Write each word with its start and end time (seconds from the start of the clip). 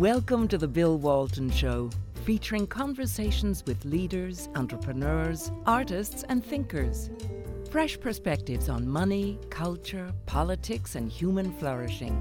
Welcome 0.00 0.48
to 0.48 0.56
the 0.56 0.66
Bill 0.66 0.96
Walton 0.96 1.50
Show, 1.50 1.90
featuring 2.24 2.66
conversations 2.66 3.62
with 3.66 3.84
leaders, 3.84 4.48
entrepreneurs, 4.54 5.52
artists, 5.66 6.24
and 6.30 6.42
thinkers. 6.42 7.10
Fresh 7.70 8.00
perspectives 8.00 8.70
on 8.70 8.88
money, 8.88 9.38
culture, 9.50 10.10
politics, 10.24 10.94
and 10.94 11.12
human 11.12 11.52
flourishing. 11.52 12.18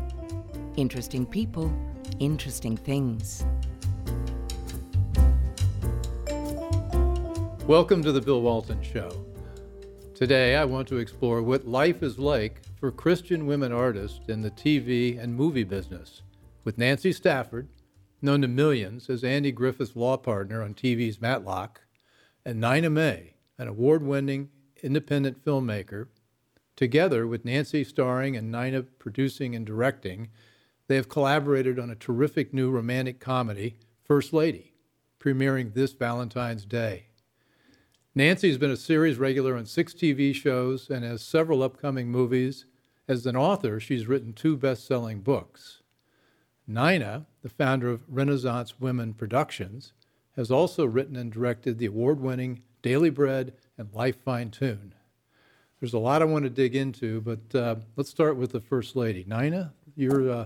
Interesting 0.76 1.26
people, 1.26 1.72
interesting 2.20 2.76
things. 2.76 3.46
Welcome 7.66 8.04
to 8.04 8.12
the 8.12 8.22
Bill 8.22 8.42
Walton 8.42 8.84
Show. 8.84 9.10
Today, 10.16 10.58
I 10.58 10.66
want 10.66 10.86
to 10.90 10.98
explore 10.98 11.42
what 11.42 11.66
life 11.66 12.04
is 12.04 12.20
like 12.20 12.60
for 12.78 12.92
Christian 12.92 13.46
women 13.46 13.72
artists 13.72 14.28
in 14.28 14.42
the 14.42 14.52
TV 14.52 15.18
and 15.18 15.34
movie 15.34 15.64
business 15.64 16.24
with 16.64 16.78
Nancy 16.78 17.12
Stafford, 17.12 17.68
known 18.22 18.42
to 18.42 18.48
millions 18.48 19.10
as 19.10 19.24
Andy 19.24 19.52
Griffith's 19.52 19.96
law 19.96 20.18
partner 20.18 20.62
on 20.62 20.74
TV's 20.74 21.22
Matlock, 21.22 21.82
and 22.46 22.60
Nina 22.60 22.90
May, 22.90 23.36
an 23.58 23.68
award 23.68 24.04
winning 24.04 24.50
independent 24.84 25.44
filmmaker. 25.44 26.08
Together 26.76 27.28
with 27.28 27.46
Nancy 27.46 27.84
starring 27.84 28.36
and 28.38 28.52
Nina 28.52 28.84
producing 28.84 29.56
and 29.56 29.66
directing, 29.66 30.30
they 30.88 30.96
have 30.96 31.10
collaborated 31.10 31.78
on 31.78 31.90
a 31.90 31.96
terrific 31.96 32.54
new 32.54 32.70
romantic 32.72 33.20
comedy, 33.20 33.78
First 34.04 34.34
Lady, 34.34 34.74
premiering 35.20 35.74
this 35.74 35.94
Valentine's 35.94 36.66
Day. 36.66 37.08
Nancy 38.16 38.48
has 38.48 38.58
been 38.58 38.72
a 38.72 38.78
series 38.78 39.18
regular 39.18 39.56
on 39.56 39.66
six 39.66 39.94
TV 39.94 40.34
shows 40.34 40.90
and 40.90 41.06
has 41.06 41.22
several 41.22 41.62
upcoming 41.62 42.10
movies. 42.10 42.66
As 43.08 43.26
an 43.26 43.36
author, 43.36 43.80
she's 43.80 44.08
written 44.08 44.34
two 44.34 44.58
best 44.58 44.88
selling 44.88 45.22
books. 45.22 45.84
Nina, 46.70 47.26
the 47.42 47.50
founder 47.50 47.90
of 47.90 48.04
Renaissance 48.08 48.80
Women 48.80 49.16
Productions, 49.16 49.94
has 50.36 50.52
also 50.52 50.86
written 50.86 51.16
and 51.16 51.32
directed 51.32 51.80
the 51.80 51.88
award 51.88 52.20
winning 52.20 52.62
Daily 52.84 53.10
Bread 53.10 53.54
and 53.76 53.92
Life 53.92 54.18
Fine 54.24 54.52
Tune. 54.52 54.94
There's 55.80 55.96
a 55.96 56.00
lot 56.00 56.22
I 56.22 56.26
want 56.26 56.44
to 56.44 56.50
dig 56.52 56.76
into, 56.76 57.22
but 57.22 57.56
uh, 57.60 57.76
let's 57.96 58.12
start 58.12 58.38
with 58.38 58.52
the 58.52 58.60
First 58.62 58.96
Lady. 58.96 59.26
Nina, 59.28 59.74
you're, 59.96 60.32
uh, 60.32 60.46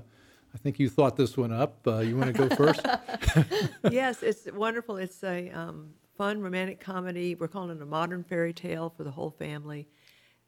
I 0.53 0.57
think 0.59 0.79
you 0.79 0.87
thought 0.87 1.17
this 1.17 1.35
one 1.35 1.51
up. 1.51 1.85
Uh, 1.85 1.99
you 1.99 2.15
want 2.15 2.33
to 2.33 2.47
go 2.47 2.55
first? 2.55 2.85
yes, 3.91 4.23
it's 4.23 4.47
wonderful. 4.53 4.95
It's 4.95 5.21
a 5.25 5.49
um, 5.49 5.89
fun 6.17 6.39
romantic 6.39 6.79
comedy. 6.79 7.35
We're 7.35 7.49
calling 7.49 7.75
it 7.75 7.81
a 7.81 7.85
modern 7.85 8.23
fairy 8.23 8.53
tale 8.53 8.89
for 8.95 9.03
the 9.03 9.11
whole 9.11 9.31
family. 9.31 9.89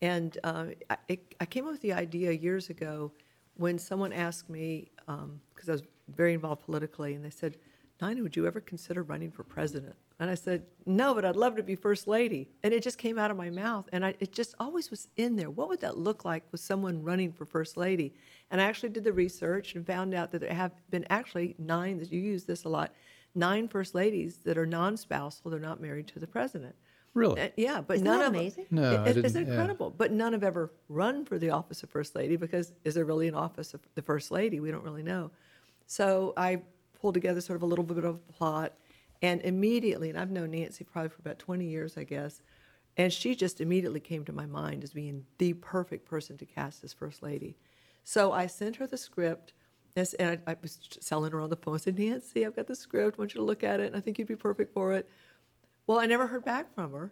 And 0.01 0.37
uh, 0.45 0.67
I, 0.89 0.97
it, 1.09 1.35
I 1.41 1.45
came 1.45 1.65
up 1.65 1.73
with 1.73 1.81
the 1.81 1.93
idea 1.93 2.31
years 2.31 2.69
ago 2.69 3.11
when 3.55 3.77
someone 3.77 4.13
asked 4.13 4.49
me, 4.49 4.91
because 5.05 5.23
um, 5.23 5.69
I 5.69 5.71
was 5.71 5.83
very 6.07 6.33
involved 6.33 6.63
politically, 6.63 7.13
and 7.13 7.23
they 7.23 7.29
said, 7.29 7.57
Nina, 8.01 8.21
would 8.21 8.35
you 8.35 8.45
ever 8.45 8.59
consider 8.59 9.03
running 9.03 9.31
for 9.31 9.43
president? 9.43 9.95
And 10.19 10.29
I 10.29 10.35
said, 10.35 10.65
no, 10.85 11.13
but 11.13 11.25
I'd 11.25 11.35
love 11.35 11.55
to 11.57 11.63
be 11.63 11.75
first 11.75 12.07
lady. 12.07 12.47
And 12.63 12.73
it 12.73 12.83
just 12.83 12.97
came 12.97 13.17
out 13.17 13.31
of 13.31 13.37
my 13.37 13.49
mouth. 13.49 13.87
And 13.91 14.05
I, 14.05 14.15
it 14.19 14.31
just 14.31 14.55
always 14.59 14.89
was 14.89 15.07
in 15.17 15.35
there. 15.35 15.49
What 15.49 15.67
would 15.67 15.81
that 15.81 15.97
look 15.97 16.23
like 16.23 16.43
with 16.51 16.61
someone 16.61 17.03
running 17.03 17.33
for 17.33 17.45
first 17.45 17.75
lady? 17.75 18.13
And 18.51 18.61
I 18.61 18.65
actually 18.65 18.89
did 18.89 19.03
the 19.03 19.11
research 19.11 19.75
and 19.75 19.85
found 19.85 20.13
out 20.13 20.31
that 20.31 20.39
there 20.39 20.53
have 20.53 20.71
been 20.89 21.05
actually 21.09 21.55
nine, 21.57 21.97
that 21.99 22.11
you 22.11 22.19
use 22.21 22.45
this 22.45 22.63
a 22.63 22.69
lot, 22.69 22.93
nine 23.33 23.67
first 23.67 23.93
ladies 23.93 24.37
that 24.45 24.57
are 24.57 24.65
non 24.65 24.95
spousal, 24.95 25.51
they're 25.51 25.59
not 25.59 25.81
married 25.81 26.07
to 26.07 26.19
the 26.19 26.27
president. 26.27 26.75
Really? 27.15 27.41
Uh, 27.41 27.49
yeah, 27.55 27.81
but 27.81 27.95
Isn't 27.95 28.05
none 28.05 28.19
that 28.19 28.27
of 28.27 28.33
amazing? 28.35 28.65
No, 28.69 29.03
it, 29.05 29.17
it's 29.17 29.33
didn't- 29.33 29.47
yeah. 29.47 29.53
incredible. 29.53 29.89
But 29.89 30.11
none 30.11 30.33
have 30.33 30.43
ever 30.43 30.71
run 30.89 31.25
for 31.25 31.39
the 31.39 31.49
office 31.49 31.81
of 31.81 31.89
first 31.89 32.13
lady 32.13 32.35
because 32.35 32.73
is 32.83 32.93
there 32.93 33.05
really 33.05 33.27
an 33.27 33.35
office 33.35 33.73
of 33.73 33.81
the 33.95 34.01
first 34.01 34.29
lady? 34.31 34.59
We 34.59 34.69
don't 34.69 34.83
really 34.83 35.01
know. 35.01 35.31
So 35.87 36.33
I 36.35 36.61
pulled 36.99 37.13
together 37.13 37.39
sort 37.41 37.55
of 37.55 37.63
a 37.63 37.65
little 37.65 37.85
bit 37.85 37.97
of 37.97 38.05
a 38.05 38.13
plot, 38.33 38.73
and 39.21 39.41
immediately, 39.41 40.09
and 40.09 40.19
I've 40.19 40.29
known 40.29 40.51
Nancy 40.51 40.83
probably 40.83 41.09
for 41.09 41.19
about 41.21 41.39
20 41.39 41.65
years, 41.65 41.97
I 41.97 42.03
guess, 42.03 42.41
and 42.97 43.11
she 43.13 43.33
just 43.33 43.61
immediately 43.61 43.99
came 44.01 44.25
to 44.25 44.33
my 44.33 44.45
mind 44.45 44.83
as 44.83 44.91
being 44.91 45.25
the 45.37 45.53
perfect 45.53 46.05
person 46.05 46.37
to 46.37 46.45
cast 46.45 46.83
as 46.83 46.93
first 46.93 47.23
lady. 47.23 47.55
So 48.03 48.33
I 48.33 48.47
sent 48.47 48.75
her 48.77 48.87
the 48.87 48.97
script. 48.97 49.53
Yes, 49.95 50.13
and 50.15 50.37
I, 50.45 50.51
I 50.51 50.55
was 50.61 50.77
selling 50.99 51.31
her 51.31 51.39
on 51.39 51.49
the 51.49 51.55
phone. 51.55 51.75
I 51.75 51.77
said, 51.77 51.97
Nancy, 51.97 52.45
I've 52.45 52.55
got 52.55 52.67
the 52.67 52.75
script. 52.75 53.17
I 53.17 53.21
want 53.21 53.33
you 53.33 53.39
to 53.39 53.45
look 53.45 53.63
at 53.63 53.79
it. 53.79 53.87
And 53.87 53.95
I 53.95 54.01
think 54.01 54.19
you'd 54.19 54.27
be 54.27 54.35
perfect 54.35 54.73
for 54.73 54.91
it. 54.93 55.09
Well, 55.87 55.99
I 55.99 56.05
never 56.05 56.27
heard 56.27 56.45
back 56.45 56.73
from 56.73 56.93
her. 56.93 57.11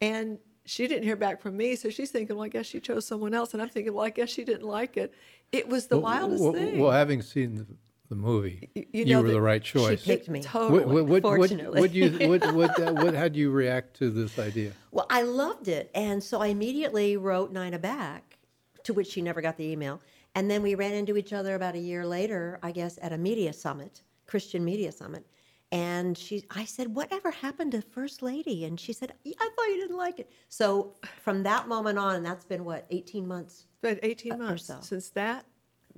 And 0.00 0.38
she 0.64 0.86
didn't 0.86 1.04
hear 1.04 1.16
back 1.16 1.42
from 1.42 1.56
me. 1.56 1.76
So 1.76 1.90
she's 1.90 2.10
thinking, 2.10 2.36
well, 2.36 2.44
I 2.44 2.48
guess 2.48 2.66
she 2.66 2.80
chose 2.80 3.06
someone 3.06 3.34
else. 3.34 3.52
And 3.52 3.62
I'm 3.62 3.68
thinking, 3.68 3.92
well, 3.92 4.04
I 4.04 4.10
guess 4.10 4.30
she 4.30 4.44
didn't 4.44 4.66
like 4.66 4.96
it. 4.96 5.14
It 5.52 5.68
was 5.68 5.86
the 5.86 5.98
wildest 5.98 6.42
well, 6.42 6.52
thing. 6.52 6.78
Well, 6.78 6.90
having 6.90 7.22
seen 7.22 7.54
the, 7.56 7.66
the 8.08 8.16
movie, 8.16 8.70
You- 8.74 8.86
you, 8.92 9.04
you 9.04 9.14
know 9.14 9.22
were 9.22 9.28
that 9.28 9.34
the 9.34 9.40
right 9.40 9.62
choice. 9.62 10.00
She 10.00 10.06
picked 10.06 10.28
me. 10.28 10.42
Totally. 10.42 10.80
What, 10.80 10.88
what, 10.88 11.04
what, 11.04 11.22
what, 11.22 11.36
fortunately. 11.36 11.80
what 11.80 11.92
you, 11.92 12.28
what, 12.28 12.54
what, 12.54 12.80
uh, 12.80 12.92
what, 12.94 13.14
how'd 13.14 13.36
you 13.36 13.50
react 13.50 13.96
to 13.98 14.10
this 14.10 14.38
idea? 14.38 14.72
Well, 14.90 15.06
I 15.10 15.22
loved 15.22 15.68
it. 15.68 15.90
And 15.94 16.22
so 16.22 16.40
I 16.40 16.48
immediately 16.48 17.16
wrote 17.16 17.52
Nina 17.52 17.78
back, 17.78 18.38
to 18.84 18.94
which 18.94 19.08
she 19.08 19.22
never 19.22 19.40
got 19.40 19.56
the 19.56 19.64
email. 19.64 20.00
And 20.34 20.50
then 20.50 20.62
we 20.62 20.74
ran 20.74 20.94
into 20.94 21.16
each 21.16 21.32
other 21.32 21.54
about 21.54 21.74
a 21.74 21.78
year 21.78 22.04
later, 22.06 22.58
I 22.62 22.72
guess, 22.72 22.98
at 23.00 23.12
a 23.12 23.18
media 23.18 23.52
summit, 23.52 24.02
Christian 24.26 24.64
Media 24.64 24.90
Summit. 24.90 25.24
And 25.72 26.16
she, 26.16 26.44
I 26.50 26.64
said, 26.64 26.94
"Whatever 26.94 27.30
happened 27.30 27.72
to 27.72 27.82
First 27.82 28.22
Lady?" 28.22 28.64
And 28.64 28.78
she 28.78 28.92
said, 28.92 29.12
"Yeah, 29.24 29.34
"I 29.40 29.50
thought 29.56 29.66
you 29.68 29.80
didn't 29.80 29.96
like 29.96 30.18
it." 30.20 30.30
So 30.48 30.94
from 31.22 31.42
that 31.42 31.66
moment 31.68 31.98
on, 31.98 32.14
and 32.16 32.24
that's 32.24 32.44
been 32.44 32.64
what 32.64 32.86
18 32.90 33.26
months. 33.26 33.66
But 33.80 33.98
18 34.02 34.32
uh, 34.32 34.36
months 34.36 34.66
so. 34.66 34.78
since 34.82 35.10
that 35.10 35.46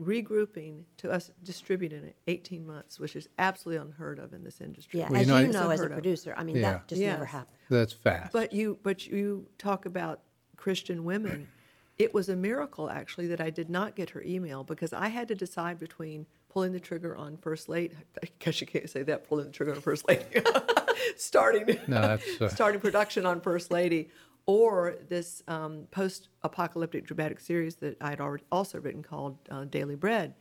regrouping 0.00 0.84
to 0.98 1.10
us 1.10 1.30
distributing 1.42 2.04
it 2.04 2.16
18 2.26 2.66
months 2.66 3.00
which 3.00 3.16
is 3.16 3.28
absolutely 3.38 3.82
unheard 3.82 4.18
of 4.18 4.34
in 4.34 4.44
this 4.44 4.60
industry 4.60 5.00
Yeah, 5.00 5.08
Well, 5.08 5.16
you 5.16 5.22
as 5.22 5.28
know, 5.28 5.38
you 5.38 5.46
know, 5.48 5.70
as 5.70 5.80
a 5.80 5.84
Unheard 5.84 5.92
of. 5.92 5.96
producer, 5.96 6.34
I 6.36 6.44
mean, 6.44 6.56
Yeah. 6.56 6.72
that 6.72 6.88
just 6.88 7.00
never 7.00 7.24
Yes. 7.24 7.32
happened. 7.32 7.56
That's 7.70 7.92
fast. 7.94 8.32
But 8.32 8.52
you, 8.52 8.78
but 8.82 9.06
you 9.06 9.48
talk 9.56 9.86
about 9.86 10.20
Christian 10.56 11.04
women. 11.04 11.48
It 11.96 12.12
was 12.12 12.28
a 12.28 12.36
miracle, 12.36 12.90
actually, 12.90 13.26
that 13.28 13.40
I 13.40 13.48
did 13.48 13.70
not 13.70 13.96
get 13.96 14.10
her 14.10 14.22
email 14.22 14.64
because 14.64 14.92
I 14.92 15.08
had 15.08 15.28
to 15.28 15.34
decide 15.34 15.78
between 15.78 16.26
pulling 16.56 16.72
the 16.72 16.80
trigger 16.80 17.14
on 17.14 17.36
First 17.36 17.68
Lady. 17.68 17.94
I 18.24 18.28
guess 18.38 18.62
you 18.62 18.66
can't 18.66 18.88
say 18.88 19.02
that, 19.02 19.28
pulling 19.28 19.44
the 19.44 19.52
trigger 19.52 19.74
on 19.74 19.82
First 19.82 20.08
Lady. 20.08 20.24
starting, 21.18 21.66
No, 21.86 22.00
that's, 22.00 22.40
uh, 22.40 22.48
starting 22.48 22.80
production 22.80 23.26
on 23.26 23.42
First 23.42 23.70
Lady, 23.70 24.08
or 24.46 24.96
this 25.10 25.42
um, 25.48 25.86
post-apocalyptic 25.90 27.06
dramatic 27.06 27.40
series 27.40 27.76
that 27.76 27.98
I 28.00 28.08
had 28.08 28.22
already 28.22 28.44
also 28.50 28.80
written 28.80 29.02
called 29.02 29.36
uh, 29.50 29.64
Daily 29.64 29.96
Bread. 29.96 30.32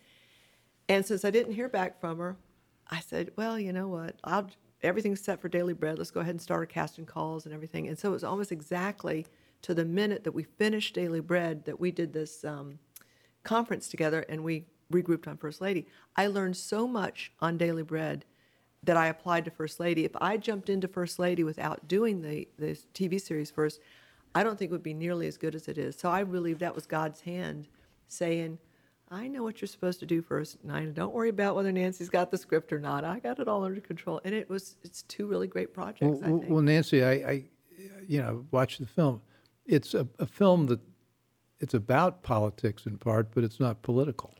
And 0.88 1.06
since 1.06 1.26
I 1.26 1.32
didn't 1.32 1.52
hear 1.52 1.68
back 1.68 2.00
from 2.00 2.20
her, 2.20 2.38
I 2.90 3.02
said, 3.02 3.32
well, 3.36 3.60
you 3.60 3.74
know 3.74 3.90
what? 3.90 4.16
I'll, 4.24 4.50
everything's 4.84 5.20
set 5.20 5.42
for 5.42 5.50
Daily 5.50 5.74
Bread. 5.74 5.98
Let's 5.98 6.12
go 6.12 6.22
ahead 6.22 6.36
and 6.36 6.42
start 6.42 6.60
our 6.60 6.66
casting 6.66 7.06
calls 7.06 7.44
and 7.46 7.54
everything. 7.54 7.90
And 7.90 8.00
so 8.00 8.08
it 8.08 8.14
was 8.14 8.24
almost 8.24 8.54
exactly 8.54 9.26
to 9.64 9.74
the 9.74 9.84
minute 9.84 10.24
that 10.24 10.32
we 10.32 10.44
finished 10.44 10.96
Daily 10.96 11.20
Bread 11.20 11.66
that 11.66 11.78
we 11.78 11.92
did 11.92 12.14
this 12.14 12.46
um, 12.46 12.80
conference 13.44 13.90
together 13.90 14.26
and 14.30 14.42
we 14.42 14.64
regrouped 14.92 15.28
on 15.28 15.38
First 15.38 15.62
Lady. 15.62 15.86
I 16.16 16.28
learned 16.28 16.58
so 16.58 16.88
much 16.88 17.32
on 17.40 17.58
Daily 17.58 17.84
Bread 17.84 18.26
that 18.84 18.98
I 18.98 19.08
applied 19.08 19.46
to 19.46 19.52
First 19.52 19.80
Lady. 19.80 20.06
If 20.06 20.16
I 20.22 20.38
jumped 20.38 20.70
into 20.70 20.88
First 20.88 21.18
Lady 21.20 21.44
without 21.44 21.88
doing 21.88 22.22
the, 22.22 22.48
the 22.58 22.78
TV 22.94 23.20
series 23.20 23.50
first, 23.50 23.80
I 24.36 24.44
don't 24.44 24.60
think 24.60 24.70
it 24.70 24.74
would 24.74 24.84
be 24.84 24.94
nearly 24.94 25.28
as 25.28 25.38
good 25.38 25.56
as 25.56 25.68
it 25.68 25.78
is. 25.78 25.96
So 25.98 26.10
I 26.10 26.24
believe 26.24 26.60
that 26.60 26.76
was 26.76 26.86
God's 26.86 27.22
hand 27.22 27.68
saying, 28.08 28.60
I 29.10 29.28
know 29.28 29.44
what 29.44 29.62
you're 29.62 29.68
supposed 29.68 30.00
to 30.02 30.06
do 30.06 30.22
first, 30.22 30.64
Nina. 30.64 30.92
Don't 30.92 31.14
worry 31.14 31.30
about 31.30 31.56
whether 31.56 31.72
Nancy's 31.72 32.10
got 32.10 32.32
the 32.32 32.38
script 32.38 32.74
or 32.74 32.80
not. 32.80 33.04
I 33.04 33.20
got 33.20 33.40
it 33.40 33.48
all 33.48 33.64
under 33.64 33.80
control. 33.80 34.20
And 34.24 34.34
it 34.34 34.50
was 34.50 34.76
it's 34.84 35.04
two 35.04 35.28
really 35.28 35.48
great 35.48 35.74
projects, 35.74 36.02
well, 36.02 36.24
I 36.24 36.40
think. 36.40 36.50
well, 36.50 36.62
Nancy, 36.62 37.04
I, 37.04 37.12
I, 37.12 37.44
you 38.08 38.22
know, 38.22 38.46
watched 38.52 38.80
the 38.80 38.88
film. 38.88 39.22
It's 39.66 39.94
a, 39.94 40.08
a 40.20 40.26
film 40.26 40.68
that 40.68 40.80
it's 41.60 41.74
about 41.74 42.24
politics 42.24 42.86
in 42.86 42.98
part, 42.98 43.34
but 43.34 43.44
it's 43.44 43.60
not 43.60 43.82
political. 43.84 44.34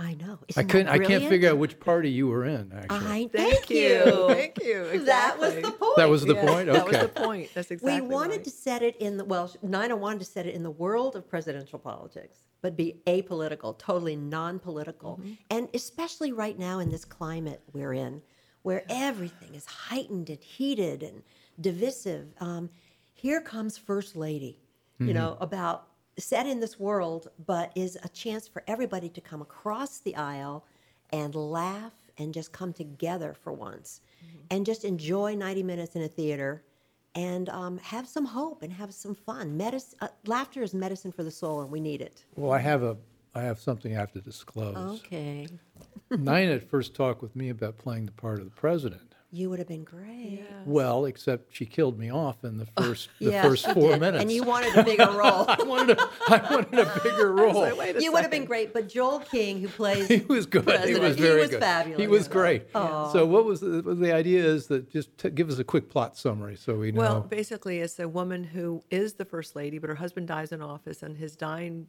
I 0.00 0.14
know. 0.14 0.38
I 0.40 0.44
Isn't 0.48 0.66
that 0.66 0.68
couldn't. 0.72 0.88
I 0.88 0.98
can't 0.98 1.24
figure 1.28 1.50
out 1.50 1.58
which 1.58 1.80
party 1.80 2.08
you 2.10 2.28
were 2.28 2.44
in. 2.44 2.70
Actually, 2.72 3.24
I 3.24 3.28
Thank 3.32 3.68
you. 3.68 4.26
Thank 4.28 4.62
you. 4.62 5.04
That 5.04 5.38
was 5.40 5.54
Exactly. 5.54 5.62
the 5.62 5.72
point. 5.72 5.96
that 5.96 6.08
was 6.08 6.24
the 6.24 6.34
Yeah, 6.34 6.46
point. 6.46 6.66
That 6.72 6.86
was 6.86 6.98
the 6.98 7.08
point. 7.08 7.50
That's 7.54 7.70
exactly 7.72 8.00
we 8.00 8.06
wanted 8.06 8.36
right. 8.36 8.44
to 8.44 8.50
set 8.50 8.82
it 8.82 8.96
in 8.98 9.16
the 9.16 9.24
well 9.24 9.52
nina 9.62 9.96
wanted 9.96 10.20
to 10.20 10.24
set 10.24 10.46
it 10.46 10.54
in 10.54 10.62
the 10.62 10.70
world 10.70 11.16
of 11.16 11.28
presidential 11.28 11.78
politics 11.80 12.38
but 12.62 12.76
be 12.76 13.00
apolitical 13.08 13.76
totally 13.78 14.14
non-political 14.16 15.16
Mm-hmm. 15.16 15.32
and 15.50 15.68
especially 15.74 16.30
right 16.32 16.56
now 16.58 16.78
in 16.78 16.90
this 16.90 17.04
climate 17.04 17.60
we're 17.72 17.92
in 17.94 18.22
where 18.62 18.84
everything 18.88 19.54
is 19.54 19.64
heightened 19.66 20.30
and 20.30 20.38
heated 20.40 21.02
and 21.02 21.22
divisive 21.60 22.26
um, 22.40 22.70
here 23.14 23.40
comes 23.40 23.76
first 23.76 24.14
lady 24.16 24.60
you 25.00 25.12
know 25.14 25.36
about 25.40 25.86
set 26.18 26.46
in 26.46 26.60
this 26.60 26.78
world 26.78 27.28
but 27.46 27.72
is 27.74 27.96
a 28.02 28.08
chance 28.08 28.48
for 28.48 28.62
everybody 28.66 29.08
to 29.08 29.20
come 29.20 29.40
across 29.40 29.98
the 30.00 30.16
aisle 30.16 30.64
and 31.10 31.34
laugh 31.34 31.92
and 32.18 32.34
just 32.34 32.52
come 32.52 32.72
together 32.72 33.34
for 33.34 33.52
once 33.52 34.00
and 34.50 34.66
just 34.66 34.84
enjoy 34.84 35.34
90 35.34 35.62
minutes 35.62 35.96
in 35.96 36.02
a 36.02 36.08
theater 36.08 36.62
and 37.14 37.48
um, 37.48 37.78
have 37.78 38.06
some 38.06 38.24
hope 38.24 38.62
and 38.62 38.72
have 38.72 38.94
some 38.94 39.14
fun. 39.14 39.56
Medic- 39.56 39.82
uh, 40.00 40.08
laughter 40.26 40.62
is 40.62 40.74
medicine 40.74 41.10
for 41.10 41.24
the 41.24 41.30
soul, 41.30 41.62
and 41.62 41.70
we 41.70 41.80
need 41.80 42.00
it. 42.00 42.24
Well, 42.36 42.52
I 42.52 42.58
have 42.58 42.82
a. 42.82 42.96
I 43.34 43.42
have 43.42 43.58
something 43.60 43.96
I 43.96 44.00
have 44.00 44.12
to 44.12 44.20
disclose. 44.20 45.00
Okay. 45.00 45.48
Nina 46.10 46.60
first 46.60 46.94
talked 46.94 47.22
with 47.22 47.36
me 47.36 47.50
about 47.50 47.76
playing 47.78 48.06
the 48.06 48.12
part 48.12 48.38
of 48.38 48.44
the 48.44 48.50
president. 48.50 49.07
You 49.30 49.50
would 49.50 49.58
have 49.58 49.68
been 49.68 49.84
great. 49.84 50.42
Well, 50.64 51.04
except 51.04 51.54
she 51.54 51.66
killed 51.66 51.98
me 51.98 52.10
off 52.10 52.44
in 52.44 52.56
the 52.56 52.64
first 52.78 53.10
the 53.20 53.30
Yeah, 53.32 53.42
first 53.42 53.70
four 53.74 53.90
did. 53.92 54.00
minutes. 54.00 54.22
And 54.22 54.32
you 54.32 54.42
wanted 54.42 54.74
a 54.74 54.82
bigger 54.82 55.04
role. 55.10 55.44
I 55.46 55.62
wanted 55.64 55.98
a, 55.98 56.08
I 56.28 56.48
wanted 56.50 56.78
a 56.78 57.00
bigger 57.04 57.32
role. 57.34 57.76
Wait 57.76 57.96
a 57.96 58.02
you 58.02 58.10
would 58.10 58.22
have 58.22 58.30
been 58.30 58.46
great, 58.46 58.72
but 58.72 58.88
Joel 58.88 59.18
King, 59.20 59.60
who 59.60 59.68
plays 59.68 60.08
he 60.08 60.20
was 60.20 60.46
good. 60.46 60.64
He 60.88 60.94
was 60.98 61.16
very 61.16 61.34
he 61.34 61.40
was 61.42 61.50
good. 61.50 61.60
fabulous. 61.60 62.00
He 62.00 62.06
was 62.06 62.26
great. 62.26 62.68
Oh. 62.74 63.12
So 63.12 63.26
what 63.26 63.44
was 63.44 63.60
the, 63.60 63.82
the 63.82 64.14
idea? 64.14 64.42
Is 64.44 64.66
that 64.68 64.90
just 64.90 65.16
t- 65.18 65.28
give 65.30 65.50
us 65.50 65.58
a 65.58 65.64
quick 65.64 65.90
plot 65.90 66.16
summary 66.16 66.56
so 66.56 66.76
we 66.76 66.90
know. 66.92 67.00
Well, 67.00 67.20
basically, 67.20 67.80
it's 67.80 67.98
a 67.98 68.08
woman 68.08 68.44
who 68.44 68.82
is 68.90 69.14
the 69.14 69.26
first 69.26 69.54
lady, 69.54 69.76
but 69.78 69.90
her 69.90 69.96
husband 69.96 70.28
dies 70.28 70.52
in 70.52 70.62
office, 70.62 71.02
and 71.02 71.18
his 71.18 71.36
dying 71.36 71.88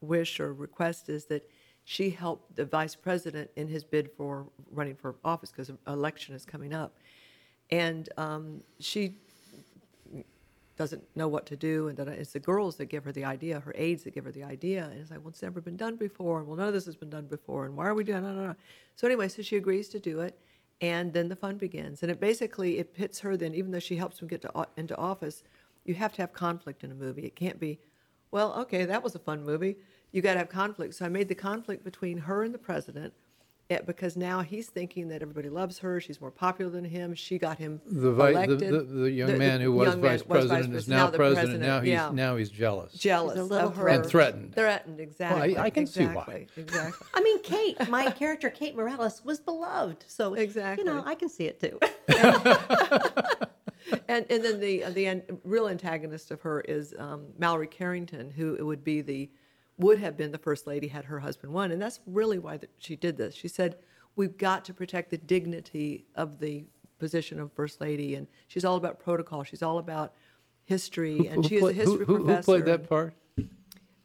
wish 0.00 0.40
or 0.40 0.54
request 0.54 1.10
is 1.10 1.26
that 1.26 1.46
she 1.90 2.10
helped 2.10 2.54
the 2.54 2.66
vice 2.66 2.94
president 2.94 3.50
in 3.56 3.66
his 3.66 3.82
bid 3.82 4.10
for 4.14 4.46
running 4.70 4.94
for 4.94 5.14
office 5.24 5.50
because 5.50 5.72
election 5.86 6.34
is 6.34 6.44
coming 6.44 6.74
up. 6.74 6.98
And 7.70 8.10
um, 8.18 8.60
she 8.78 9.14
doesn't 10.76 11.02
know 11.16 11.28
what 11.28 11.46
to 11.46 11.56
do, 11.56 11.88
and 11.88 11.98
it's 11.98 12.34
the 12.34 12.40
girls 12.40 12.76
that 12.76 12.90
give 12.90 13.04
her 13.04 13.12
the 13.12 13.24
idea, 13.24 13.60
her 13.60 13.72
aides 13.74 14.04
that 14.04 14.12
give 14.12 14.26
her 14.26 14.30
the 14.30 14.44
idea, 14.44 14.84
and 14.84 15.00
it's 15.00 15.10
like, 15.10 15.20
well, 15.20 15.30
it's 15.30 15.40
never 15.40 15.62
been 15.62 15.78
done 15.78 15.96
before, 15.96 16.40
and 16.40 16.46
well, 16.46 16.58
none 16.58 16.68
of 16.68 16.74
this 16.74 16.84
has 16.84 16.94
been 16.94 17.08
done 17.08 17.24
before, 17.24 17.64
and 17.64 17.74
why 17.74 17.86
are 17.86 17.94
we 17.94 18.04
doing? 18.04 18.22
No. 18.22 18.54
So 18.94 19.06
anyway, 19.06 19.28
so 19.28 19.40
she 19.40 19.56
agrees 19.56 19.88
to 19.88 19.98
do 19.98 20.20
it, 20.20 20.38
and 20.82 21.10
then 21.14 21.30
the 21.30 21.36
fun 21.36 21.56
begins, 21.56 22.02
and 22.02 22.12
it 22.12 22.20
basically 22.20 22.76
it 22.76 22.92
pits 22.92 23.18
her. 23.20 23.34
Then, 23.34 23.54
even 23.54 23.70
though 23.70 23.78
she 23.78 23.96
helps 23.96 24.20
him 24.20 24.28
get 24.28 24.42
to, 24.42 24.68
into 24.76 24.94
office, 24.98 25.42
you 25.86 25.94
have 25.94 26.12
to 26.12 26.20
have 26.20 26.34
conflict 26.34 26.84
in 26.84 26.90
a 26.90 26.94
movie. 26.94 27.24
It 27.24 27.34
can't 27.34 27.58
be, 27.58 27.78
well, 28.30 28.52
okay, 28.60 28.84
that 28.84 29.02
was 29.02 29.14
a 29.14 29.18
fun 29.18 29.42
movie. 29.42 29.76
You 30.12 30.22
got 30.22 30.32
to 30.34 30.38
have 30.38 30.48
conflict. 30.48 30.94
So 30.94 31.04
I 31.04 31.08
made 31.08 31.28
the 31.28 31.34
conflict 31.34 31.84
between 31.84 32.18
her 32.18 32.42
and 32.42 32.54
the 32.54 32.58
president. 32.58 33.12
eh, 33.70 33.80
Because 33.84 34.16
now 34.16 34.40
he's 34.40 34.68
thinking 34.68 35.08
that 35.08 35.20
everybody 35.20 35.50
loves 35.50 35.78
her, 35.80 36.00
she's 36.00 36.18
more 36.20 36.30
popular 36.30 36.70
than 36.70 36.84
him. 36.86 37.14
She 37.14 37.36
got 37.38 37.58
him 37.58 37.80
the, 37.86 38.12
vi- 38.12 38.30
elected. 38.30 38.60
the, 38.60 38.80
the 38.84 39.10
young 39.10 39.36
man 39.36 39.60
who 39.60 39.70
was 39.72 39.88
young 39.88 40.00
man 40.00 40.10
vice 40.12 40.26
was 40.26 40.46
president 40.46 40.74
is 40.74 40.84
pres- 40.84 40.88
now, 40.88 41.10
the 41.10 41.18
president. 41.18 41.60
Now 41.60 41.80
he's 41.80 41.90
yeah. 41.90 42.10
now 42.12 42.36
he's 42.36 42.48
jealous. 42.48 42.94
jealous 42.94 43.34
She's 43.34 43.40
a 43.40 43.44
little 43.44 43.68
of 43.68 43.76
her 43.76 43.88
And 43.88 44.06
threatened. 44.06 44.54
Threatened, 44.54 44.98
exactly. 45.00 45.58
I 45.58 45.68
can 45.68 45.86
see 45.86 46.06
why. 46.06 46.46
exactly, 46.56 46.62
Exactly. 46.62 47.06
I 47.12 47.20
mean, 47.20 47.42
Kate, 47.42 47.88
my 47.90 48.10
character, 48.10 48.48
Kate 48.48 48.74
Morales, 48.74 49.22
was 49.24 49.40
beloved. 49.40 50.04
So, 50.08 50.32
Exactly. 50.34 50.84
you 50.84 50.90
know, 50.90 51.02
I 51.04 51.14
can 51.14 51.28
see 51.28 51.44
it 51.44 51.60
too. 51.60 51.78
and 54.08 54.24
and 54.30 54.42
then 54.44 54.60
the 54.60 54.84
the 54.92 55.06
an, 55.06 55.22
real 55.44 55.68
antagonist 55.68 56.30
of 56.30 56.40
her 56.42 56.62
is 56.62 56.94
um, 56.98 57.26
Mallory 57.38 57.66
Carrington, 57.66 58.30
who 58.30 58.64
would 58.64 58.82
be 58.82 59.02
the 59.02 59.28
would 59.78 59.98
have 59.98 60.16
been 60.16 60.32
the 60.32 60.38
first 60.38 60.66
lady 60.66 60.88
had 60.88 61.04
her 61.06 61.20
husband 61.20 61.52
won, 61.52 61.70
and 61.70 61.80
that's 61.80 62.00
really 62.06 62.38
why 62.38 62.56
that 62.56 62.70
she 62.78 62.96
did 62.96 63.16
this. 63.16 63.34
She 63.34 63.48
said, 63.48 63.76
"We've 64.16 64.36
got 64.36 64.64
to 64.66 64.74
protect 64.74 65.10
the 65.10 65.18
dignity 65.18 66.04
of 66.14 66.38
the 66.40 66.64
position 66.98 67.38
of 67.38 67.52
first 67.52 67.80
lady," 67.80 68.14
and 68.16 68.26
she's 68.48 68.64
all 68.64 68.76
about 68.76 68.98
protocol. 68.98 69.44
She's 69.44 69.62
all 69.62 69.78
about 69.78 70.14
history, 70.64 71.26
and 71.28 71.44
Who 71.44 71.48
she 71.48 71.54
is 71.56 71.62
a 71.62 71.64
play- 71.64 71.72
who- 71.74 71.80
history 71.80 72.06
who, 72.06 72.24
who 72.26 72.42
played 72.42 72.64
that 72.66 72.88
part? 72.88 73.14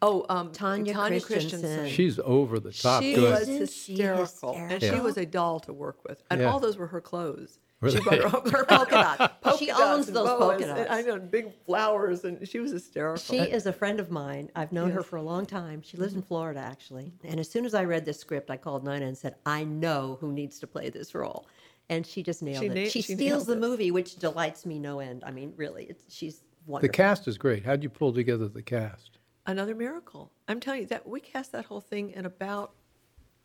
Oh, 0.06 0.26
um, 0.28 0.52
Tanya 0.52 0.94
Christensen. 0.94 1.88
She's 1.88 2.20
over 2.20 2.60
the 2.60 2.74
top 2.74 3.02
she 3.02 3.16
good. 3.16 3.32
was 3.32 3.42
Isn't 3.48 3.70
she 3.70 3.92
hysterical, 3.94 4.54
and 4.54 4.70
she 4.70 4.74
hysterical? 4.76 5.06
was 5.06 5.18
a 5.18 5.26
doll 5.26 5.60
to 5.62 5.72
work 5.74 6.04
with, 6.08 6.22
and 6.30 6.42
Yeah. 6.42 6.52
all 6.52 6.60
those 6.60 6.78
were 6.78 6.88
her 6.88 7.00
clothes. 7.02 7.60
Were 7.84 7.90
she 7.90 7.98
they? 7.98 8.20
brought 8.20 8.50
her, 8.50 8.58
her 8.60 8.66
polka 8.66 8.92
dot. 8.92 9.42
polka 9.42 9.58
She 9.58 9.72
owns 9.72 10.08
those 10.08 10.28
boas, 10.28 10.40
polka 10.40 10.64
and 10.64 10.76
dots. 10.78 10.90
I 10.90 11.02
know 11.02 11.20
big 11.20 11.52
flowers, 11.66 12.24
and 12.24 12.48
she 12.48 12.60
was 12.60 12.72
hysterical. 12.72 13.22
She 13.22 13.38
is 13.38 13.66
a 13.66 13.74
friend 13.74 14.00
of 14.00 14.10
mine. 14.10 14.50
I've 14.56 14.72
known 14.72 14.92
her 14.92 15.04
for 15.04 15.18
a 15.18 15.22
long 15.22 15.46
time. 15.46 15.82
She 15.82 15.98
lives 15.98 16.14
in 16.14 16.22
mm-hmm. 16.22 16.28
Florida, 16.28 16.62
actually. 16.62 17.12
And 17.24 17.40
as 17.40 17.50
soon 17.50 17.66
as 17.66 17.74
I 17.74 17.84
read 17.84 18.06
this 18.06 18.20
script, 18.20 18.50
I 18.50 18.58
called 18.58 18.86
Nina 18.86 19.06
and 19.06 19.18
said, 19.18 19.36
I 19.46 19.66
know 19.66 20.18
who 20.22 20.32
needs 20.32 20.60
to 20.60 20.68
play 20.68 20.90
this 20.90 21.14
role. 21.14 21.46
And 21.90 22.08
she 22.08 22.24
just 22.24 22.42
nailed 22.42 22.62
She 22.62 22.68
it. 22.68 22.74
na- 22.74 22.84
she 22.90 23.02
she 23.02 23.16
steals 23.16 23.46
the 23.46 23.54
it. 23.54 23.60
movie, 23.60 23.92
which 23.92 24.16
delights 24.16 24.66
me 24.66 24.80
no 24.80 25.00
end. 25.00 25.24
I 25.26 25.32
mean, 25.32 25.54
really, 25.58 25.84
it's, 25.86 26.04
she's 26.08 26.42
The 26.80 26.88
cast 26.88 27.28
is 27.28 27.38
great. 27.38 27.66
How'd 27.66 27.84
you 27.84 27.90
pull 27.90 28.14
together 28.14 28.48
the 28.48 28.62
cast? 28.62 29.20
Another 29.46 29.76
miracle. 29.76 30.32
I'm 30.48 30.62
telling 30.62 30.82
you 30.82 30.88
that 30.88 31.06
we 31.06 31.20
cast 31.20 31.52
that 31.52 31.66
whole 31.66 31.82
thing 31.82 32.12
in 32.12 32.26
about 32.26 32.72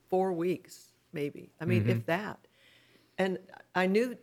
four 0.08 0.32
weeks, 0.32 0.92
maybe. 1.12 1.50
I 1.60 1.64
mean, 1.64 1.82
mm-hmm. 1.82 1.90
if 1.90 2.06
that. 2.06 2.38
And 3.18 3.38
I 3.74 3.86
knew 3.86 4.16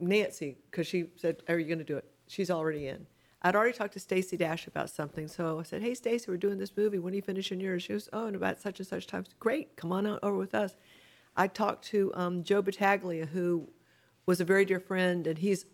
Nancy 0.00 0.56
because 0.70 0.86
she 0.86 1.06
said, 1.16 1.42
"Are 1.48 1.58
you 1.58 1.66
going 1.66 1.78
to 1.78 1.84
do 1.84 1.96
it?" 1.96 2.04
She's 2.28 2.50
already 2.50 2.88
in. 2.88 3.06
I'd 3.42 3.56
already 3.56 3.72
talked 3.72 3.94
to 3.94 4.00
Stacey 4.00 4.36
Dash 4.36 4.66
about 4.66 4.88
something, 4.88 5.28
so 5.28 5.58
I 5.58 5.62
said, 5.62 5.82
"Hey, 5.82 5.94
Stacey, 5.94 6.30
we're 6.30 6.36
doing 6.36 6.58
this 6.58 6.76
movie. 6.76 6.98
When 6.98 7.12
are 7.12 7.16
you 7.16 7.22
finishing 7.22 7.60
yours?" 7.60 7.82
She 7.82 7.92
goes, 7.92 8.08
"Oh, 8.12 8.26
in 8.26 8.34
about 8.34 8.60
such 8.60 8.78
and 8.80 8.86
such 8.86 9.06
time." 9.06 9.24
Great, 9.38 9.76
come 9.76 9.92
on 9.92 10.06
over 10.06 10.36
with 10.36 10.54
us. 10.54 10.76
I 11.36 11.46
talked 11.46 11.84
to 11.86 12.12
um, 12.14 12.44
Joe 12.44 12.62
Battaglia, 12.62 13.26
who 13.26 13.68
was 14.26 14.40
a 14.40 14.44
very 14.44 14.64
dear 14.64 14.80
friend, 14.80 15.26
and 15.26 15.38
he's 15.38 15.66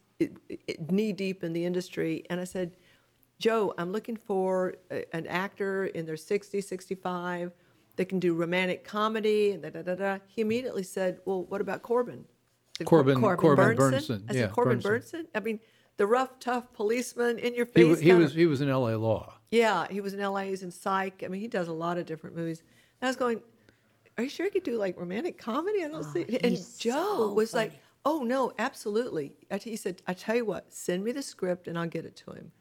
knee 0.91 1.13
deep 1.13 1.45
in 1.45 1.53
the 1.53 1.65
industry. 1.65 2.25
And 2.31 2.41
I 2.41 2.45
said, 2.45 2.77
Joe, 3.39 3.75
I'm 3.79 3.93
looking 3.93 4.17
for 4.17 4.77
a, 4.91 5.05
an 5.15 5.27
actor 5.27 5.87
in 5.87 6.07
their 6.07 6.17
60s, 6.17 6.65
65 6.65 7.53
that 7.97 8.09
can 8.09 8.19
do 8.19 8.35
romantic 8.35 8.85
comedy 8.85 9.53
and 9.53 9.63
da 9.63 9.71
da 9.71 9.83
da 9.83 9.95
da. 9.95 10.19
He 10.27 10.43
immediately 10.43 10.83
said, 10.83 11.19
Well, 11.25 11.45
what 11.45 11.61
about 11.61 11.83
Corbin? 11.83 12.25
I 12.79 12.85
said, 12.85 12.87
Corbin- 12.87 13.21
Corbin 13.21 13.57
Bernsen? 13.77 13.77
Bernsen, 13.77 14.23
I 14.29 14.33
said, 14.33 14.41
yeah, 14.41 14.47
Corbin 14.49 14.79
Bernsen. 14.81 15.23
Bernsen? 15.23 15.27
I 15.35 15.41
mean, 15.41 15.59
the 15.97 16.07
rough, 16.07 16.39
tough 16.39 16.73
policeman 16.73 17.39
in 17.39 17.55
your 17.55 17.67
face. 17.67 17.85
wa- 17.89 17.95
he 17.97 18.03
kinda- 18.07 18.23
was 18.23 18.35
he 18.35 18.47
was 18.47 18.61
in 18.61 18.69
L.A. 18.69 18.97
Law. 18.97 19.35
yeah, 19.51 19.87
he 19.91 20.01
was 20.01 20.15
in 20.15 20.21
LA. 20.21 20.43
He's 20.43 20.63
in 20.63 20.71
Psych. 20.71 21.23
I 21.25 21.29
mean, 21.29 21.41
he 21.41 21.49
does 21.49 21.67
a 21.69 21.73
lot 21.73 21.99
of 21.99 22.07
different 22.07 22.37
movies. 22.37 22.63
And 23.01 23.09
I 23.09 23.11
was 23.11 23.17
going, 23.17 23.41
"Are 24.17 24.23
you 24.25 24.31
sure 24.31 24.47
he 24.47 24.51
could 24.51 24.63
do 24.63 24.77
like 24.77 24.97
romantic 24.99 25.39
comedy?" 25.39 25.83
I 25.85 25.89
don't 25.89 26.05
see. 26.05 26.23
And 26.43 26.57
Oh, 26.57 26.65
Joe 26.79 27.17
so 27.29 27.33
was 27.33 27.53
like, 27.55 27.73
"Oh 28.05 28.23
no, 28.23 28.53
absolutely." 28.61 29.33
He 29.61 29.75
said, 29.77 30.03
"I 30.07 30.15
tell 30.15 30.37
you 30.37 30.45
what, 30.45 30.73
send 30.73 31.03
me 31.03 31.11
the 31.13 31.23
script 31.23 31.67
and 31.67 31.77
I'll 31.77 31.89
get 31.89 32.05
it 32.05 32.15
to 32.25 32.31
him." 32.33 32.53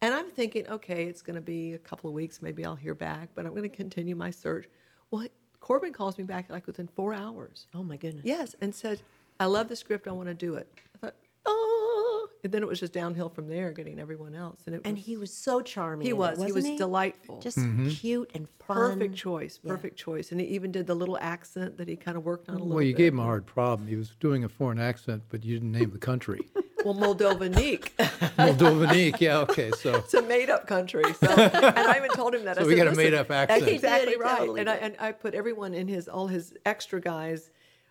And 0.00 0.14
I'm 0.14 0.30
thinking, 0.30 0.64
okay, 0.68 1.06
it's 1.06 1.22
going 1.22 1.34
to 1.34 1.42
be 1.42 1.72
a 1.72 1.78
couple 1.78 2.08
of 2.08 2.14
weeks. 2.14 2.40
Maybe 2.40 2.64
I'll 2.64 2.76
hear 2.76 2.94
back, 2.94 3.30
but 3.34 3.44
I'm 3.44 3.50
going 3.50 3.68
to 3.68 3.76
continue 3.76 4.14
my 4.14 4.30
search. 4.30 4.68
Well, 5.10 5.26
Corbin 5.58 5.92
calls 5.92 6.16
me 6.18 6.22
back 6.22 6.48
like 6.50 6.68
within 6.68 6.86
four 6.86 7.12
hours. 7.14 7.66
oh, 7.74 7.82
my 7.82 7.96
goodness. 7.96 8.24
Yes, 8.24 8.54
and 8.60 8.72
said, 8.72 9.02
"I 9.40 9.46
love 9.46 9.68
the 9.68 9.76
script. 9.76 10.08
I 10.08 10.12
want 10.12 10.28
to 10.28 10.34
do 10.34 10.54
it." 10.54 10.68
I 10.94 10.98
thought, 10.98 11.14
"Oh," 11.46 12.28
and 12.44 12.52
then 12.52 12.62
it 12.62 12.68
was 12.68 12.80
just 12.80 12.92
downhill 12.92 13.28
from 13.28 13.48
there, 13.48 13.72
getting 13.72 13.98
everyone 13.98 14.34
else. 14.34 14.60
And 14.66 14.74
it 14.74 14.82
And 14.84 14.96
was, 14.96 15.06
he 15.06 15.16
was 15.16 15.32
so 15.32 15.60
charming. 15.60 16.04
He 16.04 16.10
in 16.10 16.16
it, 16.16 16.18
was. 16.18 16.38
He 16.38 16.52
wasn't 16.52 16.74
was 16.74 16.78
delightful. 16.78 17.40
Just 17.40 17.58
mm-hmm. 17.58 17.88
cute 17.88 18.30
and 18.34 18.48
fun. 18.66 18.76
perfect 18.76 19.16
choice. 19.16 19.60
Yeah. 19.62 19.72
Perfect 19.72 19.96
choice. 19.98 20.30
And 20.32 20.40
he 20.40 20.46
even 20.48 20.72
did 20.72 20.86
the 20.86 20.94
little 20.94 21.18
accent 21.20 21.78
that 21.78 21.88
he 21.88 21.96
kind 21.96 22.16
of 22.16 22.24
worked 22.24 22.48
on 22.48 22.54
a 22.54 22.58
little 22.58 22.68
bit. 22.70 22.74
Well, 22.74 22.84
you 22.84 22.92
bit. 22.92 22.98
gave 22.98 23.12
him 23.12 23.20
a 23.20 23.24
hard 23.24 23.46
problem. 23.46 23.88
He 23.88 23.96
was 23.96 24.10
doing 24.20 24.44
a 24.44 24.48
foreign 24.48 24.78
accent, 24.78 25.24
but 25.28 25.44
you 25.44 25.54
didn't 25.54 25.72
name 25.72 25.90
the 25.90 25.98
country. 25.98 26.40
Well, 26.84 26.94
Moldovanique. 26.94 27.90
Moldovanique. 28.38 29.20
Yeah. 29.20 29.38
Okay. 29.38 29.72
So 29.72 29.96
it's 29.96 30.14
a 30.14 30.22
made-up 30.22 30.68
country. 30.68 31.02
So, 31.14 31.26
and 31.36 31.78
I 31.78 31.96
even 31.96 32.10
told 32.10 32.34
him 32.34 32.44
that. 32.44 32.56
So 32.56 32.62
I 32.62 32.66
we 32.66 32.76
said, 32.76 32.84
got 32.84 32.92
a 32.94 32.96
made-up 32.96 33.28
that's 33.28 33.50
accent." 33.50 33.68
Exactly 33.72 33.98
He 33.98 34.12
did, 34.12 34.16
he 34.18 34.22
right. 34.22 34.38
totally 34.38 34.60
and 34.60 34.70
I 34.70 34.74
and 34.76 34.96
I 35.00 35.10
put 35.12 35.34
everyone 35.34 35.74
in 35.74 35.88
his 35.88 36.08
all 36.08 36.28
his 36.28 36.54
extra 36.64 37.00
guys 37.00 37.50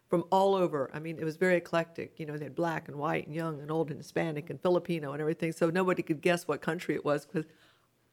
from 0.10 0.24
all 0.32 0.56
over. 0.56 0.90
I 0.94 1.00
mean, 1.00 1.18
it 1.20 1.26
was 1.26 1.38
very 1.38 1.58
eclectic. 1.58 2.14
You 2.18 2.26
know, 2.26 2.38
they 2.38 2.46
had 2.46 2.56
black 2.56 2.88
and 2.88 2.98
white 2.98 3.28
and 3.28 3.36
young 3.36 3.60
and 3.60 3.70
old 3.70 3.90
and 3.90 3.98
Hispanic 4.00 4.50
and 4.50 4.62
Filipino 4.62 5.12
and 5.12 5.22
everything. 5.22 5.52
So 5.52 5.70
nobody 5.70 6.02
could 6.02 6.22
guess 6.22 6.48
what 6.48 6.62
country 6.62 6.96
it 6.96 7.04
was 7.04 7.26
because 7.26 7.46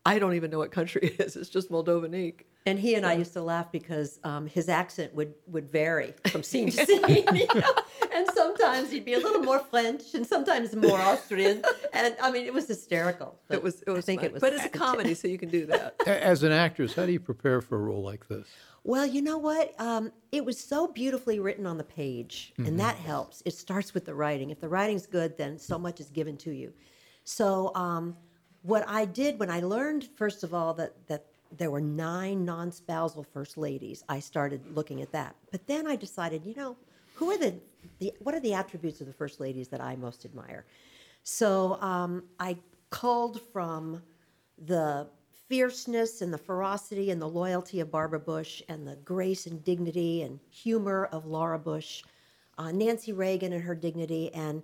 I 0.07 0.19
don't 0.19 0.35
even 0.35 0.51
know 0.51 0.59
what 0.59 0.71
country 0.71 1.01
it 1.03 1.21
is. 1.21 1.35
It's 1.37 1.49
just 1.49 1.71
Moldovanique. 1.71 2.43
And 2.67 2.79
he 2.79 2.95
and 2.95 3.05
I 3.05 3.13
used 3.15 3.33
to 3.35 3.43
laugh 3.43 3.71
because 3.73 4.19
um, 4.25 4.47
his 4.47 4.69
accent 4.71 5.15
would, 5.15 5.35
would 5.49 5.71
vary 5.71 6.15
from 6.29 6.43
scene 6.51 6.71
to 6.71 6.87
scene. 6.87 7.03
you 7.35 7.47
know? 7.55 7.73
And 8.15 8.27
sometimes 8.35 8.91
he'd 8.91 9.05
be 9.05 9.15
a 9.15 9.19
little 9.19 9.43
more 9.43 9.59
French 9.61 10.15
and 10.15 10.27
sometimes 10.27 10.75
more 10.75 10.99
Austrian. 10.99 11.63
And 11.93 12.17
I 12.23 12.31
mean, 12.31 12.47
it 12.47 12.55
was 12.55 12.67
hysterical. 12.67 13.39
It 13.51 13.63
was. 13.63 13.83
It 13.87 13.91
was. 13.91 14.05
I 14.05 14.07
think 14.07 14.21
fun. 14.21 14.27
it 14.29 14.33
was. 14.35 14.41
But 14.41 14.53
it's 14.55 14.65
a 14.65 14.69
comedy, 14.71 15.15
so 15.15 15.29
you 15.29 15.37
can 15.39 15.51
do 15.51 15.67
that. 15.67 15.95
as 16.07 16.43
an 16.43 16.53
actress, 16.53 16.95
how 16.95 17.05
do 17.07 17.13
you 17.13 17.21
prepare 17.21 17.61
for 17.61 17.77
a 17.77 17.81
role 17.81 18.03
like 18.03 18.29
this? 18.29 18.47
Well, 18.83 19.07
you 19.07 19.21
know 19.23 19.39
what? 19.39 19.79
Um, 19.81 20.13
it 20.33 20.45
was 20.45 20.59
so 20.59 20.87
beautifully 20.89 21.39
written 21.41 21.67
on 21.67 21.77
the 21.79 21.85
page, 21.85 22.53
Mm-hmm. 22.59 22.67
and 22.69 22.81
that 22.81 22.97
helps. 22.97 23.43
It 23.45 23.55
starts 23.55 23.93
with 23.95 24.05
the 24.07 24.15
writing. 24.15 24.51
If 24.51 24.61
the 24.61 24.69
writing's 24.69 25.07
good, 25.07 25.37
then 25.39 25.59
so 25.59 25.79
much 25.79 26.01
is 26.01 26.11
given 26.11 26.37
to 26.39 26.51
you. 26.51 26.73
So, 27.25 27.73
um, 27.75 28.17
what 28.65 28.85
I 28.89 29.05
did 29.05 29.39
when 29.39 29.51
I 29.51 29.61
learned, 29.61 30.09
first 30.17 30.43
of 30.43 30.55
all, 30.55 30.75
that 30.75 30.93
that 31.07 31.27
there 31.57 31.71
were 31.71 31.81
nine 31.81 32.45
non-spousal 32.45 33.23
first 33.23 33.57
ladies, 33.57 34.03
I 34.09 34.19
started 34.19 34.61
looking 34.75 35.03
at 35.03 35.13
that. 35.13 35.37
But 35.53 35.67
then 35.67 35.87
I 35.87 35.97
decided, 35.97 36.45
you 36.45 36.55
know, 36.55 36.77
who 37.15 37.31
are 37.31 37.39
the, 37.39 37.55
the 38.01 38.13
what 38.21 38.35
are 38.35 38.41
the 38.41 38.55
attributes 38.55 39.01
of 39.01 39.07
the 39.07 39.13
first 39.13 39.39
ladies 39.39 39.69
that 39.69 39.81
I 39.81 39.97
most 39.97 40.25
admire? 40.25 40.65
So 41.23 41.81
um, 41.81 42.25
I 42.41 42.57
culled 42.91 43.41
from 43.53 44.03
the 44.67 45.09
fierceness 45.49 46.23
and 46.23 46.33
the 46.33 46.39
ferocity 46.39 47.11
and 47.11 47.21
the 47.21 47.29
loyalty 47.29 47.81
of 47.81 47.91
Barbara 47.91 48.21
Bush 48.21 48.63
and 48.69 48.87
the 48.87 48.97
grace 48.97 49.47
and 49.47 49.63
dignity 49.63 50.23
and 50.23 50.41
humor 50.49 51.09
of 51.13 51.27
Laura 51.27 51.59
Bush, 51.59 52.03
uh, 52.57 52.73
Nancy 52.73 53.13
Reagan 53.13 53.53
and 53.53 53.63
her 53.63 53.75
dignity, 53.75 54.33
and 54.33 54.63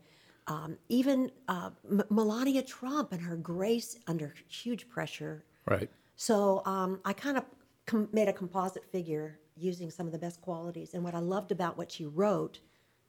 um, 0.50 0.76
even 0.88 1.30
uh, 1.46 1.70
M- 1.88 2.02
Melania 2.10 2.62
Trump 2.62 3.12
and 3.12 3.22
her 3.22 3.36
grace 3.36 3.96
under 4.08 4.34
huge 4.48 4.88
pressure. 4.88 5.44
Right. 5.64 5.88
So 6.16 6.62
um, 6.66 6.98
I 7.04 7.12
kind 7.12 7.38
of 7.38 7.44
com- 7.86 8.08
made 8.12 8.26
a 8.26 8.32
composite 8.32 8.84
figure 8.84 9.38
using 9.56 9.90
some 9.92 10.06
of 10.06 10.12
the 10.12 10.18
best 10.18 10.40
qualities. 10.40 10.94
And 10.94 11.04
what 11.04 11.14
I 11.14 11.20
loved 11.20 11.52
about 11.52 11.78
what 11.78 11.92
she 11.92 12.04
wrote 12.04 12.58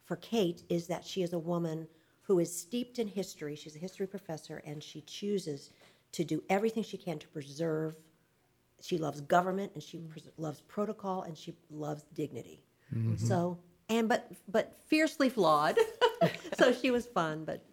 for 0.06 0.18
Kate 0.18 0.62
is 0.70 0.86
that 0.88 1.04
she 1.04 1.24
is 1.24 1.34
a 1.34 1.40
woman 1.40 1.88
who 2.22 2.38
is 2.38 2.56
steeped 2.56 3.00
in 3.00 3.08
history. 3.08 3.56
She's 3.56 3.76
a 3.76 3.80
history 3.80 4.06
professor, 4.06 4.62
and 4.64 4.84
she 4.84 5.02
chooses 5.02 5.72
to 6.12 6.24
do 6.24 6.44
everything 6.48 6.84
she 6.84 6.98
can 6.98 7.18
to 7.18 7.28
preserve. 7.30 7.96
She 8.82 9.00
loves 9.00 9.20
government, 9.22 9.72
and 9.74 9.82
she 9.82 9.98
pres- 9.98 10.30
loves 10.38 10.62
protocol, 10.62 11.24
and 11.24 11.36
she 11.36 11.56
loves 11.72 12.04
dignity. 12.14 12.62
So, 13.18 13.58
and 13.90 14.08
but 14.08 14.32
but 14.48 14.76
fiercely 14.86 15.30
flawed. 15.30 15.78
so 16.58 16.74
she 16.74 16.92
was 16.92 17.06
fun, 17.06 17.46
but 17.46 17.64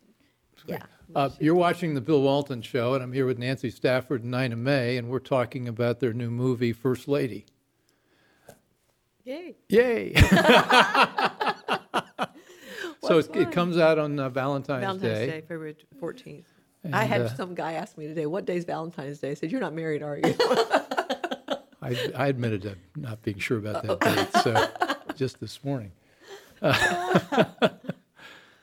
yeah. 0.67 0.83
Uh, 1.15 1.31
you're 1.41 1.55
watching 1.55 1.95
the 1.95 2.01
Bill 2.01 2.21
Walton 2.23 2.61
Show, 2.63 2.95
and 2.95 3.03
I'm 3.03 3.13
here 3.13 3.27
with 3.27 3.39
Nancy 3.39 3.71
Stafford 3.71 4.23
and 4.23 4.31
Nina 4.31 4.57
May, 4.57 4.97
and 4.97 5.09
we're 5.09 5.19
talking 5.21 5.67
about 5.69 6.01
their 6.01 6.13
new 6.13 6.31
movie, 6.31 6.73
First 6.73 7.09
Lady. 7.09 7.47
Yay. 9.25 9.57
Yay! 9.69 10.15
so 13.03 13.19
it, 13.19 13.35
it 13.35 13.53
comes 13.53 13.77
out 13.79 13.99
on 13.99 14.19
uh, 14.19 14.29
Valentine's, 14.29 14.81
Valentine's 14.81 15.19
Day. 15.19 15.27
Day, 15.27 15.41
February 15.43 15.77
14th. 16.01 16.45
I 16.93 17.05
had 17.05 17.23
uh, 17.23 17.29
some 17.35 17.55
guy 17.55 17.73
ask 17.73 17.99
me 17.99 18.07
today, 18.07 18.27
what 18.27 18.45
day's 18.47 18.65
Valentine's 18.65 19.19
Day? 19.19 19.33
I 19.33 19.35
said, 19.35 19.51
you're 19.51 19.61
not 19.61 19.75
married, 19.75 20.03
are 20.03 20.17
you? 20.17 20.35
I, 21.83 22.11
I 22.15 22.29
admitted 22.29 22.63
to 22.63 22.77
not 22.97 23.23
being 23.23 23.39
sure 23.39 23.59
about 23.59 23.83
that 23.83 24.01
date, 24.01 24.29
so 24.43 24.69
just 25.15 25.41
this 25.41 25.63
morning. 25.65 25.93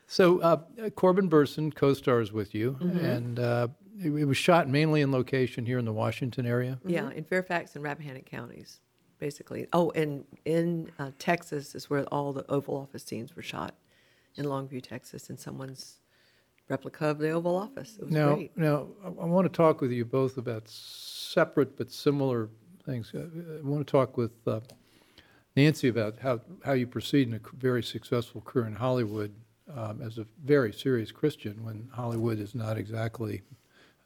So 0.07 0.39
uh, 0.39 0.57
Corbin 0.95 1.29
Bernsen 1.29 1.73
co-stars 1.73 2.31
with 2.31 2.53
you, 2.53 2.77
and 2.79 3.39
uh, 3.39 3.67
it, 3.99 4.11
it 4.11 4.25
was 4.25 4.37
shot 4.37 4.69
mainly 4.69 5.01
in 5.01 5.11
location 5.11 5.65
here 5.65 5.79
in 5.79 5.85
the 5.85 5.93
Washington 5.93 6.45
area. 6.45 6.79
yeah, 6.85 7.09
in 7.11 7.23
Fairfax 7.23 7.75
and 7.75 7.83
Rappahannock 7.83 8.25
counties, 8.25 8.79
basically. 9.19 9.67
Oh, 9.73 9.89
and 9.91 10.23
in 10.45 10.91
uh, 10.99 11.11
Texas 11.17 11.73
is 11.75 11.89
where 11.89 12.03
all 12.05 12.33
the 12.33 12.45
Oval 12.51 12.77
Office 12.77 13.03
scenes 13.03 13.35
were 13.35 13.41
shot, 13.41 13.73
in 14.35 14.45
Longview, 14.45 14.83
Texas, 14.83 15.29
in 15.29 15.37
someone's 15.37 15.99
replica 16.69 17.07
of 17.07 17.19
the 17.19 17.31
Oval 17.31 17.55
Office. 17.55 17.95
It 17.99 18.05
was 18.05 18.13
Now, 18.13 18.35
great. 18.35 18.57
now 18.57 18.87
I, 19.03 19.07
I 19.07 19.25
want 19.25 19.51
to 19.51 19.55
talk 19.55 19.81
with 19.81 19.91
you 19.91 20.05
both 20.05 20.37
about 20.37 20.67
separate 20.67 21.77
but 21.77 21.91
similar 21.91 22.49
things. 22.85 23.11
Uh, 23.15 23.25
I 23.59 23.67
want 23.67 23.85
to 23.85 23.91
talk 23.91 24.17
with 24.17 24.31
uh, 24.47 24.59
Nancy 25.55 25.87
about 25.87 26.19
how, 26.19 26.41
how 26.63 26.73
you 26.73 26.85
proceed 26.85 27.27
in 27.27 27.33
a 27.35 27.39
very 27.57 27.81
successful 27.81 28.41
career 28.41 28.67
in 28.67 28.75
Hollywood 28.75 29.33
um, 29.73 30.01
as 30.01 30.17
a 30.17 30.25
very 30.43 30.71
serious 30.73 31.11
Christian 31.11 31.63
when 31.63 31.89
Hollywood 31.93 32.39
is 32.39 32.53
not 32.55 32.77
exactly 32.77 33.41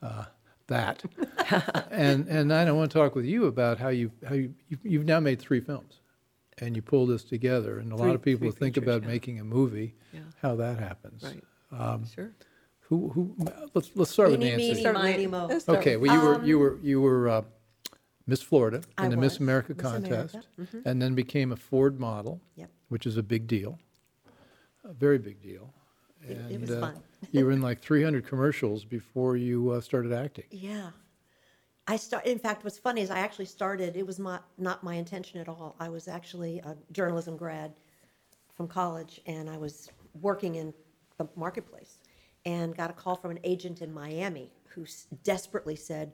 uh, 0.01 0.25
that. 0.67 1.03
and 1.91 2.27
and 2.27 2.53
I 2.53 2.71
want 2.71 2.91
to 2.91 2.97
talk 2.97 3.15
with 3.15 3.25
you 3.25 3.45
about 3.45 3.77
how 3.79 3.89
you 3.89 4.11
how 4.27 4.35
you 4.35 4.53
you've, 4.69 4.79
you've 4.85 5.05
now 5.05 5.19
made 5.19 5.39
three 5.39 5.59
films, 5.59 5.99
and 6.59 6.75
you 6.75 6.81
pull 6.81 7.05
this 7.05 7.23
together. 7.23 7.79
And 7.79 7.91
a 7.91 7.95
lot 7.95 8.15
of 8.15 8.21
people 8.21 8.51
think 8.51 8.75
features, 8.75 8.87
about 8.87 9.01
yeah. 9.03 9.09
making 9.09 9.39
a 9.39 9.43
movie, 9.43 9.95
Yeah. 10.13 10.21
how 10.41 10.55
that 10.55 10.79
happens. 10.79 11.23
Right. 11.23 11.43
Um, 11.71 12.05
sure. 12.05 12.31
Who 12.81 13.09
who? 13.09 13.35
Let's 13.73 13.91
let's 13.95 14.11
start 14.11 14.31
with 14.31 14.39
Nancy. 14.39 14.69
meeny, 14.69 14.79
Start 14.79 14.95
miny, 14.95 15.27
mo. 15.27 15.49
Okay, 15.67 15.97
well, 15.97 16.11
you 16.13 16.21
were, 16.21 16.43
you 16.43 16.59
were, 16.59 16.79
you 16.81 17.01
were 17.01 17.29
uh, 17.29 17.41
Miss 18.25 18.41
Florida 18.41 18.81
I 18.97 19.05
in 19.05 19.11
the 19.11 19.17
Miss 19.17 19.33
was, 19.33 19.41
America 19.41 19.73
Miss 19.75 19.81
contest, 19.81 20.37
America, 20.57 20.81
and 20.85 20.99
then 21.01 21.13
became 21.13 21.51
a 21.51 21.55
Ford 21.55 21.99
model, 21.99 22.41
Yep. 22.55 22.69
which 22.87 23.05
is 23.05 23.15
a 23.17 23.21
big 23.23 23.45
deal, 23.45 23.77
a 24.89 24.93
very 24.93 25.17
big 25.19 25.41
deal. 25.41 25.71
It- 26.27 26.31
it 26.31 26.37
And, 26.51 26.61
was 26.61 26.71
uh, 26.71 26.79
fun. 26.81 27.03
you 27.31 27.45
were 27.45 27.51
in 27.51 27.61
like 27.69 27.79
300 27.81 28.25
commercials 28.25 28.83
before 28.83 29.37
you 29.37 29.69
uh, 29.71 29.81
started 29.81 30.11
acting. 30.11 30.45
Yeah. 30.51 30.89
I 31.87 31.95
start. 31.95 32.25
In 32.25 32.37
fact, 32.37 32.63
what's 32.63 32.77
funny 32.77 33.01
is 33.01 33.09
I 33.09 33.19
actually 33.19 33.45
started. 33.45 33.95
It 33.97 34.05
was 34.05 34.19
not 34.19 34.45
not 34.59 34.83
my 34.83 34.93
intention 34.95 35.39
at 35.39 35.47
all. 35.49 35.75
I 35.79 35.89
was 35.89 36.07
actually 36.07 36.59
a 36.59 36.75
journalism 36.91 37.35
grad 37.35 37.73
from 38.55 38.67
college, 38.67 39.21
and 39.25 39.49
I 39.49 39.57
was 39.57 39.89
working 40.21 40.55
in 40.55 40.71
the 41.17 41.27
marketplace, 41.35 41.97
and 42.45 42.75
got 42.77 42.91
a 42.91 42.93
call 42.93 43.15
from 43.15 43.31
an 43.31 43.39
agent 43.43 43.81
in 43.81 43.91
Miami 43.91 44.51
who 44.67 44.83
s- 44.83 45.07
desperately 45.23 45.75
said, 45.75 46.11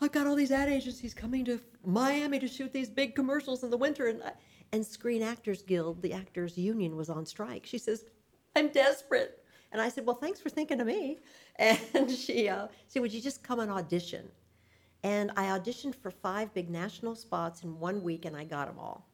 "I've 0.00 0.12
got 0.12 0.28
all 0.28 0.36
these 0.36 0.52
ad 0.52 0.68
agencies 0.68 1.12
coming 1.12 1.44
to 1.46 1.60
Miami 1.84 2.38
to 2.38 2.46
shoot 2.46 2.72
these 2.72 2.88
big 2.88 3.16
commercials 3.16 3.64
in 3.64 3.70
the 3.70 3.76
winter," 3.78 4.06
and 4.06 4.22
I- 4.22 4.34
and 4.72 4.84
Screen 4.84 5.22
Actors 5.22 5.62
Guild, 5.62 6.02
the 6.02 6.12
actors 6.12 6.56
union, 6.56 6.96
was 6.96 7.10
on 7.10 7.26
strike. 7.26 7.66
She 7.66 7.78
says, 7.78 8.04
"I'm 8.56 8.68
desperate." 8.68 9.44
And 9.72 9.80
I 9.80 9.88
said, 9.88 10.06
"Well, 10.06 10.16
thanks 10.16 10.40
for 10.40 10.48
thinking 10.48 10.80
of 10.80 10.86
me." 10.86 11.18
And 11.58 12.10
she 12.10 12.48
uh, 12.48 12.68
said, 12.88 13.02
"Would 13.02 13.12
you 13.12 13.20
just 13.20 13.42
come 13.42 13.60
and 13.60 13.70
audition?" 13.70 14.28
And 15.02 15.30
I 15.36 15.58
auditioned 15.58 15.94
for 15.94 16.10
five 16.10 16.52
big 16.54 16.70
national 16.70 17.14
spots 17.14 17.62
in 17.62 17.78
one 17.78 18.02
week, 18.02 18.24
and 18.24 18.36
I 18.36 18.44
got 18.44 18.66
them 18.66 18.78
all. 18.78 19.06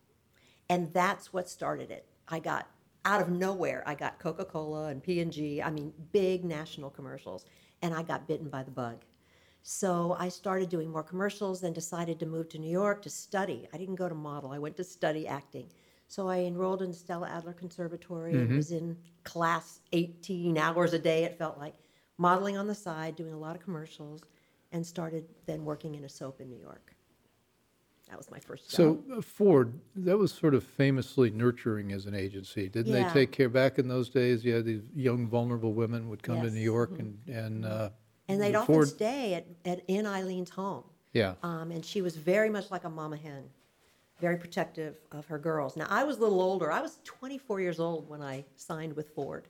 And 0.68 0.92
that's 0.92 1.32
what 1.32 1.48
started 1.48 1.90
it. 1.90 2.06
I 2.28 2.40
got 2.40 2.68
out 3.04 3.22
of 3.22 3.30
nowhere. 3.30 3.84
I 3.86 3.94
got 3.94 4.18
Coca 4.18 4.44
Cola 4.44 4.88
and 4.88 5.02
P 5.02 5.20
and 5.20 5.32
G. 5.32 5.62
I 5.62 5.70
mean, 5.70 5.92
big 6.12 6.44
national 6.44 6.90
commercials, 6.90 7.44
and 7.82 7.94
I 7.94 8.02
got 8.02 8.26
bitten 8.26 8.48
by 8.48 8.62
the 8.62 8.70
bug. 8.70 9.04
So 9.68 10.14
I 10.20 10.28
started 10.28 10.68
doing 10.68 10.88
more 10.88 11.02
commercials, 11.02 11.64
and 11.64 11.74
decided 11.74 12.20
to 12.20 12.26
move 12.26 12.48
to 12.50 12.58
New 12.58 12.70
York 12.70 13.02
to 13.02 13.10
study. 13.10 13.66
I 13.74 13.76
didn't 13.76 13.96
go 13.96 14.08
to 14.08 14.14
model. 14.14 14.52
I 14.52 14.60
went 14.60 14.76
to 14.76 14.84
study 14.84 15.26
acting. 15.26 15.66
So 16.06 16.28
I 16.28 16.38
enrolled 16.42 16.82
in 16.82 16.92
Stella 16.92 17.28
Adler 17.28 17.52
Conservatory 17.52 18.34
and 18.34 18.54
was 18.56 18.70
in 18.70 18.96
class 19.24 19.80
18 19.90 20.56
hours 20.56 20.92
a 20.92 21.00
day. 21.00 21.24
It 21.24 21.36
felt 21.36 21.58
like 21.58 21.74
modeling 22.16 22.56
on 22.56 22.68
the 22.68 22.76
side, 22.76 23.16
doing 23.16 23.32
a 23.32 23.36
lot 23.36 23.56
of 23.56 23.62
commercials, 23.62 24.22
and 24.70 24.86
started 24.86 25.24
then 25.46 25.64
working 25.64 25.96
in 25.96 26.04
a 26.04 26.08
soap 26.08 26.40
in 26.40 26.48
New 26.48 26.60
York. 26.60 26.94
That 28.08 28.16
was 28.16 28.30
my 28.30 28.38
first 28.38 28.70
job. 28.70 28.76
So 28.76 29.02
uh, 29.16 29.20
Ford, 29.20 29.80
that 29.96 30.16
was 30.16 30.30
sort 30.32 30.54
of 30.54 30.62
famously 30.62 31.30
nurturing 31.30 31.90
as 31.90 32.06
an 32.06 32.14
agency. 32.14 32.68
Didn't 32.68 32.92
Yeah. 32.92 33.12
they 33.12 33.20
take 33.22 33.32
care, 33.32 33.48
back 33.48 33.80
in 33.80 33.88
those 33.88 34.10
days, 34.10 34.44
yeah, 34.44 34.60
these 34.60 34.82
young 34.94 35.26
vulnerable 35.26 35.72
women 35.72 36.08
would 36.08 36.22
come 36.22 36.40
to 36.40 36.50
New 36.50 36.54
Yes. 36.60 36.64
York 36.64 37.00
and, 37.00 37.18
and. 37.26 37.64
uh, 37.64 37.90
and 38.28 38.40
they'd 38.40 38.54
often 38.54 38.86
stay 38.86 39.34
at, 39.34 39.46
at 39.64 39.82
in 39.88 40.06
Eileen's 40.06 40.50
home. 40.50 40.84
Yeah. 41.12 41.34
Um, 41.42 41.70
and 41.70 41.84
she 41.84 42.02
was 42.02 42.16
very 42.16 42.50
much 42.50 42.70
like 42.70 42.84
a 42.84 42.90
mama 42.90 43.16
hen, 43.16 43.44
very 44.20 44.36
protective 44.36 44.96
of 45.12 45.26
her 45.26 45.38
girls. 45.38 45.76
Now, 45.76 45.86
I 45.88 46.04
was 46.04 46.18
a 46.18 46.20
little 46.20 46.40
older. 46.42 46.70
I 46.70 46.80
was 46.80 46.98
24 47.04 47.60
years 47.60 47.80
old 47.80 48.08
when 48.08 48.20
I 48.22 48.44
signed 48.56 48.94
with 48.94 49.08
Ford, 49.14 49.48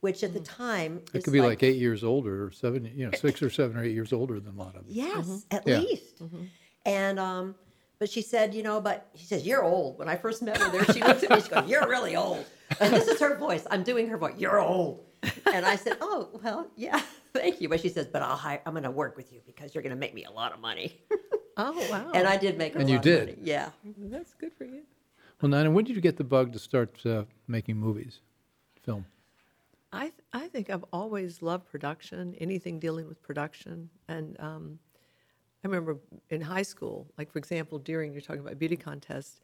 which 0.00 0.22
at 0.22 0.32
the 0.32 0.40
time 0.40 1.00
it 1.12 1.24
could 1.24 1.32
be 1.32 1.40
like 1.40 1.62
eight 1.62 1.76
years 1.78 2.04
older 2.04 2.44
or 2.46 2.50
seven, 2.50 2.90
you 2.94 3.06
know, 3.06 3.12
six 3.18 3.42
or 3.42 3.50
seven 3.50 3.76
or 3.76 3.82
eight 3.84 3.92
years 3.94 4.12
older 4.12 4.38
than 4.38 4.54
a 4.54 4.58
lot 4.58 4.76
of 4.76 4.86
them. 4.86 4.94
Yes, 4.94 5.46
at 5.50 5.66
Yeah. 5.66 5.80
least. 5.80 6.22
And 6.86 7.18
um, 7.18 7.54
but 7.98 8.08
she 8.08 8.22
said, 8.22 8.54
you 8.54 8.62
know, 8.62 8.80
but 8.80 9.08
she 9.14 9.26
says 9.26 9.46
you're 9.46 9.62
old. 9.64 9.98
When 9.98 10.08
I 10.08 10.16
first 10.16 10.42
met 10.42 10.56
her 10.58 10.70
there, 10.70 10.84
she 10.86 11.02
looked 11.02 11.22
at 11.24 11.30
me. 11.30 11.42
She 11.42 11.48
goes, 11.48 11.68
"You're 11.68 11.86
really 11.88 12.16
old." 12.16 12.46
And 12.80 12.94
this 12.94 13.06
is 13.08 13.20
her 13.20 13.36
voice. 13.36 13.66
I'm 13.70 13.82
doing 13.82 14.08
her 14.08 14.16
voice. 14.16 14.34
You're 14.38 14.58
old. 14.60 15.04
And 15.52 15.66
I 15.66 15.76
said, 15.76 15.98
"Oh 16.00 16.30
well, 16.42 16.68
yeah, 16.76 17.02
thank 17.32 17.60
you." 17.60 17.68
But 17.68 17.80
she 17.80 17.88
says, 17.88 18.06
"But 18.06 18.22
I'll 18.22 18.36
hire. 18.36 18.60
I'm 18.66 18.72
going 18.72 18.84
to 18.84 18.90
work 18.90 19.16
with 19.16 19.32
you 19.32 19.40
because 19.46 19.74
you're 19.74 19.82
going 19.82 19.94
to 19.94 19.98
make 19.98 20.14
me 20.14 20.24
a 20.24 20.30
lot 20.30 20.52
of 20.52 20.60
money." 20.60 21.00
Oh, 21.56 21.86
wow. 21.90 22.10
And 22.14 22.26
I 22.26 22.36
did 22.36 22.56
make. 22.56 22.74
And 22.74 22.84
a 22.84 22.86
you 22.88 22.94
lot 22.96 23.02
did. 23.02 23.12
Of 23.14 23.20
money. 23.20 23.32
And 23.32 23.46
you 23.46 23.46
did, 23.46 24.08
Yeah. 24.08 24.18
That's 24.18 24.34
good 24.34 24.52
for 24.52 24.64
you. 24.64 24.82
Well, 25.40 25.50
Nina, 25.50 25.70
when 25.70 25.84
did 25.84 25.96
you 25.96 26.02
get 26.02 26.16
the 26.16 26.24
bug 26.24 26.52
to 26.52 26.58
start 26.58 27.04
uh, 27.06 27.24
making 27.48 27.76
movies, 27.76 28.20
film? 28.82 29.04
I 29.92 30.02
th- 30.02 30.12
I 30.32 30.48
think 30.48 30.70
I've 30.70 30.84
always 30.92 31.42
loved 31.42 31.66
production, 31.66 32.34
anything 32.38 32.78
dealing 32.78 33.08
with 33.08 33.20
production, 33.22 33.90
and 34.08 34.38
um, 34.38 34.78
I 35.64 35.66
remember 35.68 35.98
in 36.28 36.40
high 36.40 36.62
school, 36.62 37.10
like 37.18 37.32
for 37.32 37.38
example, 37.38 37.78
during 37.78 38.12
you're 38.12 38.20
talking 38.22 38.40
about 38.42 38.58
beauty 38.58 38.76
contests, 38.76 39.40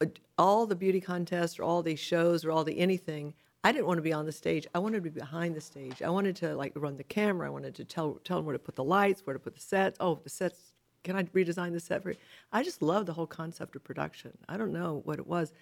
uh, 0.00 0.06
all 0.38 0.66
the 0.66 0.76
beauty 0.76 1.00
contests 1.00 1.58
or 1.58 1.64
all 1.64 1.82
these 1.82 2.00
shows 2.00 2.44
or 2.44 2.50
all 2.50 2.64
the 2.64 2.78
anything. 2.78 3.34
I 3.66 3.72
didn't 3.72 3.86
want 3.86 3.98
to 3.98 4.02
be 4.02 4.12
on 4.12 4.26
the 4.26 4.30
stage. 4.32 4.64
I 4.76 4.78
wanted 4.78 4.98
to 4.98 5.02
be 5.02 5.10
behind 5.10 5.56
the 5.56 5.60
stage. 5.60 6.00
I 6.00 6.08
wanted 6.08 6.36
to 6.36 6.54
like 6.54 6.72
run 6.76 6.96
the 6.96 7.02
camera. 7.02 7.48
I 7.48 7.50
wanted 7.50 7.74
to 7.74 7.84
tell 7.84 8.20
tell 8.22 8.36
them 8.36 8.46
where 8.46 8.52
to 8.52 8.60
put 8.60 8.76
the 8.76 8.84
lights, 8.84 9.22
where 9.26 9.34
to 9.34 9.40
put 9.40 9.56
the 9.56 9.60
sets. 9.60 9.96
Oh, 9.98 10.20
the 10.22 10.30
sets. 10.30 10.72
Can 11.02 11.16
I 11.16 11.24
redesign 11.24 11.72
the 11.72 11.80
set 11.80 12.04
for 12.04 12.10
you? 12.10 12.16
I 12.52 12.62
just 12.62 12.80
love 12.80 13.06
the 13.06 13.12
whole 13.12 13.26
concept 13.26 13.74
of 13.74 13.82
production. 13.82 14.38
I 14.48 14.56
don't 14.56 14.72
know 14.72 15.02
what 15.04 15.18
it 15.18 15.26
was, 15.26 15.52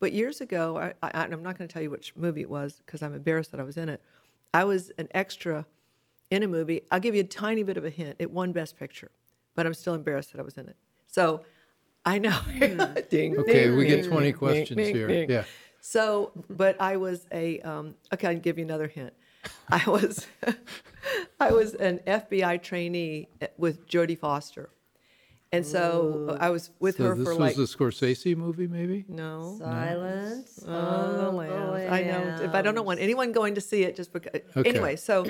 but 0.00 0.12
years 0.12 0.40
ago, 0.40 0.76
I, 0.76 0.94
I, 1.06 1.22
and 1.22 1.32
I'm 1.32 1.44
not 1.44 1.56
going 1.56 1.68
to 1.68 1.72
tell 1.72 1.82
you 1.84 1.90
which 1.90 2.16
movie 2.16 2.40
it 2.40 2.50
was 2.50 2.82
because 2.84 3.00
I'm 3.00 3.14
embarrassed 3.14 3.52
that 3.52 3.60
I 3.60 3.62
was 3.62 3.76
in 3.76 3.88
it. 3.88 4.02
I 4.52 4.64
was 4.64 4.90
an 4.98 5.06
extra 5.12 5.64
in 6.32 6.42
a 6.42 6.48
movie. 6.48 6.80
I'll 6.90 6.98
give 6.98 7.14
you 7.14 7.20
a 7.20 7.24
tiny 7.24 7.62
bit 7.62 7.76
of 7.76 7.84
a 7.84 7.90
hint. 7.90 8.16
It 8.18 8.32
won 8.32 8.50
Best 8.50 8.76
Picture, 8.76 9.12
but 9.54 9.66
I'm 9.66 9.74
still 9.74 9.94
embarrassed 9.94 10.32
that 10.32 10.40
I 10.40 10.44
was 10.44 10.56
in 10.58 10.68
it. 10.68 10.76
So 11.06 11.42
I 12.04 12.18
know. 12.18 12.30
Hmm. 12.32 12.82
ding, 13.08 13.38
Okay, 13.38 13.66
ding, 13.68 13.76
we 13.76 13.86
get 13.86 14.04
20 14.04 14.26
ding, 14.26 14.34
questions 14.34 14.76
ding, 14.76 14.96
here. 14.96 15.06
ding. 15.06 15.30
Yeah. 15.30 15.44
So, 15.84 16.30
but 16.48 16.80
I 16.80 16.96
was 16.96 17.26
a 17.32 17.58
um, 17.60 17.96
okay. 18.14 18.28
I'll 18.28 18.36
give 18.38 18.56
you 18.56 18.64
another 18.64 18.86
hint. 18.86 19.12
I 19.68 19.82
was 19.90 20.28
I 21.40 21.50
was 21.50 21.74
an 21.74 21.98
FBI 22.06 22.62
trainee 22.62 23.28
with 23.58 23.88
Jodie 23.88 24.16
Foster, 24.16 24.70
and 25.50 25.66
so 25.66 26.36
I 26.40 26.50
was 26.50 26.70
with 26.78 26.98
So 26.98 27.08
her 27.08 27.14
this 27.16 27.24
for 27.24 27.30
was 27.30 27.38
like 27.40 27.56
the 27.56 27.62
Scorsese 27.64 28.36
movie, 28.36 28.68
maybe? 28.68 29.04
no. 29.08 29.56
Silence. 29.58 30.62
Oh, 30.64 31.16
the 31.16 31.30
lambs. 31.30 31.90
I 31.90 32.04
know, 32.04 32.38
If 32.44 32.54
I 32.54 32.62
don't 32.62 32.84
want 32.86 33.00
anyone 33.00 33.32
going 33.32 33.56
to 33.56 33.60
see 33.60 33.82
it 33.82 33.96
just 33.96 34.12
because. 34.12 34.40
Okay. 34.56 34.68
Anyway, 34.70 34.94
so, 34.94 35.26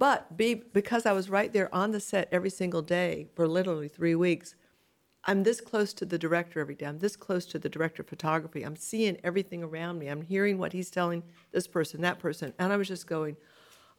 but 0.00 0.36
be 0.36 0.54
because 0.54 1.06
I 1.06 1.12
was 1.12 1.30
right 1.30 1.52
there 1.52 1.72
on 1.72 1.92
the 1.92 2.00
set 2.00 2.28
every 2.32 2.50
single 2.50 2.82
day 2.82 3.28
for 3.36 3.46
literally 3.46 3.86
three 3.86 4.16
weeks, 4.16 4.56
I'm 5.24 5.44
this 5.44 5.60
close 5.60 5.92
to 5.94 6.04
the 6.04 6.18
director 6.18 6.60
every 6.60 6.74
day. 6.74 6.86
I'm 6.86 6.98
this 6.98 7.14
close 7.14 7.46
to 7.46 7.58
the 7.58 7.68
director 7.68 8.02
of 8.02 8.08
photography. 8.08 8.62
I'm 8.64 8.76
seeing 8.76 9.18
everything 9.22 9.62
around 9.62 9.98
me. 9.98 10.08
I'm 10.08 10.22
hearing 10.22 10.58
what 10.58 10.72
he's 10.72 10.90
telling 10.90 11.22
this 11.52 11.68
person, 11.68 12.00
that 12.00 12.18
person. 12.18 12.52
And 12.58 12.72
I 12.72 12.76
was 12.76 12.88
just 12.88 13.06
going, 13.06 13.36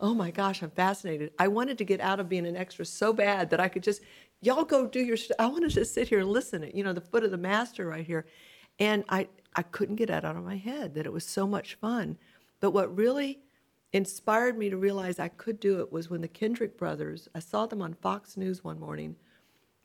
oh 0.02 0.14
my 0.14 0.32
gosh, 0.32 0.62
I'm 0.62 0.72
fascinated. 0.72 1.32
I 1.40 1.48
wanted 1.48 1.78
to 1.78 1.86
get 1.86 2.02
out 2.02 2.20
of 2.20 2.28
being 2.28 2.46
an 2.46 2.58
extra 2.58 2.84
so 2.84 3.14
bad 3.14 3.50
that 3.52 3.62
I 3.62 3.70
could 3.70 3.84
just, 3.84 4.02
y'all 4.42 4.66
go 4.66 4.86
do 4.86 5.00
your 5.00 5.16
stuff. 5.16 5.38
I 5.40 5.46
want 5.48 5.64
to 5.64 5.70
just 5.70 5.94
sit 5.94 6.10
here 6.10 6.20
and 6.20 6.30
listen 6.30 6.64
at, 6.64 6.76
you 6.76 6.84
know, 6.84 6.94
the 6.94 7.00
foot 7.00 7.24
of 7.24 7.32
the 7.32 7.38
master 7.38 7.88
right 7.88 8.06
here. 8.06 8.26
And 8.80 9.06
I, 9.08 9.30
I 9.56 9.62
couldn't 9.62 9.96
get 9.96 10.10
that 10.10 10.26
out 10.26 10.36
of 10.36 10.44
my 10.44 10.58
head 10.58 10.94
that 10.96 11.06
it 11.06 11.14
was 11.14 11.26
so 11.26 11.48
much 11.48 11.76
fun. 11.76 12.18
But 12.60 12.72
what 12.72 12.94
really 12.96 13.40
inspired 13.94 14.58
me 14.58 14.70
to 14.70 14.78
realize 14.78 15.20
I 15.20 15.30
could 15.30 15.60
do 15.60 15.80
it 15.80 15.92
was 15.92 16.10
when 16.10 16.22
the 16.22 16.28
Kendrick 16.28 16.78
brothers, 16.78 17.30
I 17.34 17.40
saw 17.40 17.66
them 17.66 17.82
on 17.82 17.94
Fox 17.94 18.36
News 18.36 18.64
one 18.64 18.80
morning 18.80 19.16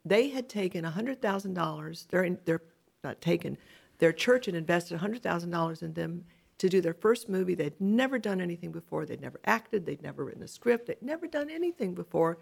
they 0.09 0.29
had 0.29 0.49
taken 0.49 0.85
$100,000. 0.85 2.09
They're, 2.09 2.25
in, 2.25 2.39
they're 2.45 2.63
not 3.05 3.21
taken. 3.21 3.57
Their 3.99 4.13
church 4.13 4.47
had 4.47 4.55
invested 4.55 4.99
$100,000 4.99 5.83
in 5.83 5.93
them 5.93 6.25
to 6.59 6.69
do 6.69 6.81
their 6.81 6.95
first 6.95 7.29
movie. 7.29 7.55
They'd 7.55 7.81
never 7.81 8.19
done 8.19 8.41
anything 8.41 8.73
before. 8.73 9.07
They'd 9.07 9.21
never 9.21 9.41
acted. 9.45 9.87
They'd 9.87 10.03
never 10.03 10.25
written 10.25 10.43
a 10.43 10.49
script. 10.49 10.87
They'd 10.87 11.03
never 11.03 11.27
done 11.27 11.51
anything 11.51 11.95
before. 11.95 12.39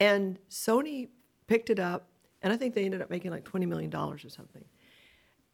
And 0.00 0.38
Sony 0.50 1.08
picked 1.46 1.70
it 1.70 1.78
up, 1.78 2.08
and 2.42 2.52
I 2.52 2.56
think 2.56 2.74
they 2.74 2.84
ended 2.84 3.02
up 3.02 3.10
making 3.10 3.30
like 3.30 3.44
$20 3.44 3.68
million 3.68 3.94
or 3.94 4.18
something. 4.18 4.64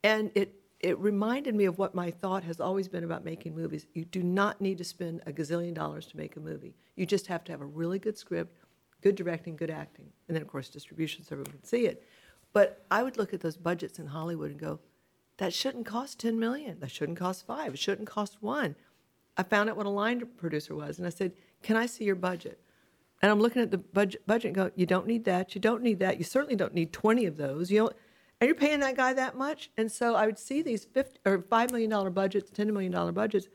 And 0.04 0.30
it, 0.34 0.54
it 0.80 0.98
reminded 0.98 1.54
me 1.54 1.64
of 1.64 1.78
what 1.78 1.94
my 1.94 2.10
thought 2.10 2.44
has 2.44 2.60
always 2.60 2.88
been 2.88 3.04
about 3.04 3.24
making 3.24 3.54
movies. 3.54 3.86
You 3.94 4.04
do 4.04 4.22
not 4.22 4.60
need 4.60 4.78
to 4.78 4.84
spend 4.84 5.22
a 5.26 5.32
gazillion 5.32 5.74
dollars 5.74 6.06
to 6.06 6.16
make 6.16 6.36
a 6.36 6.40
movie. 6.40 6.74
You 6.94 7.04
just 7.04 7.26
have 7.26 7.42
to 7.44 7.52
have 7.52 7.60
a 7.60 7.66
really 7.66 7.98
good 7.98 8.16
script, 8.16 8.56
good 9.00 9.14
directing, 9.14 9.56
good 9.56 9.70
acting, 9.70 10.12
and 10.26 10.34
then 10.34 10.42
of 10.42 10.48
course 10.48 10.68
distribution 10.68 11.24
so 11.24 11.34
everyone 11.34 11.52
can 11.52 11.64
see 11.64 11.86
it. 11.86 12.04
But 12.52 12.84
I 12.90 13.02
would 13.02 13.16
look 13.16 13.34
at 13.34 13.40
those 13.40 13.56
budgets 13.56 13.98
in 13.98 14.06
Hollywood 14.06 14.50
and 14.50 14.58
go, 14.58 14.80
that 15.38 15.54
shouldn't 15.54 15.86
cost 15.86 16.18
10 16.20 16.38
million. 16.38 16.80
That 16.80 16.90
shouldn't 16.90 17.18
cost 17.18 17.46
five. 17.46 17.74
It 17.74 17.78
shouldn't 17.78 18.08
cost 18.08 18.38
one. 18.40 18.74
I 19.36 19.44
found 19.44 19.70
out 19.70 19.76
what 19.76 19.86
a 19.86 19.90
line 19.90 20.22
producer 20.36 20.74
was, 20.74 20.98
and 20.98 21.06
I 21.06 21.10
said, 21.10 21.32
"Can 21.62 21.76
I 21.76 21.86
see 21.86 22.04
your 22.04 22.16
budget?" 22.16 22.60
And 23.22 23.30
I'm 23.30 23.40
looking 23.40 23.62
at 23.62 23.70
the 23.70 23.78
budget, 23.78 24.26
budget 24.26 24.46
and 24.46 24.54
go, 24.54 24.70
"You 24.74 24.84
don't 24.84 25.06
need 25.06 25.24
that. 25.24 25.54
You 25.54 25.60
don't 25.60 25.82
need 25.82 26.00
that. 26.00 26.18
You 26.18 26.24
certainly 26.24 26.56
don't 26.56 26.74
need 26.74 26.92
20 26.92 27.24
of 27.24 27.36
those. 27.36 27.70
You 27.70 27.84
know, 27.84 27.90
and 28.40 28.48
you're 28.48 28.56
paying 28.56 28.80
that 28.80 28.96
guy 28.96 29.12
that 29.12 29.36
much." 29.36 29.70
And 29.76 29.90
so 29.92 30.16
I 30.16 30.26
would 30.26 30.40
see 30.40 30.60
these 30.60 30.84
50 30.84 31.20
or 31.24 31.40
five 31.42 31.70
million 31.70 31.90
dollar 31.90 32.10
budgets, 32.10 32.50
10 32.50 32.72
million 32.72 32.90
dollar 32.90 33.12
budgets, 33.12 33.48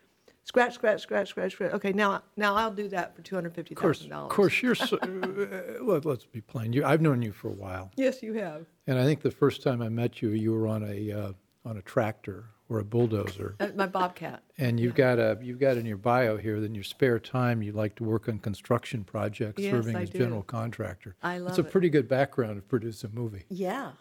scratch, 0.43 0.73
scratch, 0.75 1.01
scratch, 1.01 1.29
scratch, 1.29 1.53
scratch. 1.53 1.73
Okay, 1.73 1.93
now 1.93 2.23
now 2.37 2.55
I'll 2.55 2.71
do 2.73 2.87
that 2.89 3.15
for 3.15 3.21
two 3.21 3.35
hundred 3.35 3.53
fifty 3.53 3.73
Of 3.75 3.81
course, 3.81 4.07
of 4.11 4.29
course, 4.29 4.61
you're. 4.61 4.75
So, 4.75 4.97
uh, 5.01 5.83
let, 5.83 6.05
let's 6.05 6.25
be 6.25 6.41
plain. 6.41 6.73
You, 6.73 6.85
I've 6.85 7.01
known 7.01 7.21
you 7.21 7.31
for 7.31 7.47
a 7.49 7.53
while, 7.53 7.91
Yes, 7.95 8.21
you 8.23 8.33
have. 8.33 8.65
and 8.87 8.97
I 8.99 9.03
think 9.05 9.21
the 9.21 9.31
first 9.31 9.61
time 9.63 9.81
I 9.81 9.89
met 9.89 10.21
you, 10.21 10.29
you 10.29 10.51
were 10.53 10.67
on 10.67 10.83
a 10.83 11.11
uh, 11.11 11.31
on 11.65 11.77
a 11.77 11.81
tractor 11.81 12.45
or 12.69 12.79
a 12.79 12.83
bulldozer, 12.83 13.55
Uh, 13.59 13.67
my 13.75 13.85
bobcat. 13.85 14.41
and 14.57 14.79
you've 14.79 14.95
got 14.95 15.19
a 15.19 15.37
you've 15.41 15.59
got 15.59 15.77
in 15.77 15.85
your 15.85 15.97
bio 15.97 16.37
here 16.37 16.59
that 16.59 16.65
in 16.65 16.75
your 16.75 16.83
spare 16.83 17.19
time 17.19 17.61
you 17.61 17.71
like 17.71 17.95
to 17.95 18.03
work 18.03 18.27
on 18.29 18.39
construction 18.39 19.03
projects, 19.03 19.61
Yes, 19.61 19.71
serving 19.71 19.95
I 19.95 20.03
as 20.03 20.09
do. 20.09 20.19
general 20.19 20.43
contractor. 20.43 21.15
I 21.21 21.37
love. 21.37 21.47
It. 21.47 21.49
It's 21.51 21.57
a 21.59 21.61
it. 21.67 21.71
pretty 21.71 21.89
good 21.89 22.07
background 22.07 22.55
to 22.55 22.61
produce 22.61 23.03
a 23.03 23.09
movie. 23.09 23.43
Yeah. 23.49 23.91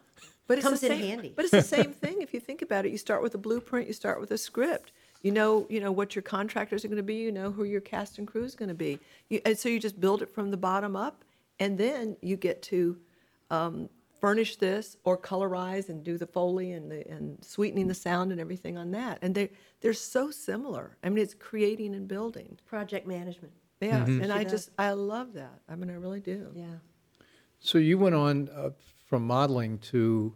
But 0.48 0.58
it's 0.58 0.66
Comes 0.66 0.80
the 0.80 0.92
in 0.92 0.98
same, 0.98 1.08
handy. 1.08 1.32
But 1.34 1.44
it's 1.46 1.52
the 1.52 1.62
same 1.76 1.92
thing 1.92 2.20
if 2.20 2.34
you 2.34 2.40
think 2.40 2.62
about 2.62 2.84
it. 2.84 2.90
You 2.92 2.98
start 2.98 3.22
with 3.22 3.34
a 3.34 3.38
blueprint. 3.38 3.86
You 3.86 3.92
start 3.94 4.20
with 4.20 4.30
a 4.32 4.38
script. 4.38 4.92
You 5.22 5.30
know, 5.32 5.66
you 5.70 5.80
know 5.80 5.92
what 5.92 6.14
your 6.14 6.22
contractors 6.22 6.84
are 6.84 6.88
going 6.88 6.96
to 6.96 7.02
be. 7.02 7.14
You 7.14 7.32
know 7.32 7.50
who 7.52 7.64
your 7.64 7.80
cast 7.80 8.18
and 8.18 8.26
crew 8.26 8.44
is 8.44 8.54
going 8.54 8.68
to 8.68 8.74
be. 8.74 8.98
You, 9.28 9.40
and 9.44 9.56
so 9.58 9.68
you 9.68 9.78
just 9.78 10.00
build 10.00 10.22
it 10.22 10.34
from 10.34 10.50
the 10.50 10.56
bottom 10.56 10.96
up, 10.96 11.24
and 11.60 11.78
then 11.78 12.16
you 12.20 12.36
get 12.36 12.60
to 12.62 12.98
um, 13.50 13.88
furnish 14.20 14.56
this 14.56 14.96
or 15.04 15.16
colorize 15.16 15.88
and 15.88 16.02
do 16.04 16.16
the 16.18 16.26
foley 16.26 16.72
and 16.72 16.90
the 16.90 17.08
and 17.08 17.38
sweetening 17.44 17.86
the 17.88 17.94
sound 17.94 18.32
and 18.32 18.40
everything 18.40 18.76
on 18.76 18.90
that. 18.92 19.18
And 19.22 19.34
they 19.34 19.50
they're 19.80 19.92
so 19.94 20.30
similar. 20.30 20.96
I 21.04 21.08
mean, 21.08 21.22
it's 21.22 21.34
creating 21.34 21.94
and 21.94 22.08
building. 22.08 22.58
Project 22.66 23.06
management. 23.06 23.52
Yeah, 23.80 24.00
Mm-hmm. 24.04 24.22
and 24.22 24.32
I 24.32 24.44
See 24.44 24.50
just 24.50 24.70
I 24.78 24.90
love 24.92 25.32
that. 25.34 25.60
I 25.68 25.74
mean, 25.76 25.90
I 25.90 25.94
really 25.94 26.20
do. 26.20 26.50
Yeah. 26.54 26.64
So 27.58 27.78
you 27.78 27.96
went 27.98 28.14
on 28.16 28.48
uh, 28.54 28.70
from 29.08 29.26
modeling 29.26 29.78
to 29.90 30.34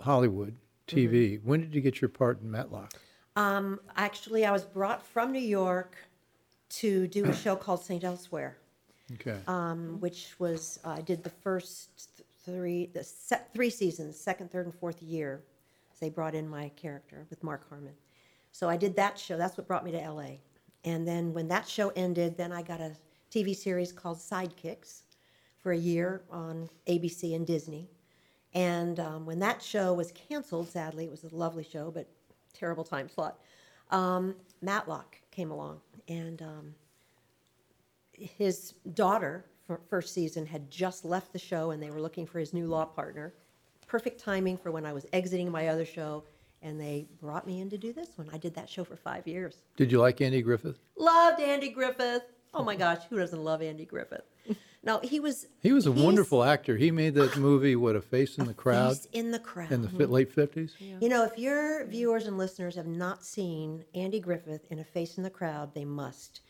Hollywood 0.00 0.56
TV. 0.86 1.34
Mm-hmm. 1.34 1.48
When 1.48 1.60
did 1.60 1.74
you 1.74 1.80
get 1.80 2.00
your 2.00 2.08
part 2.08 2.40
in 2.40 2.50
Matlock? 2.50 2.94
Um, 3.40 3.80
actually, 3.96 4.44
I 4.44 4.50
was 4.50 4.64
brought 4.64 5.02
from 5.02 5.32
New 5.32 5.38
York 5.60 5.96
to 6.80 7.06
do 7.06 7.24
a 7.24 7.34
show 7.34 7.56
called 7.56 7.82
St. 7.82 8.04
Elsewhere, 8.04 8.58
Okay. 9.14 9.38
um, 9.46 9.98
which 10.00 10.38
was 10.38 10.78
I 10.84 11.00
did 11.00 11.24
the 11.24 11.30
first 11.30 12.22
three 12.44 12.86
the 12.92 13.02
se- 13.02 13.46
three 13.54 13.70
seasons, 13.70 14.18
second, 14.18 14.50
third, 14.50 14.66
and 14.66 14.74
fourth 14.74 15.02
year. 15.02 15.42
They 16.00 16.10
brought 16.10 16.34
in 16.34 16.48
my 16.48 16.70
character 16.76 17.26
with 17.30 17.42
Mark 17.42 17.68
Harmon, 17.68 17.94
so 18.52 18.68
I 18.68 18.76
did 18.76 18.96
that 18.96 19.18
show. 19.18 19.36
That's 19.38 19.56
what 19.56 19.66
brought 19.66 19.84
me 19.84 19.92
to 19.92 20.02
L.A. 20.02 20.40
And 20.84 21.06
then 21.06 21.32
when 21.32 21.48
that 21.48 21.68
show 21.68 21.90
ended, 21.96 22.36
then 22.36 22.52
I 22.52 22.62
got 22.62 22.80
a 22.80 22.92
TV 23.30 23.54
series 23.54 23.92
called 23.92 24.18
Sidekicks 24.18 25.02
for 25.58 25.72
a 25.72 25.76
year 25.76 26.22
on 26.30 26.68
ABC 26.86 27.34
and 27.34 27.46
Disney. 27.46 27.90
And 28.54 28.98
um, 28.98 29.26
when 29.26 29.38
that 29.40 29.62
show 29.62 29.92
was 29.92 30.10
canceled, 30.12 30.68
sadly, 30.70 31.04
it 31.04 31.10
was 31.10 31.24
a 31.24 31.34
lovely 31.34 31.62
show, 31.64 31.90
but 31.90 32.08
terrible 32.52 32.84
time 32.84 33.08
slot. 33.08 33.38
Um, 33.90 34.36
Matlock 34.62 35.16
came 35.30 35.50
along, 35.50 35.80
and 36.08 36.42
um, 36.42 36.74
his 38.12 38.74
daughter, 38.94 39.44
for 39.66 39.80
first 39.88 40.14
season, 40.14 40.46
had 40.46 40.70
just 40.70 41.04
left 41.04 41.32
the 41.32 41.38
show, 41.38 41.70
and 41.70 41.82
they 41.82 41.90
were 41.90 42.00
looking 42.00 42.26
for 42.26 42.38
his 42.38 42.52
new 42.52 42.66
law 42.66 42.84
partner. 42.84 43.34
Perfect 43.86 44.20
timing 44.20 44.56
for 44.56 44.70
when 44.70 44.86
I 44.86 44.92
was 44.92 45.06
exiting 45.12 45.50
my 45.50 45.68
other 45.68 45.84
show, 45.84 46.24
and 46.62 46.80
they 46.80 47.06
brought 47.20 47.46
me 47.46 47.60
in 47.60 47.70
to 47.70 47.78
do 47.78 47.92
this 47.92 48.10
one. 48.16 48.28
I 48.32 48.38
did 48.38 48.54
that 48.54 48.68
show 48.68 48.84
for 48.84 48.96
five 48.96 49.26
years. 49.26 49.62
Did 49.76 49.90
you 49.90 49.98
like 49.98 50.20
Andy 50.20 50.42
Griffith? 50.42 50.78
Loved 50.96 51.40
Andy 51.40 51.70
Griffith. 51.70 52.22
Oh 52.52 52.62
my 52.62 52.76
gosh, 52.76 53.02
who 53.08 53.18
doesn't 53.18 53.42
love 53.42 53.62
Andy 53.62 53.84
Griffith? 53.84 54.24
No, 54.82 54.98
he 55.00 55.20
was. 55.20 55.46
He 55.60 55.72
was 55.72 55.84
a 55.86 55.92
wonderful 55.92 56.42
actor. 56.42 56.76
He 56.76 56.90
made 56.90 57.14
that 57.14 57.36
movie, 57.36 57.76
What 57.76 57.96
a 57.96 58.00
Face 58.00 58.38
in 58.38 58.46
the 58.46 58.54
Crowd, 58.54 58.96
Face 58.96 59.08
in 59.12 59.30
the 59.30 59.38
crowd. 59.38 59.70
in 59.72 59.82
the 59.82 59.88
fi- 59.90 60.04
late 60.06 60.34
50s. 60.34 60.72
You 60.80 61.08
know, 61.10 61.24
if 61.24 61.38
your 61.38 61.84
viewers 61.86 62.26
and 62.26 62.38
listeners 62.38 62.76
have 62.76 62.86
not 62.86 63.22
seen 63.24 63.84
Andy 63.94 64.20
Griffith 64.20 64.64
in 64.70 64.78
A 64.78 64.84
Face 64.84 65.18
in 65.18 65.22
the 65.22 65.28
Crowd, 65.30 65.74
they 65.74 65.84
must. 65.84 66.40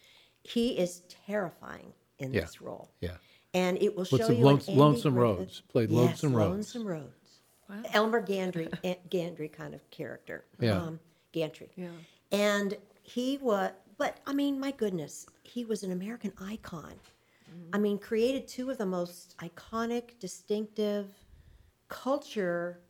He 0.45 0.79
is 0.79 1.03
terrifying 1.27 1.93
in 2.21 2.33
Yeah. 2.33 2.43
this 2.43 2.61
role. 2.61 2.91
Yeah. 3.01 3.17
And 3.53 3.83
it 3.83 3.97
will 3.97 4.05
show 4.05 4.17
What's 4.17 4.29
the 4.29 4.37
you 4.37 4.45
Lones- 4.45 4.69
an 4.69 4.73
Andy 4.75 4.81
Lonesome 4.81 5.15
Griffith- 5.15 5.39
Rhodes, 5.39 5.61
played 5.69 5.91
yes, 5.91 5.97
Lonesome 5.99 6.37
Rhodes. 6.37 6.51
Lonesome 6.51 6.87
Rhodes. 6.87 7.87
Elmer 7.93 8.21
Gantry, 8.21 8.69
An- 8.85 8.97
Gantry 9.11 9.49
kind 9.49 9.75
of 9.75 9.91
character. 9.91 10.45
Yeah. 10.61 10.81
Um, 10.81 11.01
Gantry. 11.33 11.69
Yeah. 11.77 11.89
And 12.31 12.77
he 13.03 13.39
was, 13.39 13.73
but 13.99 14.19
I 14.27 14.33
mean, 14.33 14.61
my 14.61 14.71
goodness, 14.71 15.27
he 15.43 15.65
was 15.65 15.83
an 15.83 15.91
American 15.91 16.33
icon. 16.41 16.95
I 17.73 17.79
mean, 17.79 17.99
created 17.99 18.49
two 18.49 18.71
of 18.71 18.79
the 18.79 18.87
most 18.87 19.37
iconic, 19.39 20.19
distinctive, 20.19 21.07
culture 21.89 22.81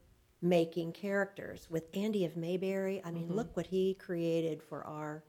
making 0.42 0.92
characters 0.92 1.68
with 1.70 1.88
Andy 1.94 2.24
of 2.24 2.36
Mayberry. 2.36 3.02
I 3.04 3.10
mean, 3.10 3.24
Mm-hmm. 3.24 3.34
look 3.34 3.56
what 3.56 3.66
he 3.66 3.94
created 3.94 4.62
for 4.62 4.86
our 4.86 5.24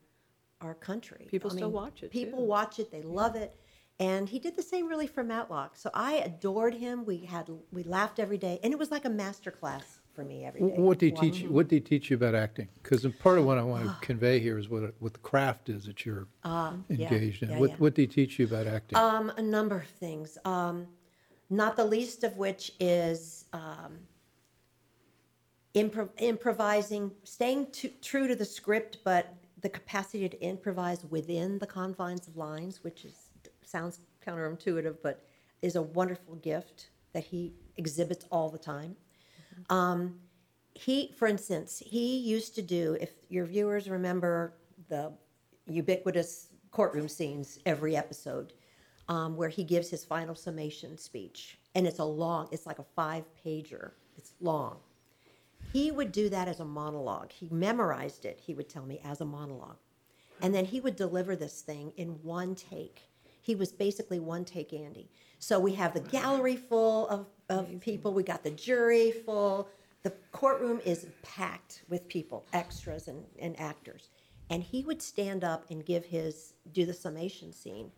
our 0.61 0.75
country. 0.75 1.25
People 1.29 1.51
I 1.51 1.55
still 1.55 1.67
mean, 1.69 1.73
watch 1.75 2.03
it, 2.03 2.11
People 2.11 2.39
too. 2.39 2.45
watch 2.45 2.79
it. 2.79 2.91
They 2.91 3.01
love 3.01 3.35
it. 3.35 3.55
And 3.99 4.29
he 4.29 4.37
did 4.39 4.55
the 4.55 4.61
same 4.61 4.87
really 4.87 5.07
for 5.07 5.23
Matlock. 5.23 5.75
So 5.75 5.89
I 5.93 6.15
adored 6.17 6.75
him. 6.75 7.03
We 7.05 7.25
had 7.25 7.49
we 7.71 7.83
laughed 7.83 8.19
every 8.19 8.37
day, 8.37 8.59
and 8.63 8.71
it 8.73 8.77
was 8.79 8.91
like 8.91 9.05
a 9.05 9.09
master 9.09 9.51
class 9.51 10.00
for 10.13 10.23
me 10.23 10.45
every 10.45 10.61
day. 10.61 10.73
What 10.75 10.99
do 10.99 11.05
he 11.07 11.11
teach 11.11 11.39
you? 11.39 11.49
What 11.49 11.67
did 11.67 11.75
he 11.75 11.81
teach 11.81 12.09
you 12.09 12.15
about 12.15 12.35
acting? 12.35 12.67
Because 12.81 13.05
part 13.19 13.37
of 13.37 13.45
what 13.45 13.57
I 13.57 13.63
want 13.63 13.85
to 13.85 13.95
convey 14.01 14.39
here 14.39 14.57
is 14.57 14.69
what, 14.69 14.93
what 14.99 15.13
the 15.13 15.19
craft 15.19 15.69
is 15.69 15.85
that 15.85 16.05
you're 16.05 16.27
yeah, 16.43 16.73
engaged 16.89 17.43
in. 17.43 17.51
yeah, 17.51 17.59
what, 17.59 17.69
yeah. 17.71 17.75
what 17.77 17.95
did 17.95 18.01
he 18.01 18.07
teach 18.07 18.39
you 18.39 18.45
about 18.45 18.67
acting? 18.67 18.97
Um, 18.97 19.31
a 19.37 19.41
number 19.41 19.77
of 19.77 19.87
things. 19.87 20.37
Um, 20.45 20.87
not 21.49 21.75
the 21.75 21.85
least 21.85 22.23
of 22.23 22.37
which 22.37 22.71
is 22.79 23.45
um, 23.53 23.99
impro- 25.75 26.09
improvising, 26.17 27.11
staying 27.23 27.71
to, 27.71 27.89
true 28.01 28.27
to 28.27 28.35
the 28.35 28.45
script, 28.45 28.99
but 29.03 29.33
the 29.61 29.69
capacity 29.69 30.27
to 30.27 30.41
improvise 30.43 31.05
within 31.09 31.59
the 31.59 31.67
confines 31.67 32.27
of 32.27 32.35
lines, 32.35 32.83
which 32.83 33.05
is 33.05 33.15
sounds 33.65 33.99
counterintuitive, 34.25 34.97
but 35.01 35.23
is 35.61 35.75
a 35.75 35.81
wonderful 35.81 36.35
gift 36.35 36.89
that 37.13 37.23
he 37.23 37.53
exhibits 37.77 38.25
all 38.31 38.49
the 38.49 38.57
time. 38.57 38.95
Um, 39.69 40.19
he, 40.73 41.13
for 41.17 41.27
instance, 41.27 41.81
he 41.85 42.17
used 42.17 42.55
to 42.55 42.61
do, 42.61 42.97
if 42.99 43.11
your 43.29 43.45
viewers 43.45 43.89
remember 43.89 44.53
the 44.89 45.11
ubiquitous 45.67 46.47
courtroom 46.71 47.07
scenes 47.07 47.59
every 47.65 47.95
episode, 47.95 48.53
um, 49.07 49.35
where 49.35 49.49
he 49.49 49.63
gives 49.63 49.89
his 49.89 50.05
final 50.05 50.35
summation 50.35 50.97
speech. 50.97 51.59
And 51.75 51.85
it's 51.85 51.99
a 51.99 52.05
long, 52.05 52.47
it's 52.51 52.65
like 52.65 52.79
a 52.79 52.85
five 52.95 53.25
pager, 53.45 53.91
it's 54.17 54.33
long. 54.39 54.77
He 55.73 55.91
would 55.91 56.11
do 56.11 56.29
that 56.29 56.47
as 56.47 56.59
a 56.59 56.65
monologue. 56.65 57.31
He 57.31 57.47
memorized 57.51 58.25
it, 58.25 58.39
he 58.41 58.53
would 58.53 58.69
tell 58.69 58.85
me, 58.85 58.99
as 59.03 59.21
a 59.21 59.25
monologue. 59.25 59.77
And 60.41 60.53
then 60.55 60.65
he 60.65 60.79
would 60.79 60.95
deliver 60.95 61.35
this 61.35 61.61
thing 61.61 61.93
in 61.97 62.09
one 62.23 62.55
take. 62.55 63.01
He 63.41 63.55
was 63.55 63.71
basically 63.71 64.19
one 64.19 64.45
take 64.45 64.73
Andy. 64.73 65.09
So 65.41 65.59
we 65.59 65.73
have 65.73 65.95
the 65.95 66.01
gallery 66.01 66.55
full 66.55 67.07
of, 67.07 67.25
of 67.49 67.67
people, 67.81 68.13
we 68.13 68.21
got 68.21 68.43
the 68.43 68.51
jury 68.51 69.11
full. 69.11 69.67
The 70.03 70.13
courtroom 70.31 70.79
is 70.85 71.07
packed 71.23 71.81
with 71.89 72.07
people, 72.07 72.45
extras 72.53 73.07
and, 73.07 73.25
and 73.39 73.59
actors. 73.59 74.09
And 74.51 74.61
he 74.61 74.83
would 74.83 75.01
stand 75.01 75.43
up 75.43 75.65
and 75.71 75.83
give 75.83 76.05
his, 76.05 76.53
do 76.73 76.85
the 76.85 76.93
summation 76.93 77.51
scene, 77.53 77.91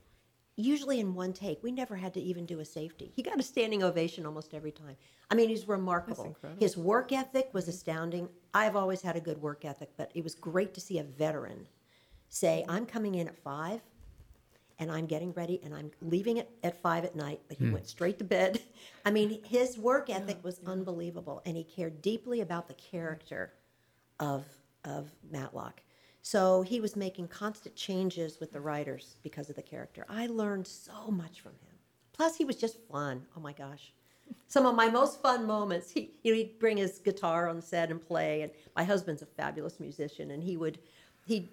usually 0.55 1.01
in 1.01 1.15
one 1.15 1.33
take. 1.33 1.61
We 1.61 1.73
never 1.73 1.97
had 1.97 2.13
to 2.13 2.21
even 2.21 2.45
do 2.45 2.61
a 2.61 2.65
safety. 2.65 3.11
He 3.13 3.21
got 3.21 3.37
a 3.37 3.43
standing 3.43 3.83
ovation 3.83 4.25
almost 4.25 4.53
every 4.53 4.71
time. 4.71 4.95
I 5.29 5.35
mean, 5.35 5.49
he's 5.49 5.67
remarkable. 5.67 6.37
His 6.61 6.77
work 6.77 7.11
ethic 7.11 7.49
was 7.51 7.67
astounding. 7.67 8.29
I've 8.53 8.77
always 8.77 9.01
had 9.01 9.17
a 9.17 9.21
good 9.21 9.41
work 9.41 9.65
ethic, 9.65 9.89
but 9.97 10.11
it 10.15 10.23
was 10.23 10.33
great 10.33 10.73
to 10.75 10.81
see 10.81 10.99
a 10.99 11.03
veteran 11.03 11.67
say, 12.29 12.63
I'm 12.69 12.85
coming 12.85 13.15
in 13.15 13.27
at 13.27 13.37
five 13.37 13.81
and 14.83 14.91
I'm 14.91 15.05
getting 15.05 15.31
ready 15.31 15.61
and 15.63 15.73
I'm 15.73 15.91
leaving 16.01 16.37
it 16.37 16.49
at 16.61 16.81
five 16.81 17.05
at 17.05 17.15
night, 17.15 17.39
but 17.47 17.57
he 17.57 17.65
hmm. 17.65 17.71
went 17.71 17.87
straight 17.87 18.17
to 18.17 18.25
bed. 18.25 18.59
I 19.05 19.11
mean, 19.11 19.41
his 19.45 19.77
work 19.77 20.09
ethic 20.09 20.43
was 20.43 20.59
unbelievable 20.65 21.41
and 21.45 21.55
he 21.55 21.63
cared 21.63 22.01
deeply 22.01 22.41
about 22.41 22.67
the 22.67 22.73
character 22.73 23.53
of, 24.19 24.45
of 24.83 25.09
Matlock. 25.31 25.81
So 26.21 26.61
he 26.63 26.81
was 26.81 26.97
making 26.97 27.29
constant 27.29 27.75
changes 27.75 28.41
with 28.41 28.51
the 28.51 28.59
writers 28.59 29.15
because 29.23 29.49
of 29.49 29.55
the 29.55 29.61
character. 29.61 30.05
I 30.09 30.27
learned 30.27 30.67
so 30.67 31.09
much 31.09 31.39
from 31.39 31.53
him. 31.53 31.75
Plus, 32.11 32.35
he 32.35 32.43
was 32.43 32.57
just 32.57 32.77
fun. 32.91 33.25
Oh 33.37 33.39
my 33.39 33.53
gosh. 33.53 33.93
Some 34.47 34.65
of 34.65 34.75
my 34.75 34.89
most 34.89 35.21
fun 35.21 35.47
moments, 35.47 35.91
he, 35.91 36.11
you 36.23 36.31
know, 36.31 36.37
he'd 36.37 36.59
bring 36.59 36.77
his 36.77 36.99
guitar 36.99 37.47
on 37.47 37.61
set 37.61 37.89
and 37.89 38.05
play. 38.05 38.41
And 38.41 38.51
my 38.75 38.83
husband's 38.83 39.21
a 39.21 39.25
fabulous 39.25 39.79
musician, 39.79 40.31
and 40.31 40.43
he 40.43 40.57
would, 40.57 40.79
he'd 41.25 41.49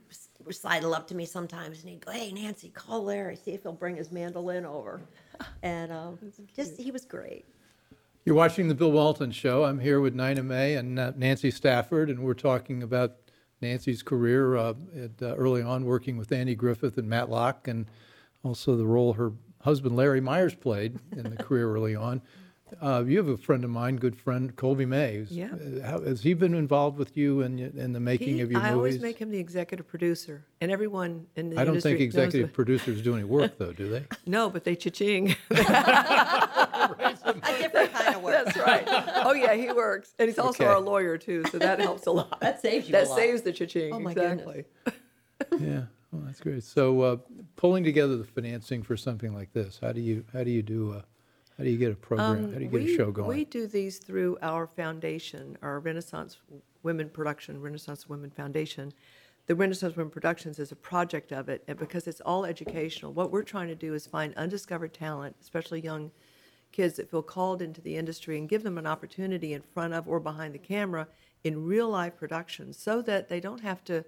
sidle 0.50 0.94
up 0.94 1.06
to 1.09 1.14
me 1.14 1.24
sometimes 1.24 1.80
and 1.80 1.90
he'd 1.90 2.04
go, 2.04 2.12
Hey, 2.12 2.33
Nancy, 2.33 2.68
call 2.70 3.04
Larry, 3.04 3.37
see 3.37 3.52
if 3.52 3.62
he'll 3.62 3.72
bring 3.72 3.96
his 3.96 4.11
mandolin 4.11 4.64
over. 4.64 5.00
And 5.62 5.92
um, 5.92 6.18
just, 6.54 6.78
he 6.78 6.90
was 6.90 7.04
great. 7.04 7.44
You're 8.24 8.35
watching 8.35 8.68
the 8.68 8.74
Bill 8.74 8.92
Walton 8.92 9.30
Show. 9.30 9.64
I'm 9.64 9.80
here 9.80 10.00
with 10.00 10.14
Nina 10.14 10.42
May 10.42 10.74
and 10.74 10.98
uh, 10.98 11.12
Nancy 11.16 11.50
Stafford, 11.50 12.11
and 12.11 12.20
we're 12.20 12.35
talking 12.35 12.83
about 12.83 13.16
Nancy's 13.62 14.02
career 14.02 14.56
uh, 14.56 14.74
at, 14.94 15.22
uh, 15.22 15.35
early 15.37 15.62
on, 15.62 15.87
working 15.87 16.18
with 16.18 16.30
Andy 16.30 16.54
Griffith 16.54 16.98
and 16.98 17.09
Matlock, 17.09 17.66
and 17.66 17.87
also 18.42 18.76
the 18.76 18.87
role 18.87 19.14
her 19.14 19.33
husband 19.62 19.96
Larry 19.96 20.20
Myers 20.20 20.54
played 20.54 20.98
in 21.12 21.35
the 21.35 21.42
career 21.42 21.72
early 21.72 21.96
on. 21.96 22.20
Uh, 22.80 23.04
you 23.06 23.18
have 23.18 23.28
a 23.28 23.37
friend 23.37 23.64
of 23.64 23.70
mine, 23.70 23.96
good 23.96 24.16
friend 24.16 24.54
Colby 24.56 24.87
May. 24.87 25.26
Yeah. 25.28 25.48
uh, 25.52 25.87
how, 25.87 26.00
has 26.00 26.22
he 26.22 26.35
been 26.35 26.54
involved 26.54 26.98
with 26.98 27.16
you 27.16 27.42
in, 27.42 27.59
in 27.59 27.92
the 27.92 28.00
making 28.00 28.37
He- 28.37 28.40
of 28.40 28.50
your 28.50 28.61
movies? 28.61 28.72
I 28.72 28.74
always 28.74 29.00
make 29.00 29.18
him 29.18 29.30
the 29.30 29.38
executive 29.38 29.87
producer, 29.88 30.44
and 30.61 30.70
everyone 30.70 31.26
in 31.37 31.50
the 31.50 31.59
I 31.61 31.64
don't 31.64 31.80
think 31.80 32.00
executive 32.00 32.48
that- 32.48 32.54
producers 32.54 33.02
do 33.02 33.14
any 33.14 33.24
work, 33.24 33.59
though, 33.59 33.72
do 33.72 33.88
they? 33.88 34.04
No, 34.26 34.48
but 34.50 34.64
they 34.64 34.76
cha-ching. 34.76 35.35
A 35.50 35.54
different 37.59 37.92
kind 37.92 38.14
of 38.16 38.22
work. 38.22 38.44
That's 38.44 38.56
right. 38.59 38.85
Oh 39.24 39.33
yeah, 39.33 39.54
he 39.54 39.72
works, 39.72 40.14
and 40.18 40.28
he's 40.28 40.38
also 40.38 40.64
Okay. 40.64 40.72
our 40.72 40.80
lawyer 40.80 41.16
too, 41.18 41.44
so 41.50 41.59
that 41.59 41.80
helps 41.80 42.06
a 42.06 42.11
lot. 42.11 42.40
That 42.40 42.61
saves 42.61 42.87
you 42.88 42.92
That 42.92 43.06
a 43.06 43.11
lot. 43.11 43.18
saves 43.18 43.42
the 43.42 43.52
cha-ching. 43.52 43.92
Oh, 43.92 44.00
my 44.00 44.14
goodness. 44.14 44.64
Yeah, 45.59 45.85
well, 46.12 46.22
that's 46.26 46.38
great. 46.40 46.62
So, 46.64 47.00
uh, 47.00 47.16
pulling 47.56 47.83
together 47.83 48.16
the 48.18 48.24
financing 48.24 48.83
for 48.83 48.94
something 48.96 49.33
like 49.35 49.52
this, 49.54 49.78
how 49.83 49.92
do 49.92 50.00
you 50.00 50.24
how 50.35 50.44
do 50.44 50.50
you 50.50 50.62
do 50.62 50.92
a 50.92 51.04
how 51.61 51.64
do 51.64 51.70
you 51.70 51.77
get 51.77 51.92
a 51.92 51.94
program? 51.94 52.53
how 52.55 52.59
do 52.59 52.64
you 52.64 52.70
get 52.70 52.81
Um, 52.81 52.85
we, 52.85 52.94
a 52.94 52.96
show 52.96 53.11
going? 53.11 53.29
We 53.29 53.44
do 53.44 53.66
these 53.66 53.99
through 53.99 54.38
our 54.40 54.66
foundation, 54.66 55.59
our 55.61 55.79
Renaissance 55.79 56.38
Women 56.83 57.11
Production, 57.11 57.61
Renaissance 57.61 58.09
Women 58.09 58.31
Foundation. 58.31 58.94
The 59.44 59.55
Renaissance 59.55 59.94
Women 59.94 60.11
Productions 60.11 60.59
is 60.59 60.73
a 60.73 60.77
project 60.77 61.33
of 61.33 61.51
it, 61.51 61.62
and 61.68 61.79
because 61.79 62.07
it's 62.07 62.23
all 62.23 62.46
educational, 62.46 63.12
what 63.12 63.31
we're 63.31 63.42
trying 63.42 63.68
to 63.68 63.75
do 63.75 63.92
is 63.92 64.07
find 64.07 64.35
undiscovered 64.37 64.94
talent, 64.94 65.37
especially 65.42 65.83
young 65.83 66.11
kids 66.73 66.96
that 66.96 67.11
feel 67.11 67.23
called 67.23 67.61
into 67.61 67.83
the 67.83 67.94
industry, 67.94 68.38
and 68.38 68.49
give 68.49 68.62
them 68.62 68.79
an 68.79 68.87
opportunity 68.87 69.53
in 69.53 69.61
front 69.61 69.92
of 69.92 70.09
or 70.09 70.18
behind 70.18 70.55
the 70.55 70.59
camera 70.59 71.09
in 71.44 71.66
real 71.66 71.90
life 71.90 72.16
productions, 72.16 72.79
so 72.79 73.03
that 73.03 73.29
they 73.29 73.38
don't 73.38 73.61
have 73.61 73.85
to 73.85 74.03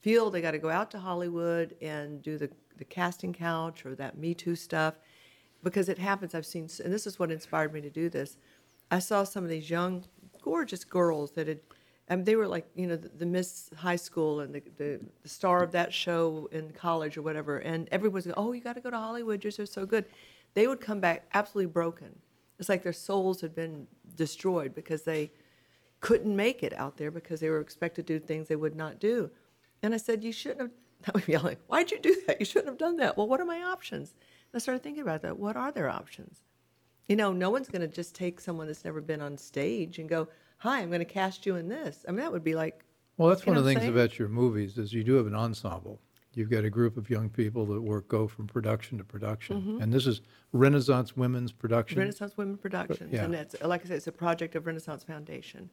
feel 0.00 0.30
they 0.30 0.40
got 0.40 0.52
to 0.52 0.58
go 0.58 0.70
out 0.70 0.90
to 0.92 0.98
Hollywood 0.98 1.76
and 1.82 2.22
do 2.22 2.38
the, 2.38 2.48
the 2.78 2.84
casting 2.86 3.34
couch 3.34 3.84
or 3.84 3.94
that 3.94 4.16
Me 4.16 4.32
Too 4.32 4.56
stuff 4.56 4.94
because 5.62 5.88
it 5.88 5.98
happens. 5.98 6.34
I've 6.34 6.46
seen, 6.46 6.68
and 6.84 6.92
this 6.92 7.06
is 7.06 7.18
what 7.18 7.30
inspired 7.30 7.72
me 7.72 7.80
to 7.80 7.90
do 7.90 8.08
this. 8.08 8.36
I 8.90 8.98
saw 8.98 9.24
some 9.24 9.44
of 9.44 9.50
these 9.50 9.68
young, 9.68 10.04
gorgeous 10.42 10.84
girls 10.84 11.32
that 11.32 11.48
had, 11.48 11.60
they 12.24 12.36
were 12.36 12.48
like, 12.48 12.66
you 12.74 12.86
know, 12.86 12.96
the, 12.96 13.08
the 13.08 13.26
Miss 13.26 13.70
High 13.76 13.96
School 13.96 14.40
and 14.40 14.54
the, 14.54 14.62
the, 14.78 15.00
the 15.22 15.28
star 15.28 15.62
of 15.62 15.72
that 15.72 15.92
show 15.92 16.48
in 16.52 16.70
college 16.70 17.16
or 17.18 17.22
whatever. 17.22 17.58
And 17.58 17.88
everyone's 17.92 18.24
going, 18.24 18.34
oh, 18.38 18.52
you 18.52 18.62
got 18.62 18.76
to 18.76 18.80
go 18.80 18.90
to 18.90 18.96
Hollywood. 18.96 19.44
You're 19.44 19.50
so, 19.50 19.64
so 19.64 19.84
good. 19.84 20.06
They 20.54 20.66
would 20.66 20.80
come 20.80 21.00
back 21.00 21.26
absolutely 21.34 21.70
broken. 21.70 22.18
It's 22.58 22.68
like 22.68 22.82
their 22.82 22.92
souls 22.92 23.40
had 23.40 23.54
been 23.54 23.86
destroyed 24.16 24.74
because 24.74 25.02
they 25.02 25.30
couldn't 26.00 26.34
make 26.34 26.62
it 26.62 26.72
out 26.74 26.96
there 26.96 27.10
because 27.10 27.40
they 27.40 27.50
were 27.50 27.60
expected 27.60 28.06
to 28.06 28.18
do 28.18 28.24
things 28.24 28.48
they 28.48 28.56
would 28.56 28.76
not 28.76 28.98
do. 28.98 29.30
And 29.82 29.94
I 29.94 29.96
said, 29.96 30.24
You 30.24 30.32
shouldn't 30.32 30.60
have. 30.60 30.70
I 31.06 31.10
was 31.14 31.28
yelling, 31.28 31.56
Why'd 31.68 31.90
you 31.90 32.00
do 32.00 32.16
that? 32.26 32.40
You 32.40 32.46
shouldn't 32.46 32.68
have 32.68 32.78
done 32.78 32.96
that. 32.96 33.16
Well, 33.16 33.28
what 33.28 33.40
are 33.40 33.44
my 33.44 33.62
options? 33.62 34.14
I 34.54 34.58
started 34.58 34.82
thinking 34.82 35.02
about 35.02 35.22
that. 35.22 35.38
What 35.38 35.56
are 35.56 35.72
their 35.72 35.88
options? 35.88 36.42
You 37.08 37.16
know, 37.16 37.32
no 37.32 37.50
one's 37.50 37.68
going 37.68 37.82
to 37.82 37.88
just 37.88 38.14
take 38.14 38.40
someone 38.40 38.66
that's 38.66 38.84
never 38.84 39.00
been 39.00 39.20
on 39.20 39.36
stage 39.36 39.98
and 39.98 40.08
go, 40.08 40.28
Hi, 40.58 40.80
I'm 40.80 40.88
going 40.88 40.98
to 40.98 41.04
cast 41.04 41.46
you 41.46 41.56
in 41.56 41.68
this. 41.68 42.04
I 42.08 42.10
mean, 42.10 42.20
that 42.20 42.32
would 42.32 42.44
be 42.44 42.54
like, 42.54 42.84
Well, 43.16 43.28
that's 43.28 43.46
one 43.46 43.56
of 43.56 43.64
the 43.64 43.70
things 43.70 43.82
saying? 43.82 43.92
about 43.92 44.18
your 44.18 44.28
movies 44.28 44.76
is 44.78 44.92
you 44.92 45.04
do 45.04 45.14
have 45.14 45.26
an 45.26 45.34
ensemble. 45.34 46.00
You've 46.34 46.50
got 46.50 46.64
a 46.64 46.70
group 46.70 46.96
of 46.96 47.08
young 47.10 47.30
people 47.30 47.66
that 47.66 47.80
work 47.80 48.06
go 48.08 48.28
from 48.28 48.46
production 48.46 48.98
to 48.98 49.04
production, 49.04 49.78
and 49.80 49.92
this 49.92 50.06
is 50.06 50.20
Renaissance 50.52 51.16
Women's 51.16 51.50
Production. 51.50 51.94
Mm-hmm. 51.96 52.00
Renaissance 52.00 52.36
Women 52.36 52.56
Productions. 52.58 53.12
yeah. 53.12 53.24
And 53.24 53.34
it's, 53.34 53.56
like 53.62 53.84
I 53.84 53.88
said, 53.88 53.96
it's 53.96 54.06
a 54.06 54.12
project 54.12 54.54
of 54.54 54.66
Renaissance 54.66 55.02
Foundation, 55.02 55.68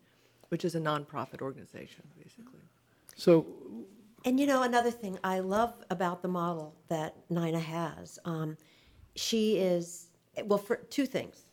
which 0.49 0.65
is 0.65 0.73
a 0.73 0.79
nonprofit 0.79 1.41
organization, 1.41 2.07
basically. 2.17 2.61
So, 3.15 3.45
And 4.25 4.39
you 4.39 4.47
know, 4.47 4.63
another 4.63 4.89
thing 4.89 5.19
I 5.23 5.37
love 5.37 5.75
about 5.91 6.23
the 6.23 6.27
model 6.27 6.75
that 6.87 7.15
Nina 7.29 7.59
has, 7.59 8.17
um, 8.25 8.57
she 9.15 9.57
is, 9.57 10.07
well, 10.45 10.57
for 10.57 10.77
two 10.77 11.05
things. 11.05 11.45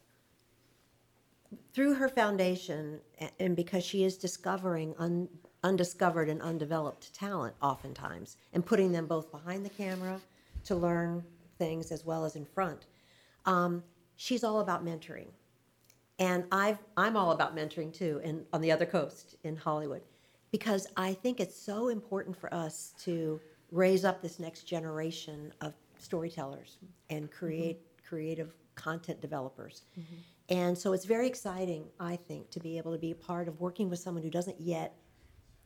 Through 1.74 1.94
her 1.94 2.08
foundation, 2.08 2.98
and 3.38 3.54
because 3.54 3.84
she 3.84 4.04
is 4.04 4.16
discovering 4.16 4.94
un, 4.98 5.28
undiscovered 5.62 6.30
and 6.30 6.40
undeveloped 6.40 7.14
talent 7.14 7.54
oftentimes, 7.60 8.38
and 8.54 8.64
putting 8.64 8.90
them 8.90 9.06
both 9.06 9.30
behind 9.30 9.66
the 9.66 9.70
camera 9.70 10.18
to 10.64 10.74
learn 10.74 11.22
things 11.58 11.92
as 11.92 12.06
well 12.06 12.24
as 12.24 12.36
in 12.36 12.46
front, 12.46 12.86
um, 13.44 13.82
she's 14.16 14.42
all 14.42 14.60
about 14.60 14.82
mentoring. 14.82 15.28
And 16.18 16.44
I've, 16.50 16.78
I'm 16.96 17.18
all 17.18 17.32
about 17.32 17.54
mentoring 17.54 17.92
too, 17.92 18.20
in, 18.24 18.46
on 18.52 18.62
the 18.62 18.72
other 18.72 18.86
coast 18.86 19.36
in 19.44 19.56
Hollywood, 19.56 20.02
because 20.52 20.86
I 20.96 21.14
think 21.14 21.40
it's 21.40 21.56
so 21.56 21.88
important 21.88 22.36
for 22.36 22.52
us 22.54 22.94
to 23.00 23.40
raise 23.72 24.04
up 24.04 24.22
this 24.22 24.38
next 24.38 24.64
generation 24.64 25.52
of 25.62 25.72
storytellers 25.98 26.78
and 27.10 27.24
mm-hmm. 27.24 27.38
create 27.38 27.80
creative 28.06 28.52
content 28.74 29.20
developers. 29.20 29.82
Mm-hmm. 29.98 30.14
And 30.50 30.76
so 30.76 30.92
it's 30.92 31.06
very 31.06 31.26
exciting, 31.26 31.86
I 31.98 32.16
think, 32.16 32.50
to 32.50 32.60
be 32.60 32.76
able 32.76 32.92
to 32.92 32.98
be 32.98 33.12
a 33.12 33.14
part 33.14 33.48
of 33.48 33.60
working 33.60 33.88
with 33.88 33.98
someone 33.98 34.22
who 34.22 34.30
doesn't 34.30 34.60
yet 34.60 34.94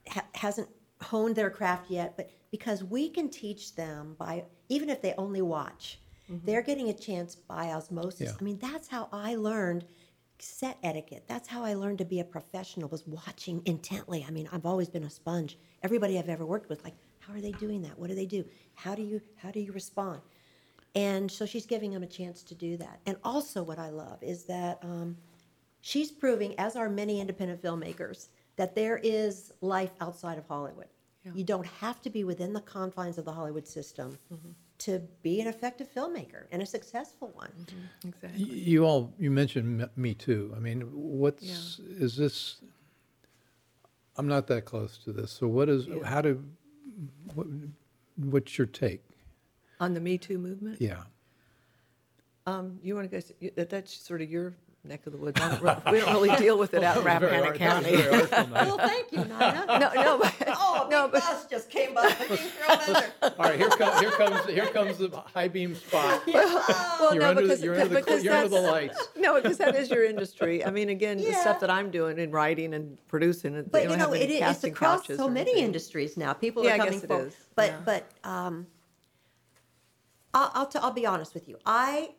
ha- 0.08 0.26
hasn't 0.34 0.68
honed 1.02 1.34
their 1.34 1.50
craft 1.50 1.90
yet, 1.90 2.16
but 2.16 2.30
because 2.50 2.84
we 2.84 3.08
can 3.08 3.28
teach 3.28 3.74
them 3.74 4.14
by 4.18 4.44
even 4.68 4.88
if 4.88 5.02
they 5.02 5.14
only 5.18 5.42
watch, 5.42 5.98
mm-hmm. 6.30 6.46
they're 6.46 6.62
getting 6.62 6.88
a 6.90 6.94
chance 6.94 7.34
by 7.34 7.72
osmosis. 7.72 8.28
Yeah. 8.28 8.36
I 8.40 8.44
mean, 8.44 8.58
that's 8.58 8.86
how 8.86 9.08
I 9.12 9.34
learned 9.34 9.84
set 10.42 10.78
etiquette. 10.82 11.24
That's 11.26 11.48
how 11.48 11.64
I 11.64 11.74
learned 11.74 11.98
to 11.98 12.04
be 12.04 12.20
a 12.20 12.24
professional 12.24 12.88
was 12.88 13.06
watching 13.06 13.62
intently. 13.64 14.24
I 14.26 14.30
mean, 14.30 14.48
I've 14.52 14.66
always 14.66 14.88
been 14.88 15.04
a 15.04 15.10
sponge. 15.10 15.58
Everybody 15.82 16.18
I've 16.18 16.28
ever 16.28 16.46
worked 16.46 16.68
with, 16.68 16.84
like, 16.84 16.94
how 17.20 17.34
are 17.34 17.40
they 17.40 17.52
doing 17.52 17.82
that? 17.82 17.98
What 17.98 18.08
do 18.08 18.14
they 18.14 18.26
do? 18.26 18.44
How 18.74 18.94
do 18.94 19.02
you 19.02 19.20
how 19.36 19.50
do 19.50 19.60
you 19.60 19.72
respond? 19.72 20.20
And 20.94 21.30
so 21.30 21.44
she's 21.44 21.66
giving 21.66 21.90
them 21.92 22.02
a 22.02 22.06
chance 22.06 22.42
to 22.44 22.54
do 22.54 22.76
that. 22.78 23.00
And 23.04 23.16
also, 23.22 23.62
what 23.62 23.78
I 23.78 23.90
love 23.90 24.22
is 24.22 24.44
that 24.44 24.78
um, 24.82 25.16
she's 25.82 26.10
proving, 26.10 26.58
as 26.58 26.74
are 26.74 26.88
many 26.88 27.20
independent 27.20 27.62
filmmakers, 27.62 28.28
that 28.56 28.74
there 28.74 28.98
is 29.02 29.52
life 29.60 29.90
outside 30.00 30.38
of 30.38 30.46
Hollywood. 30.46 30.86
Yeah. 31.24 31.32
You 31.34 31.44
don't 31.44 31.66
have 31.66 32.00
to 32.02 32.10
be 32.10 32.24
within 32.24 32.52
the 32.54 32.62
confines 32.62 33.18
of 33.18 33.24
the 33.24 33.32
Hollywood 33.32 33.66
system 33.66 34.18
to 34.78 35.00
be 35.22 35.40
an 35.40 35.46
effective 35.46 35.88
filmmaker 35.92 36.44
and 36.52 36.60
a 36.62 36.66
successful 36.66 37.28
one. 37.34 37.50
y- 38.02 38.08
Exactly. 38.08 38.44
you 38.44 38.84
all 38.84 39.12
you 39.18 39.30
mentioned 39.30 39.78
Me- 39.78 39.84
Me 39.96 40.14
Too. 40.14 40.52
I 40.56 40.60
mean, 40.60 40.82
what's 40.92 41.78
is 41.78 42.16
this? 42.16 42.60
I'm 44.16 44.28
not 44.28 44.46
that 44.48 44.64
close 44.64 44.98
to 45.04 45.12
this. 45.12 45.30
So, 45.30 45.46
what 45.48 45.68
is? 45.68 45.86
How 46.04 46.20
do? 46.22 46.42
What, 47.34 47.46
what's 48.16 48.56
your 48.58 48.66
take? 48.66 49.02
On 49.80 49.92
the 49.94 50.00
Me 50.00 50.16
Too 50.18 50.38
movement? 50.38 50.80
Yeah. 50.80 51.02
Um, 52.46 52.78
you 52.82 52.94
want 52.94 53.10
to 53.10 53.20
go, 53.20 53.50
that, 53.56 53.68
that's 53.70 53.92
sort 53.92 54.22
of 54.22 54.30
your 54.30 54.54
neck 54.86 55.06
of 55.06 55.12
the 55.12 55.18
woods. 55.18 55.38
Don't 55.40 55.60
re- 55.62 55.76
we 55.90 55.98
don't 56.00 56.12
really 56.14 56.36
deal 56.36 56.58
with 56.58 56.74
it 56.74 56.82
out 56.82 56.96
in 56.98 57.04
Rappahannock 57.04 57.46
ar- 57.48 57.54
County. 57.54 57.96
very 57.96 58.20
artful, 58.22 58.46
nice. 58.48 58.66
Well, 58.66 58.78
thank 58.78 59.12
you, 59.12 59.18
Nina. 59.18 59.64
No, 59.76 59.92
no, 60.02 60.18
but, 60.18 60.34
Oh, 60.48 60.84
a 60.86 60.90
no, 60.90 61.02
big 61.08 61.12
but 61.12 61.20
bus 61.22 61.46
just 61.46 61.70
came 61.70 61.94
by. 61.94 62.02
Being 62.28 62.38
thrown 62.40 62.80
in 62.86 62.92
there. 62.92 63.12
All 63.22 63.30
right, 63.38 63.58
here 63.58 63.68
comes 63.70 64.00
here 64.00 64.10
comes 64.12 64.46
here 64.46 64.66
comes 64.66 64.98
the 64.98 65.10
high 65.34 65.48
beam 65.48 65.74
spot. 65.74 66.22
well, 66.26 67.12
You're 67.14 67.22
no, 67.22 67.30
under 67.30 67.42
because 67.42 67.58
the, 67.60 67.64
you're 67.66 67.74
under 67.80 67.88
the, 67.88 67.94
because 68.00 68.24
you're 68.24 68.34
under 68.34 68.48
the 68.48 68.54
that's- 68.62 68.72
lights. 68.72 69.08
No, 69.16 69.40
because 69.40 69.58
that 69.58 69.74
is 69.76 69.90
your 69.90 70.04
industry. 70.04 70.64
I 70.64 70.70
mean, 70.70 70.88
again, 70.88 71.18
the 71.18 71.32
stuff 71.34 71.60
that 71.60 71.70
I'm 71.70 71.90
doing 71.90 72.18
in 72.18 72.30
writing 72.30 72.74
and 72.74 72.98
producing, 73.08 73.54
it- 73.54 73.70
they 73.72 73.80
But 73.80 73.82
don't 73.84 73.90
you 73.92 73.96
know, 73.98 74.04
have 74.06 74.14
any 74.14 74.22
it, 74.24 74.30
it's 74.30 74.40
casting 74.40 74.72
across 74.72 75.06
so 75.06 75.28
many 75.28 75.50
anything. 75.50 75.64
industries 75.64 76.16
now. 76.16 76.32
People 76.32 76.64
Yeah, 76.64 76.70
are 76.70 76.74
I 76.74 76.78
coming 76.78 76.92
guess 76.94 77.04
it 77.04 77.08
forward. 77.08 77.32
But 77.54 77.70
yeah. 77.70 77.76
but 77.84 78.10
um, 78.28 78.66
I'll 80.34 80.50
I'll, 80.54 80.66
t- 80.66 80.78
I'll 80.80 80.90
be 80.92 81.06
honest 81.06 81.34
with 81.34 81.48
you. 81.48 81.58
I 81.64 82.10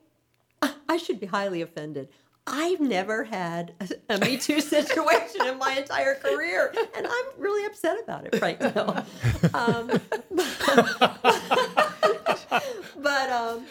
I 0.89 0.97
should 0.97 1.19
be 1.19 1.27
highly 1.27 1.61
offended. 1.61 2.09
I've 2.47 2.79
never 2.79 3.25
had 3.25 3.73
a, 4.09 4.17
Me 4.19 4.37
Too 4.37 4.61
situation 4.61 5.45
in 5.45 5.57
my 5.57 5.73
entire 5.73 6.15
career, 6.15 6.73
and 6.95 7.05
I'm 7.05 7.25
really 7.37 7.65
upset 7.65 8.01
about 8.01 8.25
it 8.25 8.41
right 8.41 8.59
now. 8.59 9.05
Um, 9.53 9.87
but 12.97 13.29
um, 13.29 13.65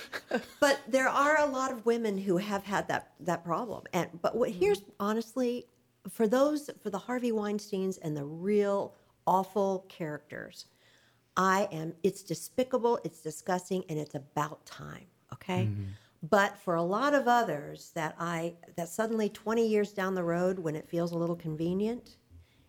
but 0.61 0.81
there 0.87 1.09
are 1.09 1.41
a 1.41 1.47
lot 1.47 1.73
of 1.73 1.87
women 1.87 2.19
who 2.19 2.37
have 2.37 2.65
had 2.65 2.87
that 2.89 3.13
that 3.21 3.45
problem, 3.45 3.85
and 3.93 4.09
but 4.21 4.37
what 4.37 4.51
here's 4.51 4.83
honestly 5.01 5.67
for 6.09 6.29
those 6.29 6.71
for 6.83 6.91
the 6.91 6.99
Harvey 6.99 7.33
Weinstein's 7.33 7.97
and 7.99 8.17
the 8.17 8.25
real 8.25 8.95
awful 9.27 9.87
characters, 9.89 10.67
I 11.37 11.69
am. 11.73 11.95
It's 12.03 12.23
despicable. 12.23 13.01
It's 13.05 13.21
disgusting, 13.21 13.85
and 13.89 13.99
it's 13.99 14.15
about 14.15 14.65
time. 14.67 15.07
Okay. 15.33 15.69
But 16.23 16.59
for 16.59 16.75
a 16.75 16.83
lot 16.83 17.15
of 17.15 17.29
others 17.29 17.93
that 17.95 18.17
I 18.19 18.55
that 18.77 18.89
suddenly 18.89 19.29
20 19.29 19.67
years 19.67 19.93
down 19.93 20.15
the 20.15 20.25
road 20.25 20.59
when 20.59 20.75
it 20.75 20.89
feels 20.89 21.13
a 21.13 21.19
little 21.19 21.37
convenient 21.37 22.17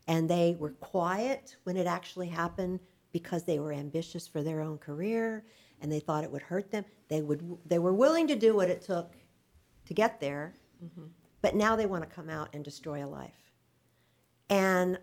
and 0.07 0.29
they 0.29 0.55
were 0.59 0.71
quiet 0.71 1.55
when 1.63 1.77
it 1.77 1.87
actually 1.87 2.27
happened 2.27 2.79
because 3.11 3.43
they 3.43 3.59
were 3.59 3.73
ambitious 3.73 4.27
for 4.27 4.43
their 4.43 4.61
own 4.61 4.77
career 4.77 5.45
and 5.81 5.91
they 5.91 5.99
thought 5.99 6.23
it 6.23 6.31
would 6.31 6.41
hurt 6.41 6.71
them 6.71 6.85
they 7.07 7.21
would 7.21 7.57
they 7.65 7.79
were 7.79 7.93
willing 7.93 8.27
to 8.27 8.35
do 8.35 8.55
what 8.55 8.69
it 8.69 8.81
took 8.81 9.15
to 9.85 9.93
get 9.93 10.19
there. 10.19 10.53
Mm-hmm. 10.83 11.07
But 11.41 11.55
now 11.55 11.75
they 11.75 11.85
want 11.85 12.07
to 12.07 12.13
come 12.13 12.29
out 12.29 12.49
and 12.53 12.63
destroy 12.63 13.05
a 13.05 13.07
life. 13.07 13.51
And 14.49 14.99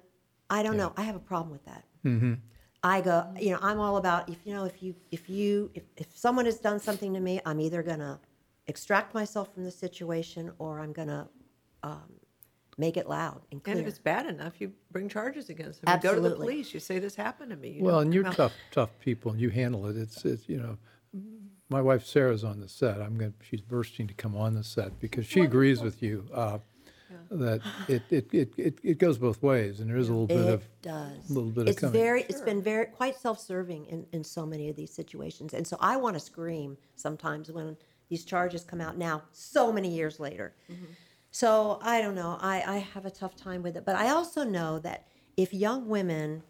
i 0.50 0.62
don't 0.62 0.76
know 0.76 0.92
i 0.98 1.02
have 1.02 1.16
a 1.16 1.26
problem 1.32 1.50
with 1.50 1.64
that. 1.64 1.84
Mm-hmm. 2.04 2.34
I 2.82 3.00
go 3.00 3.32
you 3.40 3.50
know 3.50 3.58
i'm 3.62 3.80
all 3.80 3.96
about 3.96 4.28
if 4.28 4.36
you 4.44 4.54
know 4.54 4.64
if 4.64 4.82
you 4.82 4.94
if 5.10 5.30
you 5.30 5.70
if, 5.74 5.84
if 5.96 6.16
someone 6.16 6.44
has 6.44 6.58
done 6.58 6.78
something 6.78 7.14
to 7.14 7.20
me 7.20 7.40
i'm 7.46 7.60
either 7.60 7.82
going 7.82 8.00
to 8.00 8.18
extract 8.66 9.14
myself 9.14 9.52
from 9.52 9.64
the 9.64 9.70
situation 9.70 10.52
or 10.58 10.80
i'm 10.80 10.92
going 10.92 11.08
to 11.08 11.28
um, 11.82 12.14
make 12.78 12.96
it 12.96 13.08
loud 13.08 13.42
and 13.52 13.62
clear 13.62 13.76
And 13.76 13.82
if 13.82 13.88
it's 13.88 13.98
bad 13.98 14.26
enough, 14.26 14.60
you 14.60 14.72
bring 14.90 15.08
charges 15.08 15.48
against 15.48 15.82
them. 15.82 15.94
You 15.94 16.02
go 16.02 16.14
to 16.14 16.20
the 16.20 16.34
police. 16.34 16.74
You 16.74 16.80
say 16.80 16.98
this 16.98 17.14
happened 17.14 17.50
to 17.50 17.56
me. 17.56 17.70
You 17.70 17.84
Well, 17.84 18.00
and 18.00 18.12
you're 18.12 18.26
out- 18.26 18.34
tough, 18.34 18.52
tough 18.70 18.90
people, 19.00 19.32
and 19.32 19.40
you 19.40 19.50
handle 19.50 19.86
it. 19.86 19.96
It's, 19.96 20.24
it's 20.24 20.48
you 20.48 20.58
know, 20.58 20.78
my 21.68 21.80
wife 21.80 22.04
Sarah's 22.04 22.44
on 22.44 22.60
the 22.60 22.68
set. 22.68 23.00
I'm 23.00 23.16
going. 23.16 23.34
She's 23.42 23.60
bursting 23.60 24.06
to 24.08 24.14
come 24.14 24.36
on 24.36 24.54
the 24.54 24.64
set 24.64 24.98
because 25.00 25.26
she 25.26 25.40
agrees 25.40 25.80
with 25.80 26.02
you 26.02 26.26
uh, 26.32 26.58
that 27.30 27.62
it, 27.88 28.02
it, 28.10 28.34
it, 28.34 28.52
it, 28.56 28.78
it 28.82 28.98
goes 28.98 29.18
both 29.18 29.42
ways, 29.42 29.80
and 29.80 29.88
there 29.88 29.96
is 29.96 30.08
a 30.08 30.12
little 30.12 30.26
bit 30.26 30.46
of 30.46 30.68
does. 30.82 31.30
little 31.30 31.50
bit 31.50 31.62
of 31.62 31.68
it's 31.68 31.80
coming. 31.80 31.92
very. 31.92 32.22
It's 32.24 32.40
been 32.40 32.62
very 32.62 32.86
quite 32.86 33.16
self-serving 33.16 33.86
in, 33.86 34.06
in 34.12 34.24
so 34.24 34.44
many 34.44 34.68
of 34.68 34.76
these 34.76 34.92
situations, 34.92 35.54
and 35.54 35.66
so 35.66 35.76
I 35.80 35.96
want 35.96 36.14
to 36.14 36.20
scream 36.20 36.76
sometimes 36.96 37.50
when 37.50 37.76
these 38.14 38.24
charges 38.24 38.62
come 38.62 38.80
out 38.80 38.96
now, 38.96 39.22
so 39.32 39.72
many 39.72 39.88
years 39.88 40.20
later. 40.20 40.54
So 41.32 41.80
I 41.82 42.00
don't 42.00 42.14
know. 42.14 42.38
I, 42.40 42.62
I 42.74 42.76
have 42.94 43.06
a 43.06 43.10
tough 43.10 43.34
time 43.34 43.60
with 43.60 43.76
it, 43.76 43.84
but 43.84 43.96
I 43.96 44.10
also 44.10 44.44
know 44.44 44.78
that 44.78 45.08
if 45.36 45.52
young 45.52 45.88
women 45.88 46.44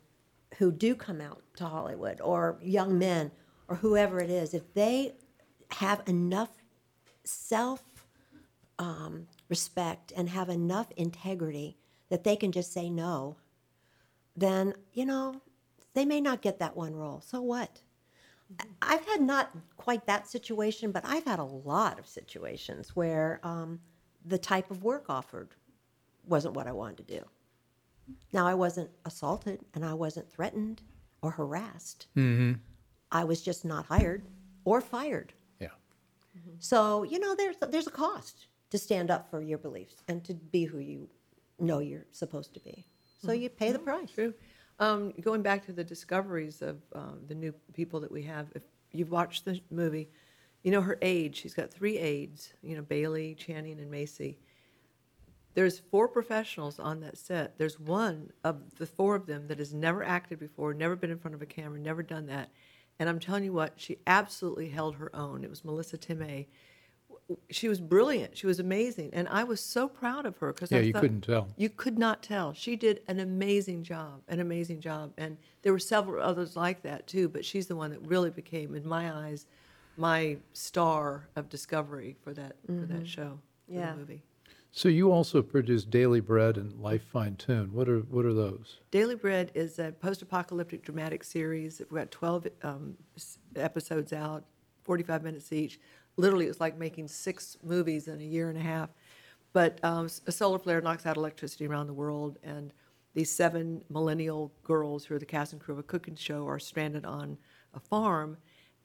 who 0.58 0.70
do 0.70 0.94
come 0.94 1.22
out 1.22 1.40
to 1.56 1.64
Hollywood, 1.64 2.20
or 2.20 2.58
young 2.62 2.98
men, 2.98 3.30
or 3.68 3.76
whoever 3.76 4.20
it 4.20 4.28
is, 4.28 4.52
if 4.52 4.74
they 4.74 5.14
have 5.70 6.02
enough 6.06 6.50
self 7.24 7.82
um, 8.78 9.26
respect 9.48 10.12
and 10.14 10.28
have 10.28 10.50
enough 10.50 10.88
integrity 10.96 11.78
that 12.10 12.24
they 12.24 12.36
can 12.36 12.52
just 12.52 12.72
say 12.72 12.90
no, 12.90 13.36
then, 14.36 14.74
you 14.92 15.06
know, 15.06 15.40
they 15.94 16.04
may 16.04 16.20
not 16.20 16.42
get 16.42 16.58
that 16.58 16.76
one 16.76 16.94
role. 16.94 17.22
So 17.24 17.40
what? 17.40 17.80
I've 18.82 19.04
had 19.06 19.20
not 19.20 19.50
quite 19.76 20.06
that 20.06 20.28
situation, 20.28 20.92
but 20.92 21.04
I've 21.04 21.24
had 21.24 21.38
a 21.38 21.44
lot 21.44 21.98
of 21.98 22.06
situations 22.06 22.94
where 22.94 23.40
um, 23.42 23.80
the 24.24 24.38
type 24.38 24.70
of 24.70 24.82
work 24.82 25.06
offered 25.08 25.54
wasn't 26.26 26.54
what 26.54 26.66
I 26.66 26.72
wanted 26.72 27.06
to 27.08 27.18
do. 27.18 27.24
Now, 28.32 28.46
I 28.46 28.54
wasn't 28.54 28.90
assaulted 29.04 29.64
and 29.74 29.84
I 29.84 29.94
wasn't 29.94 30.30
threatened 30.30 30.82
or 31.22 31.30
harassed. 31.30 32.06
Mm-hmm. 32.16 32.52
I 33.10 33.24
was 33.24 33.42
just 33.42 33.64
not 33.64 33.86
hired 33.86 34.22
or 34.64 34.80
fired. 34.80 35.32
yeah. 35.60 35.68
So 36.58 37.04
you 37.04 37.18
know, 37.18 37.34
there's 37.34 37.56
there's 37.68 37.86
a 37.86 37.92
cost 37.92 38.46
to 38.70 38.78
stand 38.78 39.10
up 39.10 39.30
for 39.30 39.40
your 39.40 39.58
beliefs 39.58 40.02
and 40.08 40.22
to 40.24 40.34
be 40.34 40.64
who 40.64 40.78
you 40.78 41.08
know 41.58 41.78
you're 41.78 42.06
supposed 42.12 42.52
to 42.54 42.60
be. 42.60 42.84
So 43.22 43.28
mm-hmm. 43.28 43.42
you 43.42 43.48
pay 43.48 43.72
the 43.72 43.78
mm-hmm. 43.78 43.84
price. 43.84 44.10
True. 44.10 44.34
Um, 44.78 45.12
going 45.20 45.42
back 45.42 45.64
to 45.66 45.72
the 45.72 45.84
discoveries 45.84 46.60
of 46.60 46.78
um, 46.94 47.20
the 47.28 47.34
new 47.34 47.52
people 47.72 48.00
that 48.00 48.10
we 48.10 48.22
have, 48.22 48.48
if 48.54 48.62
you've 48.92 49.10
watched 49.10 49.44
the 49.44 49.60
movie, 49.70 50.10
you 50.62 50.72
know 50.72 50.80
her 50.80 50.98
age. 51.02 51.36
She's 51.36 51.54
got 51.54 51.70
three 51.70 51.98
aides. 51.98 52.52
You 52.62 52.76
know 52.76 52.82
Bailey, 52.82 53.34
Channing, 53.34 53.78
and 53.78 53.90
Macy. 53.90 54.38
There's 55.54 55.78
four 55.78 56.08
professionals 56.08 56.80
on 56.80 57.00
that 57.00 57.16
set. 57.16 57.58
There's 57.58 57.78
one 57.78 58.30
of 58.42 58.76
the 58.76 58.86
four 58.86 59.14
of 59.14 59.26
them 59.26 59.46
that 59.46 59.60
has 59.60 59.72
never 59.72 60.02
acted 60.02 60.40
before, 60.40 60.74
never 60.74 60.96
been 60.96 61.12
in 61.12 61.18
front 61.18 61.36
of 61.36 61.42
a 61.42 61.46
camera, 61.46 61.78
never 61.78 62.02
done 62.02 62.26
that. 62.26 62.50
And 62.98 63.08
I'm 63.08 63.20
telling 63.20 63.44
you 63.44 63.52
what, 63.52 63.74
she 63.76 63.98
absolutely 64.06 64.68
held 64.68 64.96
her 64.96 65.14
own. 65.14 65.44
It 65.44 65.50
was 65.50 65.64
Melissa 65.64 65.96
Timei. 65.96 66.46
She 67.50 67.68
was 67.68 67.80
brilliant. 67.80 68.36
She 68.36 68.46
was 68.46 68.60
amazing, 68.60 69.10
and 69.14 69.26
I 69.28 69.44
was 69.44 69.60
so 69.60 69.88
proud 69.88 70.26
of 70.26 70.36
her 70.38 70.52
because 70.52 70.70
Yeah, 70.70 70.78
I 70.78 70.80
you 70.82 70.92
thought- 70.92 71.00
couldn't 71.02 71.20
tell. 71.22 71.48
you 71.56 71.70
could 71.70 71.98
not 71.98 72.22
tell. 72.22 72.52
She 72.52 72.76
did 72.76 73.00
an 73.08 73.18
amazing 73.18 73.82
job, 73.82 74.20
an 74.28 74.40
amazing 74.40 74.80
job. 74.80 75.12
And 75.16 75.38
there 75.62 75.72
were 75.72 75.78
several 75.78 76.22
others 76.22 76.54
like 76.54 76.82
that 76.82 77.06
too, 77.06 77.28
but 77.30 77.44
she's 77.44 77.66
the 77.66 77.76
one 77.76 77.90
that 77.92 78.06
really 78.06 78.30
became, 78.30 78.74
in 78.74 78.86
my 78.86 79.10
eyes, 79.10 79.46
my 79.96 80.36
star 80.52 81.28
of 81.34 81.48
discovery 81.48 82.14
for 82.22 82.34
that 82.34 82.56
for 82.66 82.72
that 82.86 83.06
show, 83.08 83.38
for 83.66 83.72
Yeah. 83.74 83.92
the 83.92 83.98
movie. 83.98 84.22
So 84.70 84.88
you 84.88 85.10
also 85.12 85.40
produce 85.40 85.84
Daily 85.84 86.20
Bread 86.20 86.58
and 86.58 86.78
Life 86.80 87.04
Fine 87.04 87.36
Tune. 87.36 87.72
What 87.72 87.88
are 87.88 88.00
what 88.00 88.26
are 88.26 88.34
those? 88.34 88.80
Daily 88.90 89.14
Bread 89.14 89.50
is 89.54 89.78
a 89.78 89.92
post-apocalyptic 89.92 90.82
dramatic 90.82 91.24
series. 91.24 91.78
We've 91.78 91.90
got 92.00 92.10
12 92.10 92.48
um, 92.62 92.98
episodes 93.56 94.12
out, 94.12 94.44
45 94.82 95.22
minutes 95.22 95.52
each. 95.52 95.78
Literally, 96.16 96.46
it's 96.46 96.60
like 96.60 96.78
making 96.78 97.08
six 97.08 97.56
movies 97.62 98.08
in 98.08 98.20
a 98.20 98.24
year 98.24 98.48
and 98.48 98.58
a 98.58 98.62
half. 98.62 98.90
But 99.52 99.82
um, 99.84 100.08
a 100.26 100.32
solar 100.32 100.58
flare 100.58 100.80
knocks 100.80 101.06
out 101.06 101.16
electricity 101.16 101.66
around 101.66 101.86
the 101.86 101.94
world, 101.94 102.38
and 102.42 102.72
these 103.14 103.30
seven 103.30 103.82
millennial 103.88 104.52
girls 104.64 105.04
who 105.04 105.14
are 105.14 105.18
the 105.18 105.26
cast 105.26 105.52
and 105.52 105.60
crew 105.60 105.74
of 105.74 105.78
a 105.78 105.84
cooking 105.84 106.16
show 106.16 106.46
are 106.48 106.58
stranded 106.58 107.04
on 107.04 107.38
a 107.72 107.78
farm, 107.80 108.36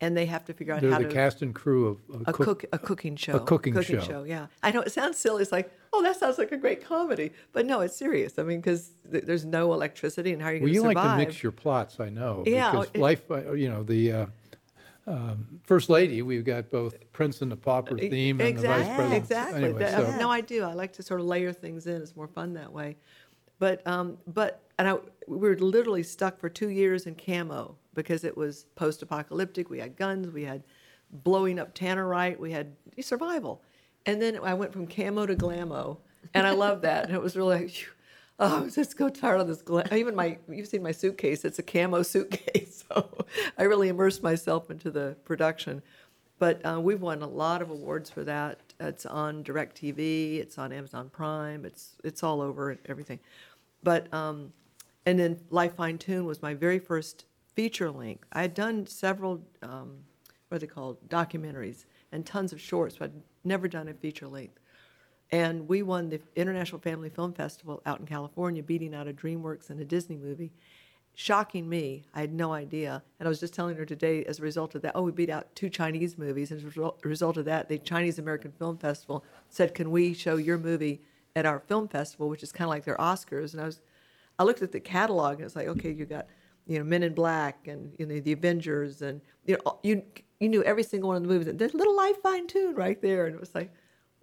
and 0.01 0.15
they 0.15 0.27
have 0.27 0.45
to 0.45 0.53
figure 0.53 0.73
out 0.73 0.81
They're 0.81 0.91
how 0.91 0.99
the 0.99 1.05
to 1.07 1.13
cast 1.13 1.41
and 1.41 1.53
crew 1.55 1.87
of 1.87 2.27
a 2.27 2.31
cook, 2.33 2.65
a 2.71 2.77
cooking 2.77 3.15
show. 3.15 3.33
A 3.33 3.39
cooking 3.39 3.73
show. 3.81 4.23
Yeah, 4.23 4.47
I 4.61 4.71
know 4.71 4.81
it 4.81 4.91
sounds 4.91 5.17
silly. 5.17 5.41
It's 5.41 5.51
like, 5.51 5.71
oh, 5.91 6.03
that 6.03 6.15
sounds 6.19 6.37
like 6.37 6.51
a 6.51 6.57
great 6.57 6.83
comedy, 6.85 7.31
but 7.51 7.65
no, 7.65 7.81
it's 7.81 7.95
serious. 7.97 8.37
I 8.37 8.43
mean, 8.43 8.59
because 8.61 8.91
th- 9.11 9.23
there's 9.25 9.45
no 9.45 9.73
electricity, 9.73 10.33
and 10.33 10.41
how 10.41 10.49
are 10.49 10.53
you 10.53 10.59
Well, 10.61 10.67
going 10.67 10.73
you 10.75 10.81
to 10.83 10.87
survive? 10.89 11.05
like 11.17 11.19
to 11.19 11.25
mix 11.31 11.41
your 11.43 11.51
plots, 11.51 11.99
I 11.99 12.09
know. 12.09 12.43
Yeah, 12.45 12.71
Because 12.71 12.89
it- 12.93 12.99
life, 13.01 13.29
uh, 13.31 13.53
you 13.53 13.69
know, 13.69 13.81
the 13.81 14.11
uh, 14.11 14.25
um, 15.09 15.59
first 15.63 15.89
lady, 15.89 16.21
we've 16.21 16.45
got 16.45 16.69
both 16.69 16.95
Prince 17.11 17.41
and 17.41 17.51
the 17.51 17.55
Pauper 17.57 17.97
theme 17.97 18.39
and 18.39 18.57
the 18.57 18.61
vice 18.67 18.85
president. 18.85 19.13
Exactly. 19.13 19.63
Anyway, 19.63 19.79
That- 19.79 20.13
so 20.13 20.17
No, 20.17 20.29
I 20.29 20.41
do. 20.41 20.63
I 20.63 20.73
like 20.73 20.93
to 20.93 21.03
sort 21.03 21.19
of 21.19 21.25
layer 21.25 21.51
things 21.51 21.87
in. 21.87 22.01
It's 22.01 22.15
more 22.15 22.27
fun 22.27 22.53
that 22.53 22.71
way. 22.71 22.95
But 23.57 23.85
um, 23.87 24.17
but 24.27 24.61
and 24.77 24.87
I 24.87 24.93
we 25.27 25.37
were 25.37 25.57
literally 25.57 26.03
stuck 26.03 26.39
for 26.39 26.47
two 26.49 26.69
years 26.69 27.05
in 27.07 27.15
camo 27.15 27.75
because 27.93 28.23
it 28.23 28.37
was 28.37 28.65
post-apocalyptic. 28.75 29.69
We 29.69 29.79
had 29.79 29.97
guns. 29.97 30.31
We 30.31 30.43
had 30.43 30.63
blowing 31.11 31.59
up 31.59 31.75
tannerite. 31.75 32.39
We 32.39 32.51
had 32.51 32.75
survival. 33.01 33.61
And 34.05 34.21
then 34.21 34.39
I 34.43 34.53
went 34.53 34.71
from 34.71 34.87
camo 34.87 35.25
to 35.25 35.35
glamo, 35.35 35.97
and 36.33 36.47
I 36.47 36.51
love 36.51 36.81
that. 36.83 37.05
And 37.05 37.13
it 37.15 37.21
was 37.21 37.35
really 37.35 37.73
oh, 38.39 38.57
I'm 38.63 38.71
just 38.71 38.97
so 38.97 39.09
tired 39.09 39.41
of 39.41 39.47
this. 39.47 39.61
Glam. 39.61 39.87
Even 39.91 40.15
my 40.15 40.37
you've 40.49 40.67
seen 40.67 40.83
my 40.83 40.91
suitcase. 40.91 41.45
It's 41.45 41.59
a 41.59 41.63
camo 41.63 42.03
suitcase. 42.03 42.85
So 42.89 43.25
I 43.57 43.63
really 43.63 43.89
immersed 43.89 44.23
myself 44.23 44.71
into 44.71 44.89
the 44.89 45.15
production. 45.25 45.81
But 46.39 46.65
uh, 46.65 46.79
we've 46.79 47.01
won 47.01 47.21
a 47.21 47.27
lot 47.27 47.61
of 47.61 47.69
awards 47.69 48.09
for 48.09 48.23
that. 48.23 48.59
It's 48.79 49.05
on 49.05 49.43
DirecTV. 49.43 50.39
It's 50.39 50.57
on 50.57 50.71
Amazon 50.71 51.09
Prime. 51.09 51.65
It's 51.65 51.97
it's 52.03 52.23
all 52.23 52.41
over 52.41 52.71
and 52.71 52.79
everything. 52.87 53.19
But 53.83 54.11
um, 54.13 54.53
and 55.05 55.19
then 55.19 55.39
Life 55.49 55.75
Fine 55.75 55.97
Tune 55.97 56.25
was 56.25 56.41
my 56.41 56.53
very 56.53 56.79
first 56.79 57.25
feature 57.55 57.91
length. 57.91 58.25
I 58.31 58.41
had 58.41 58.53
done 58.53 58.87
several 58.87 59.43
um, 59.61 59.97
what 60.47 60.55
are 60.55 60.59
they 60.59 60.67
called 60.67 61.07
documentaries 61.09 61.85
and 62.11 62.25
tons 62.25 62.53
of 62.53 62.59
shorts, 62.59 62.97
but 62.97 63.11
I'd 63.11 63.21
never 63.43 63.67
done 63.67 63.87
a 63.87 63.93
feature 63.93 64.27
length. 64.27 64.58
And 65.31 65.67
we 65.67 65.83
won 65.83 66.09
the 66.09 66.21
International 66.35 66.79
Family 66.79 67.09
Film 67.09 67.33
Festival 67.33 67.81
out 67.85 67.99
in 67.99 68.05
California, 68.05 68.63
beating 68.63 68.95
out 68.95 69.07
a 69.07 69.13
DreamWorks 69.13 69.69
and 69.69 69.79
a 69.79 69.85
Disney 69.85 70.17
movie. 70.17 70.51
Shocking 71.13 71.67
me. 71.67 72.05
I 72.13 72.21
had 72.21 72.33
no 72.33 72.53
idea. 72.53 73.03
And 73.19 73.27
I 73.27 73.29
was 73.29 73.39
just 73.39 73.53
telling 73.53 73.75
her 73.75 73.85
today, 73.85 74.23
as 74.25 74.39
a 74.39 74.41
result 74.41 74.73
of 74.73 74.81
that, 74.81 74.93
oh, 74.95 75.03
we 75.03 75.11
beat 75.11 75.29
out 75.29 75.53
two 75.53 75.69
Chinese 75.69 76.17
movies. 76.17 76.49
And 76.51 76.59
as 76.59 76.77
a 76.77 76.93
result- 77.03 77.37
of 77.37 77.45
that, 77.45 77.69
the 77.69 77.77
Chinese 77.77 78.17
American 78.17 78.51
Film 78.53 78.77
Festival 78.77 79.23
said, 79.49 79.75
can 79.75 79.91
we 79.91 80.13
show 80.13 80.37
your 80.37 80.57
movie 80.57 81.01
at 81.35 81.45
our 81.45 81.59
film 81.59 81.87
festival, 81.87 82.29
which 82.29 82.41
is 82.41 82.51
kind 82.51 82.65
of 82.65 82.69
like 82.69 82.85
their 82.85 82.97
Oscars? 82.97 83.53
And 83.53 83.61
I 83.61 83.65
was, 83.65 83.81
I 84.39 84.43
looked 84.43 84.61
at 84.61 84.71
the 84.71 84.79
catalog 84.79 85.35
and 85.35 85.45
it's 85.45 85.55
like, 85.55 85.67
okay, 85.67 85.91
you 85.91 86.05
got, 86.05 86.27
you 86.65 86.77
know, 86.77 86.85
Men 86.85 87.03
in 87.03 87.13
Black 87.13 87.67
and 87.67 87.93
you 87.97 88.05
know 88.05 88.19
the 88.19 88.31
Avengers 88.31 89.01
and 89.01 89.21
you 89.45 89.57
know 89.57 89.79
you 89.83 90.03
you 90.39 90.47
knew 90.47 90.63
every 90.63 90.83
single 90.83 91.09
one 91.09 91.17
of 91.17 91.23
the 91.23 91.27
movies. 91.27 91.47
And 91.47 91.57
there's 91.59 91.73
little 91.73 91.97
life 91.97 92.21
fine 92.21 92.47
tune 92.47 92.75
right 92.75 93.01
there, 93.01 93.25
and 93.25 93.35
it 93.35 93.39
was 93.41 93.53
like, 93.55 93.73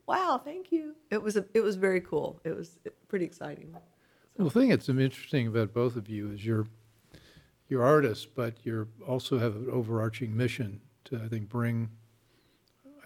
wow, 0.06 0.40
thank 0.42 0.72
you. 0.72 0.94
It 1.10 1.22
was 1.22 1.36
a, 1.36 1.44
it 1.54 1.60
was 1.60 1.76
very 1.76 2.00
cool. 2.00 2.40
It 2.44 2.56
was 2.56 2.78
pretty 3.08 3.24
exciting. 3.24 3.74
Well, 4.36 4.48
the 4.48 4.60
thing 4.60 4.68
that's 4.68 4.88
interesting 4.88 5.46
about 5.46 5.72
both 5.72 5.96
of 5.96 6.08
you 6.08 6.30
is 6.32 6.44
you're 6.44 6.66
you're 7.68 7.82
artists, 7.82 8.26
but 8.26 8.54
you 8.64 8.86
also 9.06 9.38
have 9.38 9.56
an 9.56 9.68
overarching 9.70 10.36
mission 10.36 10.80
to, 11.06 11.20
I 11.24 11.28
think, 11.28 11.48
bring 11.48 11.90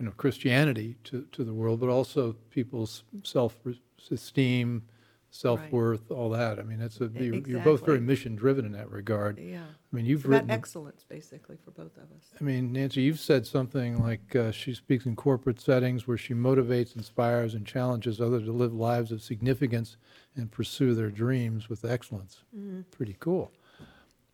I 0.01 0.03
know 0.03 0.13
Christianity 0.13 0.97
to, 1.05 1.27
to 1.33 1.45
the 1.45 1.53
world, 1.53 1.81
but 1.81 1.91
also 1.91 2.35
people's 2.49 3.05
self-esteem, 3.23 4.83
self-worth, 5.31 6.11
all 6.11 6.31
that. 6.31 6.59
I 6.59 6.63
mean, 6.63 6.81
it's 6.81 7.01
a 7.01 7.05
E- 7.05 7.25
you're, 7.25 7.35
you're 7.37 7.61
both 7.61 7.85
very 7.85 7.99
exactly. 7.99 8.01
mission-driven 8.01 8.65
in 8.65 8.73
that 8.73 8.91
regard. 8.91 9.39
Yeah. 9.39 9.63
I 9.63 9.97
mean, 9.97 10.05
you've 10.05 10.25
about 10.25 10.33
written. 10.43 10.51
excellence, 10.51 11.05
basically, 11.09 11.57
for 11.65 11.71
both 11.71 11.97
of 11.97 12.05
us. 12.17 12.33
I 12.41 12.45
mean, 12.45 12.73
Nancy, 12.73 13.03
you've 13.03 13.21
said 13.21 13.47
something 13.47 14.03
like 14.03 14.35
uh, 14.35 14.51
she 14.51 14.75
speaks 14.75 15.07
in 15.07 15.17
corporate 15.17 15.61
settings 15.61 16.07
where 16.07 16.17
she 16.17 16.35
motivates, 16.35 16.97
inspires, 16.97 17.55
and 17.55 17.67
challenges 17.67 18.21
others 18.21 18.45
to 18.45 18.53
live 18.53 18.75
lives 18.75 19.13
of 19.13 19.23
significance 19.23 19.97
and 20.37 20.51
pursue 20.51 20.95
their 20.95 21.11
dreams 21.11 21.69
with 21.69 21.85
excellence. 21.85 22.43
Mm-hmm. 22.57 22.83
Pretty 22.91 23.17
cool. 23.19 23.53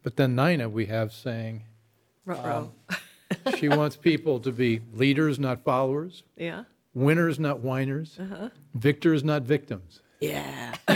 But 0.02 0.16
then 0.16 0.34
Nina, 0.36 0.68
we 0.68 0.86
have 0.86 1.12
saying 1.12 1.64
Ruh-roh. 2.24 2.72
Um, 2.88 2.96
she 3.58 3.68
wants 3.68 3.96
people 3.96 4.38
to 4.40 4.52
be 4.52 4.80
leaders, 4.94 5.38
not 5.38 5.64
followers, 5.64 6.22
yeah. 6.36 6.64
winners, 6.94 7.40
not 7.40 7.60
whiners, 7.60 8.16
uh-huh. 8.20 8.50
victors, 8.74 9.24
not 9.24 9.42
victims. 9.42 10.00
Yeah. 10.20 10.74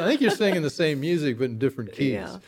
I 0.00 0.06
think 0.06 0.20
you're 0.20 0.30
singing 0.30 0.62
the 0.62 0.70
same 0.70 1.00
music, 1.00 1.38
but 1.38 1.44
in 1.44 1.58
different 1.58 1.92
keys. 1.92 2.12
Yeah. 2.12 2.38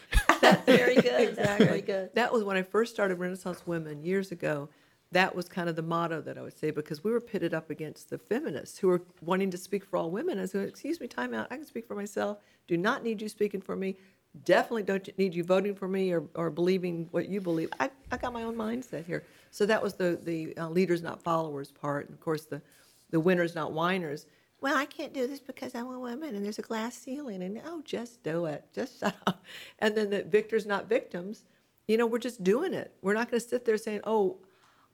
That's 0.40 0.64
Very 0.64 0.94
good. 0.96 1.36
That's 1.36 1.64
very 1.64 1.80
good. 1.80 2.10
That 2.14 2.32
was 2.32 2.44
when 2.44 2.56
I 2.56 2.62
first 2.62 2.92
started 2.92 3.16
Renaissance 3.16 3.66
Women 3.66 4.02
years 4.02 4.32
ago. 4.32 4.68
That 5.12 5.34
was 5.34 5.48
kind 5.48 5.68
of 5.68 5.76
the 5.76 5.82
motto 5.82 6.22
that 6.22 6.38
I 6.38 6.42
would 6.42 6.56
say 6.58 6.70
because 6.70 7.04
we 7.04 7.10
were 7.10 7.20
pitted 7.20 7.52
up 7.52 7.68
against 7.68 8.08
the 8.08 8.16
feminists 8.18 8.78
who 8.78 8.88
were 8.88 9.02
wanting 9.20 9.50
to 9.50 9.58
speak 9.58 9.84
for 9.84 9.98
all 9.98 10.10
women. 10.10 10.38
I 10.38 10.46
said, 10.46 10.66
"Excuse 10.66 11.00
me, 11.00 11.06
time 11.06 11.34
out. 11.34 11.48
I 11.50 11.56
can 11.56 11.66
speak 11.66 11.86
for 11.86 11.94
myself. 11.94 12.38
Do 12.66 12.78
not 12.78 13.04
need 13.04 13.20
you 13.20 13.28
speaking 13.28 13.60
for 13.60 13.76
me. 13.76 13.96
Definitely 14.44 14.84
don't 14.84 15.18
need 15.18 15.34
you 15.34 15.44
voting 15.44 15.74
for 15.74 15.86
me 15.86 16.12
or, 16.12 16.24
or 16.34 16.48
believing 16.48 17.08
what 17.10 17.28
you 17.28 17.42
believe. 17.42 17.68
I, 17.78 17.90
I 18.10 18.16
got 18.16 18.32
my 18.32 18.42
own 18.44 18.56
mindset 18.56 19.04
here." 19.04 19.22
So 19.50 19.66
that 19.66 19.82
was 19.82 19.94
the 19.94 20.18
the 20.22 20.56
uh, 20.56 20.68
leaders 20.70 21.02
not 21.02 21.22
followers 21.22 21.70
part, 21.70 22.06
and 22.06 22.14
of 22.14 22.20
course 22.20 22.46
the 22.46 22.62
the 23.10 23.20
winners 23.20 23.54
not 23.54 23.72
whiners. 23.72 24.26
Well, 24.62 24.76
I 24.76 24.86
can't 24.86 25.14
do 25.14 25.26
this 25.28 25.40
because 25.40 25.74
I'm 25.74 25.88
a 25.88 26.00
woman 26.00 26.36
and 26.36 26.44
there's 26.44 26.60
a 26.60 26.62
glass 26.62 26.96
ceiling, 26.96 27.42
and 27.44 27.60
oh, 27.66 27.82
just 27.84 28.22
do 28.24 28.46
it, 28.46 28.64
just 28.74 29.00
shut 29.00 29.16
up. 29.26 29.44
And 29.80 29.96
then 29.96 30.10
the 30.10 30.24
victors 30.24 30.66
not 30.66 30.88
victims 30.88 31.44
you 31.88 31.98
know, 31.98 32.06
we're 32.06 32.18
just 32.18 32.44
doing 32.44 32.74
it. 32.74 32.94
We're 33.02 33.14
not 33.14 33.30
going 33.30 33.40
to 33.42 33.48
sit 33.48 33.66
there 33.66 33.78
saying, 33.78 34.02
"Oh, 34.04 34.38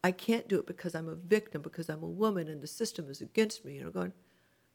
I 0.05 0.13
can't 0.13 0.49
do 0.49 0.59
it 0.59 0.67
because 0.67 0.95
I'm 0.97 1.09
a 1.09 1.15
victim, 1.17 1.63
because 1.63 1.89
I'm 1.91 2.03
a 2.03 2.09
woman, 2.09 2.49
and 2.49 2.63
the 2.63 2.69
system 2.69 3.11
is 3.11 3.23
against 3.23 3.65
me." 3.65 3.77
You 3.77 3.85
know, 3.85 3.91
going, 3.91 4.13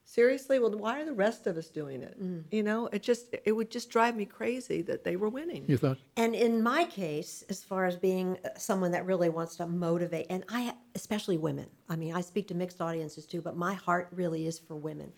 seriously, 0.05 0.59
well, 0.59 0.71
why 0.71 1.01
are 1.01 1.05
the 1.05 1.13
rest 1.13 1.47
of 1.47 1.57
us 1.57 1.69
doing 1.69 2.03
it? 2.03 2.17
You 2.51 2.63
know, 2.63 2.87
it 2.87 3.03
just 3.03 3.35
it 3.45 3.51
would 3.51 3.71
just 3.71 3.89
drive 3.89 4.15
me 4.15 4.25
crazy 4.25 4.81
that 4.83 5.03
they 5.03 5.15
were 5.15 5.29
winning. 5.29 5.65
You 5.67 5.77
thought? 5.77 5.97
And 6.17 6.35
in 6.35 6.61
my 6.61 6.85
case, 6.85 7.43
as 7.49 7.63
far 7.63 7.85
as 7.85 7.95
being 7.95 8.37
uh, 8.45 8.49
someone 8.57 8.91
that 8.91 9.05
really 9.05 9.29
wants 9.29 9.55
to 9.57 9.67
motivate, 9.67 10.27
and 10.29 10.43
I, 10.49 10.73
especially 10.95 11.37
women, 11.37 11.67
I 11.89 11.95
mean, 11.95 12.13
I 12.13 12.21
speak 12.21 12.47
to 12.49 12.55
mixed 12.55 12.81
audiences 12.81 13.25
too, 13.25 13.41
but 13.41 13.55
my 13.55 13.73
heart 13.73 14.09
really 14.11 14.47
is 14.47 14.59
for 14.59 14.75
women. 14.75 15.11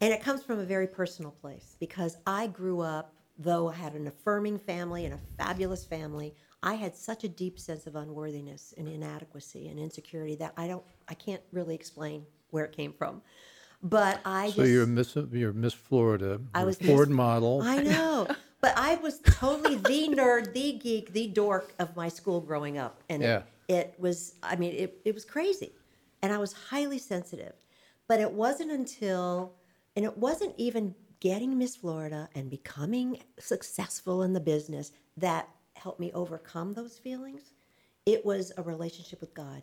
And 0.00 0.12
it 0.12 0.22
comes 0.22 0.42
from 0.42 0.58
a 0.58 0.64
very 0.64 0.86
personal 0.86 1.30
place 1.30 1.76
because 1.80 2.18
I 2.26 2.48
grew 2.48 2.80
up, 2.80 3.14
though 3.38 3.68
I 3.68 3.74
had 3.74 3.94
an 3.94 4.06
affirming 4.06 4.58
family 4.58 5.06
and 5.06 5.14
a 5.14 5.18
fabulous 5.38 5.84
family, 5.84 6.34
I 6.62 6.74
had 6.74 6.94
such 6.96 7.24
a 7.24 7.28
deep 7.28 7.58
sense 7.58 7.86
of 7.86 7.94
unworthiness 7.96 8.74
and 8.76 8.88
inadequacy 8.88 9.68
and 9.68 9.78
insecurity 9.78 10.34
that 10.36 10.52
I 10.56 10.66
don't, 10.66 10.84
I 11.08 11.14
can't 11.14 11.42
really 11.52 11.74
explain 11.74 12.24
where 12.50 12.64
it 12.64 12.76
came 12.76 12.92
from. 12.92 13.22
But 13.84 14.22
I 14.24 14.48
So 14.50 14.56
just. 14.62 14.70
you're 14.70 14.86
Miss, 14.86 15.16
you're 15.32 15.52
Miss 15.52 15.74
Florida. 15.74 16.40
I 16.54 16.60
you're 16.60 16.66
was 16.68 16.78
Ford 16.78 17.10
Miss- 17.10 17.16
model. 17.16 17.62
I 17.62 17.76
know. 17.82 18.28
But 18.62 18.78
I 18.78 18.94
was 18.96 19.20
totally 19.20 19.76
the 19.76 20.08
nerd, 20.16 20.54
the 20.54 20.72
geek, 20.72 21.12
the 21.12 21.28
dork 21.28 21.74
of 21.78 21.94
my 21.94 22.08
school 22.08 22.40
growing 22.40 22.78
up. 22.78 23.02
And 23.10 23.22
Yeah. 23.22 23.42
it, 23.68 23.74
it 23.74 23.94
was, 23.98 24.36
I 24.42 24.56
mean, 24.56 24.72
it, 24.74 25.02
it 25.04 25.14
was 25.14 25.26
crazy. 25.26 25.72
And 26.22 26.32
I 26.32 26.38
was 26.38 26.54
highly 26.54 26.98
sensitive. 26.98 27.52
But 28.08 28.20
it 28.20 28.32
wasn't 28.32 28.70
until, 28.72 29.54
and 29.96 30.04
it 30.06 30.16
wasn't 30.16 30.54
even 30.56 30.94
getting 31.20 31.58
Miss 31.58 31.76
Florida 31.76 32.30
and 32.34 32.50
becoming 32.50 33.18
successful 33.38 34.22
in 34.22 34.32
the 34.32 34.40
business 34.40 34.92
that 35.18 35.48
helped 35.76 36.00
me 36.00 36.10
overcome 36.14 36.72
those 36.72 36.96
feelings. 36.98 37.52
It 38.06 38.24
was 38.24 38.52
a 38.56 38.62
relationship 38.62 39.20
with 39.20 39.34
God. 39.34 39.62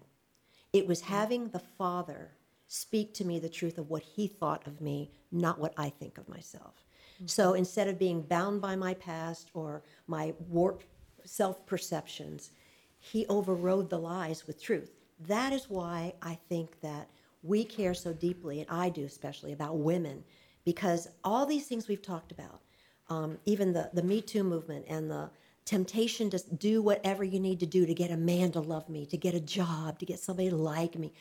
It 0.74 0.88
was 0.88 1.02
mm. 1.02 1.06
having 1.06 1.50
the 1.50 1.60
Father 1.60 2.32
speak 2.74 3.14
to 3.14 3.26
me 3.26 3.38
the 3.38 3.50
truth 3.50 3.78
of 3.78 3.90
what 3.90 4.02
He 4.02 4.28
thought 4.28 4.66
of 4.66 4.80
me, 4.80 5.12
not 5.30 5.60
what 5.60 5.74
I 5.76 5.90
think 5.90 6.18
of 6.18 6.30
myself. 6.30 6.86
So 7.26 7.54
instead 7.54 7.90
of 7.90 8.00
being 8.00 8.22
bound 8.22 8.62
by 8.62 8.78
my 8.78 8.94
past 8.94 9.52
or 9.54 9.84
my 10.08 10.34
warped 10.48 10.86
self 11.26 11.66
perceptions, 11.66 12.52
He 12.98 13.26
overrode 13.28 13.90
the 13.90 14.00
lies 14.00 14.48
with 14.48 14.64
truth. 14.64 14.92
That 15.28 15.52
is 15.52 15.70
why 15.70 16.14
I 16.22 16.40
think 16.48 16.80
that 16.80 17.10
we 17.44 17.66
care 17.66 17.94
so 17.94 18.14
deeply, 18.14 18.62
and 18.62 18.70
I 18.70 18.88
do 18.88 19.04
especially, 19.04 19.52
about 19.52 19.78
women, 19.78 20.24
because 20.64 21.10
all 21.26 21.46
these 21.46 21.68
things 21.68 21.90
we've 21.90 22.02
talked 22.02 22.32
about, 22.32 22.62
um, 23.10 23.38
even 23.44 23.74
the, 23.74 23.90
the 23.94 24.04
Me 24.04 24.22
Too 24.22 24.46
movement 24.46 24.86
and 24.88 25.12
the 25.12 25.30
temptation 25.66 26.30
to 26.30 26.40
do 26.56 26.82
whatever 26.82 27.26
you 27.26 27.40
need 27.40 27.60
to 27.60 27.66
do 27.66 27.86
to 27.86 27.94
get 27.94 28.12
a 28.12 28.18
man 28.18 28.54
to 28.54 28.62
love 28.62 28.88
me, 28.88 29.06
to 29.08 29.18
get 29.18 29.34
a 29.34 29.42
job, 29.42 30.00
to 30.00 30.06
get 30.06 30.20
somebody 30.20 30.50
to 30.50 30.56
like 30.56 30.98
me. 30.98 31.12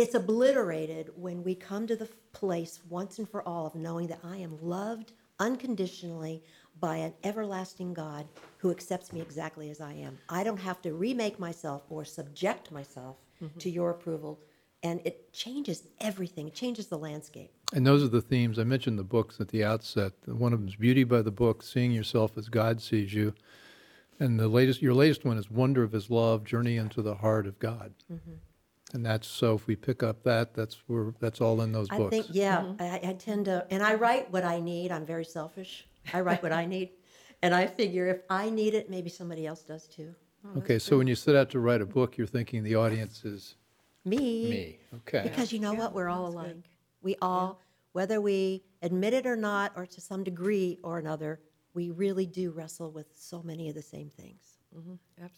It's 0.00 0.14
obliterated 0.14 1.10
when 1.14 1.44
we 1.44 1.54
come 1.54 1.86
to 1.86 1.94
the 1.94 2.08
place 2.32 2.80
once 2.88 3.18
and 3.18 3.28
for 3.28 3.46
all 3.46 3.66
of 3.66 3.74
knowing 3.74 4.06
that 4.06 4.20
I 4.24 4.38
am 4.38 4.56
loved 4.62 5.12
unconditionally 5.38 6.42
by 6.80 6.96
an 6.96 7.12
everlasting 7.22 7.92
God 7.92 8.26
who 8.56 8.70
accepts 8.70 9.12
me 9.12 9.20
exactly 9.20 9.68
as 9.68 9.78
I 9.78 9.92
am. 9.92 10.16
I 10.30 10.42
don't 10.42 10.56
have 10.56 10.80
to 10.82 10.94
remake 10.94 11.38
myself 11.38 11.82
or 11.90 12.06
subject 12.06 12.72
myself 12.72 13.16
mm-hmm. 13.44 13.58
to 13.58 13.68
your 13.68 13.90
approval. 13.90 14.40
And 14.82 15.02
it 15.04 15.34
changes 15.34 15.82
everything, 16.00 16.48
it 16.48 16.54
changes 16.54 16.86
the 16.86 16.96
landscape. 16.96 17.52
And 17.74 17.86
those 17.86 18.02
are 18.02 18.08
the 18.08 18.22
themes. 18.22 18.58
I 18.58 18.64
mentioned 18.64 18.98
the 18.98 19.04
books 19.04 19.38
at 19.38 19.48
the 19.48 19.64
outset. 19.64 20.14
One 20.24 20.54
of 20.54 20.60
them 20.60 20.68
is 20.68 20.76
Beauty 20.76 21.04
by 21.04 21.20
the 21.20 21.30
Book, 21.30 21.62
Seeing 21.62 21.92
Yourself 21.92 22.38
as 22.38 22.48
God 22.48 22.80
Sees 22.80 23.12
You. 23.12 23.34
And 24.18 24.40
the 24.40 24.48
latest, 24.48 24.80
your 24.80 24.94
latest 24.94 25.26
one 25.26 25.36
is 25.36 25.50
Wonder 25.50 25.82
of 25.82 25.92
His 25.92 26.08
Love, 26.08 26.44
Journey 26.44 26.78
into 26.78 27.02
the 27.02 27.16
Heart 27.16 27.46
of 27.46 27.58
God. 27.58 27.92
Mm-hmm. 28.10 28.32
And 28.94 29.04
that's, 29.06 29.26
so 29.28 29.54
if 29.54 29.66
we 29.66 29.76
pick 29.76 30.02
up 30.02 30.22
that, 30.24 30.54
that's 30.54 30.78
where, 30.86 31.14
that's 31.20 31.40
all 31.40 31.60
in 31.62 31.72
those 31.72 31.88
I 31.90 31.98
books. 31.98 32.10
think, 32.10 32.26
yeah, 32.30 32.58
mm-hmm. 32.58 32.82
I, 32.82 33.10
I 33.10 33.12
tend 33.14 33.44
to, 33.46 33.66
and 33.70 33.82
I 33.82 33.94
write 33.94 34.30
what 34.32 34.44
I 34.44 34.60
need. 34.60 34.90
I'm 34.92 35.06
very 35.06 35.24
selfish. 35.24 35.86
I 36.12 36.20
write 36.20 36.42
what 36.42 36.52
I 36.52 36.66
need. 36.66 36.90
And 37.42 37.54
I 37.54 37.66
figure 37.66 38.06
if 38.08 38.20
I 38.28 38.50
need 38.50 38.74
it, 38.74 38.90
maybe 38.90 39.08
somebody 39.10 39.46
else 39.46 39.62
does 39.62 39.86
too. 39.86 40.14
Oh, 40.44 40.58
okay, 40.58 40.78
so 40.78 40.98
when 40.98 41.06
you 41.06 41.14
set 41.14 41.36
out 41.36 41.50
to 41.50 41.60
write 41.60 41.80
a 41.80 41.86
book, 41.86 42.16
you're 42.18 42.26
thinking 42.26 42.62
the 42.64 42.74
audience 42.74 43.24
is 43.24 43.54
Me. 44.04 44.18
me. 44.50 44.78
Okay. 44.96 45.22
Because 45.22 45.52
you 45.52 45.58
know 45.60 45.72
Yeah, 45.72 45.78
what? 45.80 45.94
We're 45.94 46.08
all 46.08 46.24
that's 46.32 46.34
good. 46.46 46.52
alike. 46.56 46.64
We 47.02 47.16
all, 47.22 47.60
whether 47.92 48.20
we 48.20 48.64
admit 48.82 49.14
it 49.14 49.26
or 49.26 49.36
not, 49.36 49.72
or 49.76 49.86
to 49.86 50.00
some 50.00 50.24
degree 50.24 50.78
or 50.82 50.98
another, 50.98 51.40
we 51.74 51.90
really 51.90 52.26
do 52.26 52.50
wrestle 52.50 52.90
with 52.90 53.06
so 53.14 53.42
many 53.42 53.68
of 53.68 53.74
the 53.74 53.82
same 53.82 54.10
things. 54.10 54.49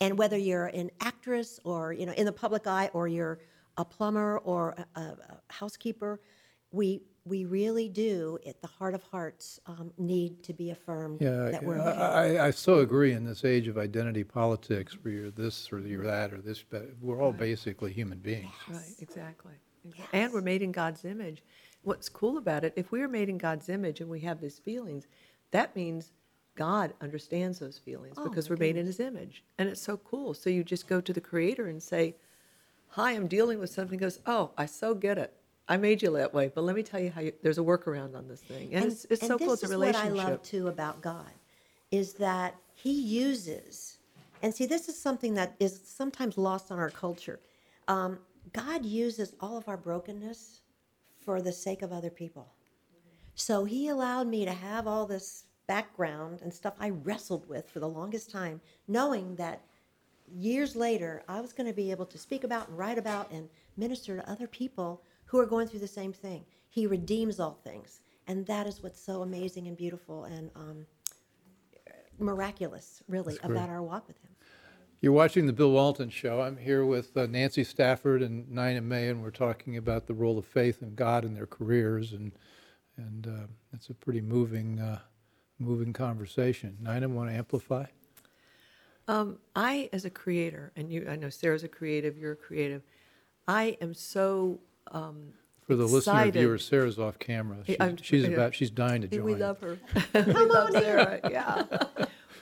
And 0.01 0.19
whether 0.19 0.37
you're 0.37 0.67
an 0.67 0.91
actress 1.01 1.59
or 1.65 1.93
you 1.93 2.07
know 2.07 2.13
in 2.13 2.27
the 2.27 2.33
public 2.33 2.67
eye, 2.67 2.91
or 2.93 3.09
you're 3.09 3.39
a 3.79 3.85
plumber 3.85 4.39
or 4.39 4.75
a, 4.77 5.01
a, 5.01 5.03
a 5.03 5.41
housekeeper, 5.53 6.21
we 6.71 7.03
we 7.25 7.45
really 7.45 7.89
do, 7.89 8.37
at 8.47 8.61
the 8.61 8.67
heart 8.67 8.95
of 8.95 9.03
hearts, 9.05 9.61
um, 9.67 9.93
need 9.97 10.43
to 10.43 10.53
be 10.53 10.71
affirmed 10.71 11.21
Yeah, 11.21 11.51
that 11.51 11.63
we're 11.63 11.81
I, 11.81 12.25
okay. 12.25 12.39
I, 12.39 12.47
I 12.47 12.51
so 12.51 12.81
agree 12.81 13.13
in 13.13 13.25
this 13.25 13.45
age 13.45 13.69
of 13.69 13.79
identity 13.79 14.25
politics 14.25 14.97
where 15.03 15.15
you're 15.15 15.31
this 15.31 15.73
or 15.73 15.79
you're 15.81 16.05
that 16.05 16.33
or 16.33 16.41
this, 16.41 16.65
but 16.69 16.89
we're 17.01 17.23
all 17.23 17.33
basically 17.33 17.93
human 17.93 18.19
beings. 18.19 18.51
Right, 18.69 18.95
exactly. 18.99 19.53
And 20.13 20.33
we're 20.33 20.43
made 20.43 20.63
in 20.63 20.73
God's 20.73 21.05
image. 21.05 21.45
What's 21.83 22.09
cool 22.09 22.39
about 22.39 22.65
it, 22.65 22.73
if 22.77 22.91
we 22.91 23.03
are 23.03 23.09
made 23.09 23.29
in 23.29 23.39
God's 23.39 23.69
image 23.69 24.01
and 24.01 24.09
we 24.09 24.21
have 24.21 24.41
these 24.41 24.59
feelings, 24.59 25.07
that 25.53 25.75
means 25.77 26.13
God 26.55 26.93
understands 27.01 27.59
those 27.59 27.79
feelings 27.79 28.17
Oh, 28.19 28.29
because 28.29 28.51
we're 28.51 28.57
made 28.57 28.77
in 28.77 28.87
his 28.87 29.01
image. 29.01 29.43
And 29.59 29.69
it's 29.69 29.81
so 29.81 29.97
cool. 29.97 30.35
So 30.35 30.51
you 30.51 30.63
just 30.63 30.87
go 30.87 31.01
to 31.01 31.13
the 31.13 31.21
creator 31.21 31.67
and 31.67 31.83
say, 31.83 32.17
hi, 32.89 33.13
I'm 33.13 33.27
dealing 33.27 33.59
with 33.59 33.71
something, 33.71 33.99
He 33.99 34.03
goes, 34.03 34.21
oh, 34.27 34.51
I 34.57 34.67
so 34.67 34.95
get 34.95 35.19
it. 35.19 35.33
I 35.69 35.77
made 35.77 36.03
you 36.03 36.13
that 36.13 36.35
way, 36.35 36.51
but 36.55 36.65
let 36.65 36.77
me 36.77 36.83
tell 36.83 37.01
you 37.01 37.11
how 37.11 37.21
you, 37.21 37.33
there's 37.43 37.59
a 37.59 37.63
workaround 37.63 38.15
on 38.15 38.29
this 38.29 38.41
thing. 38.41 38.75
And, 38.75 38.87
it's, 38.87 39.07
it's 39.09 39.23
and 39.23 39.29
so 39.29 39.39
cool. 39.39 39.53
It's 39.55 39.63
a 39.63 39.67
is 39.67 39.77
what. 39.77 39.97
I 39.97 40.09
love 40.09 40.43
too 40.43 40.69
about 40.69 41.01
God 41.01 41.31
is 41.91 42.15
that 42.15 42.57
He 42.75 42.93
uses, 42.93 43.99
and 44.43 44.53
see, 44.53 44.67
this 44.67 44.89
is 44.89 44.99
something 44.99 45.35
that 45.35 45.55
is 45.61 45.81
sometimes 45.85 46.37
lost 46.37 46.73
on 46.73 46.79
our 46.79 46.91
culture. 46.91 47.39
Um, 47.89 48.19
God 48.53 48.85
uses 48.85 49.35
all 49.41 49.57
of 49.57 49.69
our 49.69 49.77
brokenness 49.77 50.61
for 51.21 51.41
the 51.41 51.53
sake 51.53 51.83
of 51.83 51.93
other 51.93 52.11
people. 52.11 52.53
So 53.35 53.65
He 53.65 53.89
allowed 53.89 54.27
me 54.27 54.45
to 54.45 54.53
have 54.53 54.87
all 54.87 55.07
this 55.07 55.45
background 55.67 56.41
and 56.43 56.53
stuff 56.53 56.75
I 56.79 56.91
wrestled 56.91 57.49
with 57.49 57.71
for 57.71 57.81
the 57.81 57.89
longest 57.89 58.31
time, 58.31 58.61
knowing 58.89 59.37
that 59.37 59.63
years 60.35 60.77
later 60.77 61.23
I 61.29 61.41
was 61.41 61.53
going 61.53 61.67
to 61.67 61.73
be 61.73 61.91
able 61.91 62.07
to 62.07 62.19
speak 62.19 62.45
about 62.45 62.69
and 62.69 62.79
write 62.79 62.99
about 62.99 63.31
and 63.31 63.49
minister 63.77 64.17
to 64.17 64.31
other 64.31 64.47
people 64.47 65.03
who 65.27 65.39
are 65.39 65.47
going 65.47 65.67
through 65.67 65.81
the 65.81 65.89
same 65.89 66.13
thing. 66.13 66.45
He 66.69 66.87
redeems 66.87 67.39
all 67.39 67.59
things, 67.65 68.01
and 68.27 68.47
that 68.47 68.67
is 68.67 68.83
what's 68.83 69.01
so 69.01 69.23
amazing 69.23 69.67
and 69.67 69.77
beautiful 69.77 70.25
and 70.25 70.51
um, 70.55 70.87
miraculous, 72.19 73.03
really, 73.09 73.39
about 73.43 73.69
our 73.69 73.83
walk 73.83 74.07
with 74.09 74.19
Him. 74.19 74.31
You're 75.01 75.13
watching 75.13 75.47
the 75.47 75.53
Bill 75.53 75.73
Walton 75.73 76.11
Show. 76.11 76.43
I'm 76.43 76.57
here 76.57 76.87
with 76.87 77.17
uh, 77.17 77.27
Nancy 77.27 77.65
Stafford 77.65 78.23
and 78.23 78.49
Nina 78.49 78.81
May, 78.81 79.09
and 79.09 79.21
we're 79.21 79.31
talking 79.31 79.77
about 79.77 80.07
the 80.07 80.15
role 80.15 80.39
of 80.39 80.47
faith 80.47 80.81
and 80.81 80.95
God 80.95 81.25
in 81.25 81.35
their 81.35 81.47
careers, 81.47 82.13
and 82.13 82.33
and 82.97 83.27
uh, 83.27 83.47
it's 83.73 83.89
a 83.89 83.95
pretty 83.95 84.21
moving, 84.21 84.79
uh, 84.79 85.01
moving 85.63 85.93
conversation. 85.93 86.77
Nina, 86.81 87.09
want 87.09 87.31
to 87.31 87.37
amplify? 87.37 87.87
Um, 89.09 89.39
I, 89.57 89.89
as 89.93 90.05
a 90.05 90.11
creator, 90.11 90.73
and 90.77 90.91
you, 90.93 91.07
I 91.11 91.17
know 91.17 91.29
Sarah's 91.29 91.65
a 91.65 91.69
creative, 91.69 92.17
you're 92.17 92.33
a 92.33 92.37
creative. 92.37 92.83
I 93.49 93.77
am 93.81 93.95
so 93.95 94.61
um, 94.93 95.33
For 95.67 95.75
the 95.75 95.85
listener 95.85 96.15
Excited. 96.15 96.35
viewers, 96.35 96.65
Sarah's 96.65 96.99
off 96.99 97.19
camera. 97.19 97.59
She's, 97.67 97.77
I'm- 97.81 97.97
she's 97.97 98.23
yeah. 98.23 98.29
about 98.31 98.55
she's 98.55 98.71
dying 98.71 99.03
to 99.03 99.09
join. 99.09 99.25
We 99.25 99.35
love 99.35 99.61
her. 99.61 99.79
we 100.15 100.23
love 100.23 100.71
Sarah. 100.73 101.21
Yeah. 101.29 101.65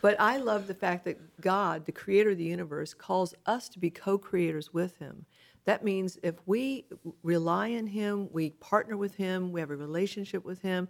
But 0.02 0.16
I 0.18 0.38
love 0.38 0.66
the 0.66 0.74
fact 0.74 1.04
that 1.04 1.40
God, 1.40 1.84
the 1.86 1.92
creator 1.92 2.30
of 2.30 2.38
the 2.38 2.44
universe, 2.44 2.94
calls 2.94 3.34
us 3.46 3.68
to 3.70 3.78
be 3.78 3.90
co 3.90 4.16
creators 4.18 4.72
with 4.72 4.96
Him. 4.98 5.26
That 5.66 5.84
means 5.84 6.18
if 6.22 6.36
we 6.46 6.86
rely 7.22 7.72
on 7.74 7.86
Him, 7.86 8.28
we 8.32 8.50
partner 8.50 8.96
with 8.96 9.14
Him, 9.14 9.52
we 9.52 9.60
have 9.60 9.70
a 9.70 9.76
relationship 9.76 10.44
with 10.44 10.62
Him. 10.62 10.88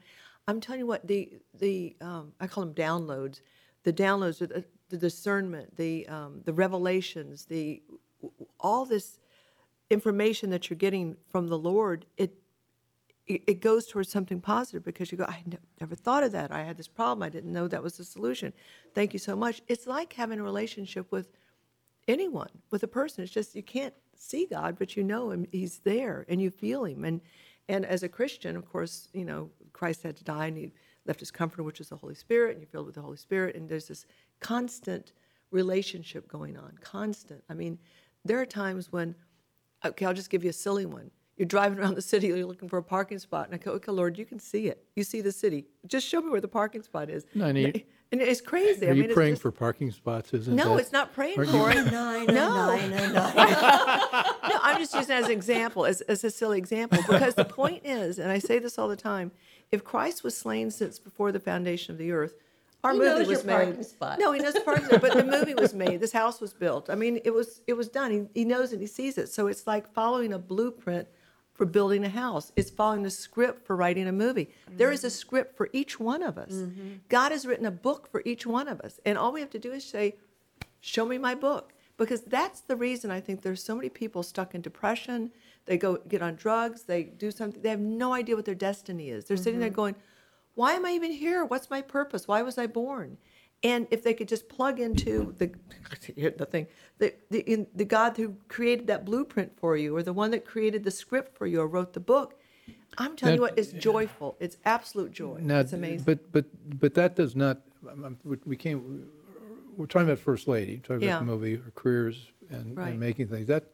I'm 0.49 0.61
telling 0.61 0.81
you 0.81 0.87
what, 0.87 1.07
the, 1.07 1.33
the 1.59 1.97
um, 2.01 2.33
I 2.41 2.47
call 2.47 2.65
them 2.65 2.75
downloads, 2.75 3.41
the 3.85 3.93
downloads, 3.93 4.39
the, 4.39 4.65
the 4.89 4.97
discernment, 4.97 5.77
the, 5.77 6.07
um, 6.09 6.43
the 6.45 6.53
revelations, 6.53 7.45
the 7.45 7.83
all 8.59 8.85
this 8.85 9.19
information 9.91 10.51
that 10.51 10.71
you're 10.71 10.77
getting 10.77 11.17
from 11.29 11.49
the 11.49 11.59
Lord, 11.59 12.07
it 12.17 12.35
it 13.27 13.43
it 13.47 13.61
goes 13.61 13.87
towards 13.87 14.11
something 14.11 14.41
positive 14.41 14.85
because 14.85 15.13
you 15.13 15.19
go, 15.19 15.25
I 15.25 15.43
never 15.81 15.95
thought 15.95 16.23
of 16.23 16.33
that. 16.33 16.53
I 16.53 16.63
had 16.63 16.77
this 16.77 16.89
problem. 16.89 17.23
I 17.23 17.29
didn't 17.29 17.53
know 17.53 17.69
that 17.69 17.83
was 17.83 17.97
the 17.97 18.05
solution. 18.05 18.53
Thank 18.95 19.13
you 19.13 19.19
so 19.19 19.37
much. 19.37 19.63
It's 19.69 19.87
like 19.87 20.13
having 20.13 20.41
a 20.41 20.43
relationship 20.43 21.11
with 21.13 21.29
anyone, 22.09 22.51
with 22.71 22.83
a 22.83 22.89
person. 22.89 23.25
It's 23.25 23.33
just 23.33 23.55
you 23.55 23.63
can't 23.63 23.95
see 24.17 24.47
God, 24.47 24.77
but 24.79 24.97
you 24.97 25.05
know 25.05 25.31
him. 25.31 25.47
He's 25.53 25.79
there, 25.79 26.25
and 26.29 26.41
you 26.41 26.51
feel 26.51 26.85
him. 26.85 27.05
And 27.05 27.21
and 27.73 27.87
as 27.87 28.03
a 28.03 28.09
Christian, 28.09 28.57
of 28.57 28.65
course, 28.75 29.09
you 29.13 29.25
know 29.25 29.51
Christ 29.73 30.03
had 30.03 30.17
to 30.17 30.25
die, 30.25 30.47
and 30.51 30.57
he 30.57 30.73
left 31.07 31.21
his 31.21 31.31
comforter, 31.31 31.63
which 31.63 31.81
is 31.81 31.89
the 31.89 31.97
Holy 31.97 32.15
Spirit, 32.15 32.51
and 32.53 32.61
you're 32.61 32.69
filled 32.75 32.87
with 32.87 32.97
the 32.97 33.03
Holy 33.09 33.17
Spirit. 33.17 33.55
And 33.57 33.69
there's 33.69 33.89
this 33.89 34.05
constant 34.41 35.13
relationship 35.51 36.29
going 36.29 36.57
on. 36.57 36.73
Constant. 36.81 37.43
I 37.49 37.55
mean, 37.55 37.79
there 38.25 38.41
are 38.41 38.47
times 38.47 38.93
when 38.93 39.15
okay, 39.85 40.05
I'll 40.07 40.15
just 40.23 40.31
give 40.31 40.45
you 40.45 40.51
a 40.51 40.59
silly 40.67 40.85
one. 40.87 41.11
You're 41.37 41.47
driving 41.47 41.79
around 41.79 41.95
the 41.95 42.03
city, 42.03 42.27
you're 42.27 42.45
looking 42.45 42.69
for 42.69 42.77
a 42.79 42.83
parking 42.83 43.19
spot, 43.19 43.47
and 43.47 43.55
I 43.55 43.59
go, 43.59 43.71
okay, 43.73 43.93
Lord, 43.93 44.19
you 44.19 44.27
can 44.27 44.39
see 44.39 44.67
it. 44.67 44.85
You 44.95 45.05
see 45.05 45.23
the 45.23 45.33
city. 45.33 45.65
Just 45.87 46.07
show 46.07 46.21
me 46.21 46.29
where 46.29 46.41
the 46.43 46.49
parking 46.49 46.83
spot 46.83 47.09
is. 47.09 47.25
No, 47.35 47.51
no, 47.51 47.61
you- 47.61 47.73
and 48.13 48.21
it's 48.21 48.41
crazy. 48.41 48.87
Are 48.87 48.91
I 48.91 48.93
you 48.93 49.03
mean, 49.03 49.11
it's 49.11 49.15
praying 49.15 49.33
just- 49.35 49.43
for 49.43 49.51
parking 49.53 49.91
spots? 49.91 50.33
Isn't 50.35 50.57
No, 50.57 50.71
that- 50.75 50.81
it's 50.81 50.93
not 50.93 51.13
praying 51.15 51.39
aren't 51.39 51.51
for 51.51 51.57
you- 51.73 51.79
it. 51.87 51.93
Nine, 51.93 52.27
No. 52.27 52.33
nine, 52.77 52.91
nine, 52.91 53.13
nine. 53.13 53.35
no, 53.37 54.59
I'm 54.63 54.79
just 54.79 54.95
using 54.95 55.17
it 55.17 55.21
as 55.21 55.25
an 55.27 55.31
example, 55.33 55.87
as, 55.87 56.01
as 56.03 56.25
a 56.25 56.31
silly 56.31 56.59
example, 56.59 56.99
because 57.09 57.35
the 57.35 57.45
point 57.45 57.83
is, 57.85 58.19
and 58.19 58.31
I 58.31 58.39
say 58.39 58.59
this 58.59 58.79
all 58.79 58.89
the 58.89 58.97
time, 58.97 59.31
if 59.71 59.85
Christ 59.85 60.25
was 60.25 60.37
slain 60.37 60.71
since 60.71 60.99
before 60.99 61.31
the 61.33 61.41
foundation 61.41 61.93
of 61.93 61.99
the 61.99 62.11
earth, 62.13 62.35
our 62.83 62.93
He 62.93 62.99
movie 62.99 63.11
knows 63.11 63.29
was 63.29 63.45
your 63.45 63.59
made. 63.75 63.85
spot. 63.85 64.19
No, 64.19 64.33
he 64.33 64.41
knows 64.41 64.55
the 64.55 64.63
parking 64.63 64.87
spot, 64.87 65.01
but 65.03 65.13
the 65.13 65.23
movie 65.25 65.55
was 65.55 65.75
made. 65.75 66.01
This 66.01 66.13
house 66.13 66.41
was 66.41 66.53
built. 66.55 66.89
I 66.89 66.95
mean, 66.95 67.21
it 67.25 67.33
was 67.35 67.61
it 67.67 67.75
was 67.75 67.89
done. 67.89 68.11
He, 68.11 68.41
he 68.41 68.45
knows 68.47 68.73
it. 68.73 68.81
He 68.81 68.87
sees 68.87 69.19
it. 69.19 69.29
So 69.29 69.49
it's 69.49 69.67
like 69.67 69.87
following 69.93 70.33
a 70.33 70.39
blueprint 70.39 71.07
for 71.61 71.67
building 71.67 72.07
a 72.07 72.09
house. 72.09 72.53
It's 72.57 72.71
following 72.71 73.03
the 73.03 73.11
script 73.11 73.67
for 73.67 73.77
writing 73.77 74.09
a 74.09 74.13
movie. 74.13 74.49
There 74.71 74.91
is 74.91 75.05
a 75.05 75.11
script 75.11 75.59
for 75.59 75.69
each 75.75 76.01
one 76.01 76.23
of 76.23 76.39
us. 76.39 76.53
Mm-hmm. 76.53 76.89
God 77.11 77.33
has 77.33 77.45
written 77.45 77.67
a 77.67 77.71
book 77.71 78.09
for 78.11 78.23
each 78.25 78.47
one 78.47 78.67
of 78.67 78.81
us, 78.81 78.99
and 79.05 79.19
all 79.19 79.31
we 79.31 79.41
have 79.41 79.51
to 79.51 79.59
do 79.59 79.71
is 79.71 79.85
say, 79.85 80.17
show 80.81 81.05
me 81.05 81.19
my 81.19 81.35
book. 81.35 81.75
Because 81.99 82.23
that's 82.23 82.63
the 82.63 82.77
reason 82.77 83.11
i 83.11 83.21
think 83.21 83.43
there's 83.43 83.63
so 83.63 83.75
many 83.75 83.91
people 83.91 84.23
stuck 84.23 84.55
in 84.55 84.63
depression. 84.63 85.33
They 85.67 85.77
go 85.77 85.99
get 86.09 86.23
on 86.23 86.37
drugs. 86.37 86.85
They 86.85 87.03
do 87.03 87.31
something. 87.31 87.61
They 87.61 87.69
have 87.69 87.79
no 87.79 88.15
idea 88.15 88.37
what 88.37 88.47
their 88.47 88.55
destiny 88.55 89.11
is. 89.11 89.27
They're 89.27 89.37
sitting 89.37 89.61
there 89.61 89.69
mm-hmm. 89.69 89.77
going 89.77 89.97
why 90.55 90.73
am 90.73 90.87
i 90.87 90.93
even 90.93 91.13
here? 91.13 91.45
What's 91.45 91.69
my 91.69 91.83
purpose? 91.83 92.27
Why 92.27 92.41
was 92.41 92.57
i 92.57 92.67
born 92.67 93.19
and 93.63 93.87
if 93.91 94.03
they 94.03 94.15
could 94.15 94.29
just 94.29 94.49
plug 94.49 94.81
into 94.81 95.35
the 95.39 95.51
the 96.39 96.47
thing 96.47 96.67
the 96.99 97.15
the, 97.31 97.41
in, 97.41 97.67
the 97.75 97.85
god 97.85 98.17
who 98.17 98.35
created 98.49 98.87
that 98.87 99.05
blueprint 99.05 99.53
for 99.59 99.77
you 99.77 99.95
or 99.97 100.03
the 100.03 100.13
one 100.13 100.31
that 100.31 100.45
created 100.45 100.85
the 100.85 100.91
script 100.91 101.37
for 101.37 101.47
you 101.47 101.61
or 101.61 101.67
wrote 101.67 101.93
the 101.93 102.01
book 102.01 102.35
i'm 102.99 103.17
telling 103.17 103.37
you 103.37 103.41
what 103.41 103.59
it's 103.59 103.73
joyful 103.73 104.37
it's 104.41 104.57
absolute 104.65 105.13
joy 105.13 105.39
Now, 105.41 105.61
it's 105.61 105.73
amazing 105.73 106.05
But, 106.05 106.33
but, 106.33 106.45
but 106.81 106.95
that 106.95 107.17
does 107.17 107.37
not, 107.37 107.61
I'm- 107.89 108.05
I'm- 108.05 108.19
we- 108.25 108.39
we 108.47 108.57
can't, 108.57 108.83
we're 109.77 109.87
talking 109.87 110.09
about 110.09 110.19
First 110.19 110.49
Lady, 110.49 110.79
talking 110.79 111.03
Yeah. 111.03 111.17
about 111.17 111.21
the 111.27 111.33
movie, 111.33 111.57
her 111.57 111.73
careers 111.75 112.29
and, 112.51 112.77
Right. 112.77 112.91
and 112.91 113.01
making 113.01 113.29
things. 113.29 113.47
That, 113.47 113.65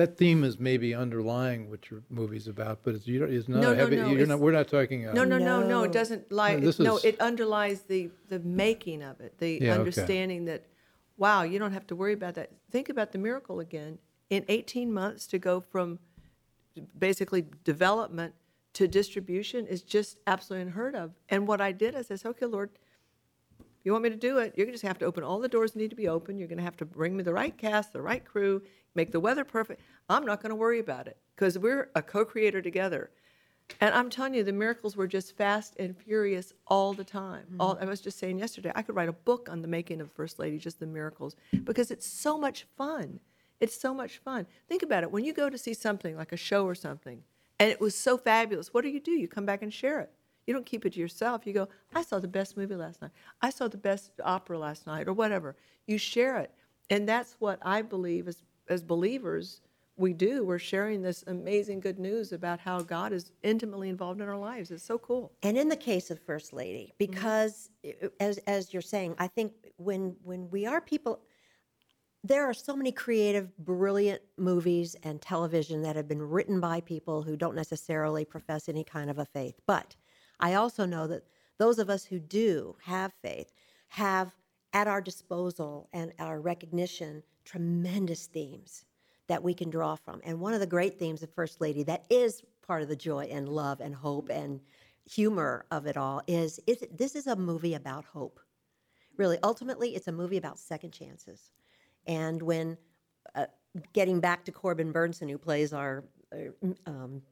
that 0.00 0.16
theme 0.16 0.44
is 0.44 0.58
maybe 0.58 0.94
underlying 0.94 1.68
what 1.70 1.90
your 1.90 2.02
movie's 2.08 2.48
about, 2.48 2.80
but 2.82 2.94
it's, 2.94 3.06
you 3.06 3.18
don't, 3.20 3.32
it's 3.32 3.48
not 3.48 3.60
No, 3.60 3.70
a 3.72 3.74
no, 3.74 3.80
heavy, 3.80 3.96
no, 3.96 4.10
you're 4.10 4.26
not, 4.26 4.40
we're 4.40 4.50
not 4.60 4.68
talking. 4.68 5.06
uh, 5.06 5.12
No, 5.12 5.24
no, 5.24 5.36
no, 5.36 5.60
no. 5.60 5.68
No. 5.68 5.82
It 5.82 5.92
doesn't 5.92 6.32
lie. 6.32 6.54
No, 6.54 6.60
this 6.60 6.78
no, 6.78 6.96
is- 6.96 7.04
it 7.04 7.20
underlies 7.20 7.82
the 7.82 8.10
the 8.28 8.38
making 8.40 9.02
of 9.02 9.20
it, 9.20 9.36
the 9.38 9.50
Yeah, 9.60 9.72
okay. 9.72 9.78
understanding 9.80 10.46
that, 10.46 10.64
wow, 11.18 11.42
you 11.42 11.58
don't 11.58 11.72
have 11.72 11.86
to 11.88 11.94
worry 11.96 12.14
about 12.14 12.34
that. 12.36 12.50
Think 12.70 12.88
about 12.88 13.12
the 13.12 13.18
miracle 13.18 13.60
again. 13.60 13.98
In 14.30 14.44
18 14.48 14.92
months 14.92 15.26
to 15.28 15.38
go 15.38 15.60
from 15.60 15.98
basically 16.98 17.44
development 17.64 18.32
to 18.74 18.86
distribution 18.88 19.66
is 19.66 19.82
just 19.82 20.16
absolutely 20.26 20.62
unheard 20.68 20.94
of. 20.94 21.10
And 21.28 21.46
what 21.46 21.60
I 21.60 21.72
did 21.72 21.94
is 21.94 22.10
I 22.10 22.14
said, 22.16 22.28
okay, 22.30 22.46
Lord, 22.46 22.70
you 23.84 23.92
want 23.92 24.04
me 24.04 24.10
to 24.10 24.16
do 24.16 24.38
it? 24.38 24.54
You're 24.56 24.66
going 24.66 24.72
to 24.72 24.80
just 24.80 24.86
have 24.86 24.98
to 24.98 25.06
open 25.06 25.24
all 25.24 25.38
the 25.38 25.48
doors 25.48 25.72
that 25.72 25.78
need 25.78 25.90
to 25.90 25.96
be 25.96 26.08
open. 26.08 26.38
You're 26.38 26.48
going 26.48 26.58
to 26.58 26.64
have 26.64 26.76
to 26.78 26.84
bring 26.84 27.16
me 27.16 27.22
the 27.22 27.32
right 27.32 27.56
cast, 27.56 27.92
the 27.92 28.02
right 28.02 28.24
crew, 28.24 28.62
make 28.94 29.12
the 29.12 29.20
weather 29.20 29.44
perfect. 29.44 29.80
I'm 30.08 30.26
not 30.26 30.42
going 30.42 30.50
to 30.50 30.56
worry 30.56 30.80
about 30.80 31.06
it 31.06 31.16
because 31.34 31.58
we're 31.58 31.90
a 31.94 32.02
co-creator 32.02 32.60
together. 32.60 33.10
And 33.80 33.94
I'm 33.94 34.10
telling 34.10 34.34
you, 34.34 34.42
the 34.42 34.52
miracles 34.52 34.96
were 34.96 35.06
just 35.06 35.36
fast 35.36 35.76
and 35.78 35.96
furious 35.96 36.52
all 36.66 36.92
the 36.92 37.04
time. 37.04 37.44
Mm-hmm. 37.44 37.60
All 37.60 37.78
I 37.80 37.84
was 37.84 38.00
just 38.00 38.18
saying 38.18 38.38
yesterday, 38.38 38.72
I 38.74 38.82
could 38.82 38.96
write 38.96 39.08
a 39.08 39.12
book 39.12 39.48
on 39.50 39.62
the 39.62 39.68
making 39.68 40.00
of 40.00 40.10
First 40.10 40.38
Lady, 40.38 40.58
just 40.58 40.80
the 40.80 40.86
miracles, 40.86 41.36
because 41.64 41.90
it's 41.90 42.06
so 42.06 42.36
much 42.36 42.66
fun. 42.76 43.20
It's 43.60 43.78
so 43.78 43.94
much 43.94 44.18
fun. 44.18 44.46
Think 44.68 44.82
about 44.82 45.04
it. 45.04 45.12
When 45.12 45.24
you 45.24 45.32
go 45.32 45.48
to 45.48 45.58
see 45.58 45.74
something 45.74 46.16
like 46.16 46.32
a 46.32 46.36
show 46.36 46.64
or 46.64 46.74
something, 46.74 47.22
and 47.60 47.70
it 47.70 47.80
was 47.80 47.94
so 47.94 48.18
fabulous, 48.18 48.74
what 48.74 48.82
do 48.82 48.88
you 48.88 49.00
do? 49.00 49.12
You 49.12 49.28
come 49.28 49.46
back 49.46 49.62
and 49.62 49.72
share 49.72 50.00
it. 50.00 50.10
You 50.50 50.54
don't 50.54 50.66
keep 50.66 50.84
it 50.84 50.94
to 50.94 50.98
yourself. 50.98 51.46
You 51.46 51.52
go, 51.52 51.68
I 51.94 52.02
saw 52.02 52.18
the 52.18 52.26
best 52.26 52.56
movie 52.56 52.74
last 52.74 53.00
night. 53.00 53.12
I 53.40 53.50
saw 53.50 53.68
the 53.68 53.76
best 53.76 54.10
opera 54.24 54.58
last 54.58 54.84
night, 54.84 55.06
or 55.06 55.12
whatever. 55.12 55.54
You 55.86 55.96
share 55.96 56.38
it. 56.38 56.50
And 56.90 57.08
that's 57.08 57.36
what 57.38 57.60
I 57.62 57.82
believe 57.82 58.26
as, 58.26 58.42
as 58.68 58.82
believers 58.82 59.60
we 59.96 60.12
do. 60.12 60.44
We're 60.44 60.58
sharing 60.58 61.02
this 61.02 61.22
amazing 61.28 61.78
good 61.78 62.00
news 62.00 62.32
about 62.32 62.58
how 62.58 62.80
God 62.80 63.12
is 63.12 63.30
intimately 63.44 63.88
involved 63.88 64.20
in 64.20 64.28
our 64.28 64.36
lives. 64.36 64.72
It's 64.72 64.82
so 64.82 64.98
cool. 64.98 65.30
And 65.44 65.56
in 65.56 65.68
the 65.68 65.76
case 65.76 66.10
of 66.10 66.18
First 66.18 66.52
Lady, 66.52 66.94
because 66.98 67.70
uh, 67.86 68.08
as 68.18 68.38
as 68.38 68.72
you're 68.72 68.82
saying, 68.82 69.14
I 69.20 69.28
think 69.28 69.52
when 69.76 70.16
when 70.24 70.50
we 70.50 70.66
are 70.66 70.80
people, 70.80 71.20
there 72.24 72.44
are 72.44 72.54
so 72.54 72.74
many 72.74 72.90
creative, 72.90 73.56
brilliant 73.58 74.20
movies 74.36 74.96
and 75.04 75.22
television 75.22 75.82
that 75.82 75.94
have 75.94 76.08
been 76.08 76.20
written 76.20 76.58
by 76.58 76.80
people 76.80 77.22
who 77.22 77.36
don't 77.36 77.54
necessarily 77.54 78.24
profess 78.24 78.68
any 78.68 78.82
kind 78.82 79.10
of 79.10 79.20
a 79.20 79.26
faith. 79.26 79.54
But 79.64 79.94
I 80.40 80.54
also 80.54 80.86
know 80.86 81.06
that 81.06 81.24
those 81.58 81.78
of 81.78 81.90
us 81.90 82.04
who 82.04 82.18
do 82.18 82.76
have 82.84 83.12
faith 83.22 83.52
have 83.88 84.34
at 84.72 84.88
our 84.88 85.00
disposal 85.00 85.88
and 85.92 86.12
our 86.18 86.40
recognition 86.40 87.22
tremendous 87.44 88.26
themes 88.26 88.84
that 89.28 89.42
we 89.42 89.54
can 89.54 89.70
draw 89.70 89.94
from. 89.94 90.20
And 90.24 90.40
one 90.40 90.54
of 90.54 90.60
the 90.60 90.66
great 90.66 90.98
themes 90.98 91.22
of 91.22 91.32
First 91.34 91.60
Lady 91.60 91.82
that 91.84 92.04
is 92.10 92.42
part 92.66 92.82
of 92.82 92.88
the 92.88 92.96
joy 92.96 93.28
and 93.30 93.48
love 93.48 93.80
and 93.80 93.94
hope 93.94 94.28
and 94.30 94.60
humor 95.08 95.66
of 95.70 95.86
it 95.86 95.96
all 95.96 96.22
is, 96.26 96.60
is 96.66 96.84
this 96.92 97.14
is 97.14 97.26
a 97.26 97.36
movie 97.36 97.74
about 97.74 98.04
hope. 98.04 98.40
Really, 99.16 99.38
ultimately, 99.42 99.94
it's 99.94 100.08
a 100.08 100.12
movie 100.12 100.36
about 100.36 100.58
second 100.58 100.92
chances. 100.92 101.50
And 102.06 102.40
when 102.40 102.78
uh, 103.34 103.46
getting 103.92 104.20
back 104.20 104.44
to 104.44 104.52
Corbin 104.52 104.92
Bernsen, 104.92 105.28
who 105.28 105.38
plays 105.38 105.72
our 105.72 106.04
uh, 106.32 106.68
um, 106.86 107.22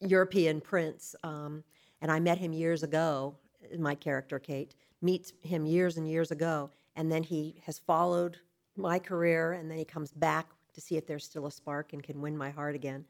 European 0.00 0.60
prince, 0.60 1.14
um, 1.22 1.62
and 2.02 2.10
I 2.10 2.20
met 2.20 2.36
him 2.36 2.52
years 2.52 2.82
ago. 2.82 3.34
Uh, 3.72 3.78
my 3.78 3.94
character 3.94 4.38
Kate 4.38 4.74
meets 5.00 5.32
him 5.40 5.64
years 5.64 5.96
and 5.96 6.06
years 6.06 6.30
ago, 6.30 6.70
and 6.96 7.10
then 7.10 7.22
he 7.22 7.62
has 7.64 7.78
followed 7.78 8.36
my 8.76 8.98
career, 8.98 9.52
and 9.52 9.70
then 9.70 9.78
he 9.78 9.84
comes 9.84 10.12
back 10.12 10.48
to 10.74 10.80
see 10.80 10.96
if 10.96 11.06
there's 11.06 11.24
still 11.24 11.46
a 11.46 11.50
spark 11.50 11.94
and 11.94 12.02
can 12.02 12.20
win 12.20 12.36
my 12.36 12.50
heart 12.50 12.74
again. 12.74 13.04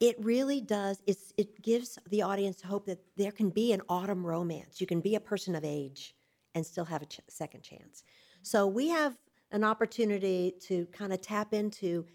It 0.00 0.16
really 0.24 0.60
does. 0.60 1.02
It's, 1.06 1.32
it 1.36 1.60
gives 1.62 1.98
the 2.08 2.22
audience 2.22 2.62
hope 2.62 2.86
that 2.86 3.00
there 3.16 3.32
can 3.32 3.50
be 3.50 3.72
an 3.72 3.82
autumn 3.88 4.24
romance. 4.24 4.80
You 4.80 4.86
can 4.86 5.00
be 5.00 5.16
a 5.16 5.20
person 5.20 5.54
of 5.54 5.64
age 5.64 6.14
and 6.54 6.64
still 6.64 6.84
have 6.84 7.02
a 7.02 7.06
ch- 7.06 7.20
second 7.28 7.62
chance. 7.62 8.04
So 8.42 8.66
we 8.66 8.88
have 8.88 9.18
an 9.50 9.64
opportunity 9.64 10.54
to 10.66 10.86
kind 10.86 11.12
of 11.12 11.20
tap 11.20 11.52
into 11.52 12.06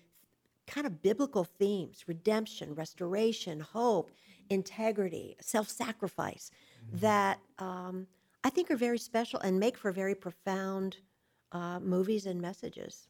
kind 0.66 0.88
of 0.88 1.02
biblical 1.02 1.44
themes 1.44 2.06
redemption, 2.08 2.74
restoration, 2.74 3.60
hope, 3.60 4.12
integrity, 4.54 5.36
self 5.42 5.68
sacrifice 5.70 6.52
that 6.94 7.40
um, 7.60 8.08
I 8.44 8.50
think 8.50 8.70
are 8.72 8.76
very 8.76 8.98
special 8.98 9.40
and 9.40 9.60
make 9.60 9.78
for 9.78 9.92
very 9.92 10.16
profound 10.16 10.98
uh, 11.52 11.80
movies 11.80 12.26
and 12.26 12.42
messages. 12.42 13.08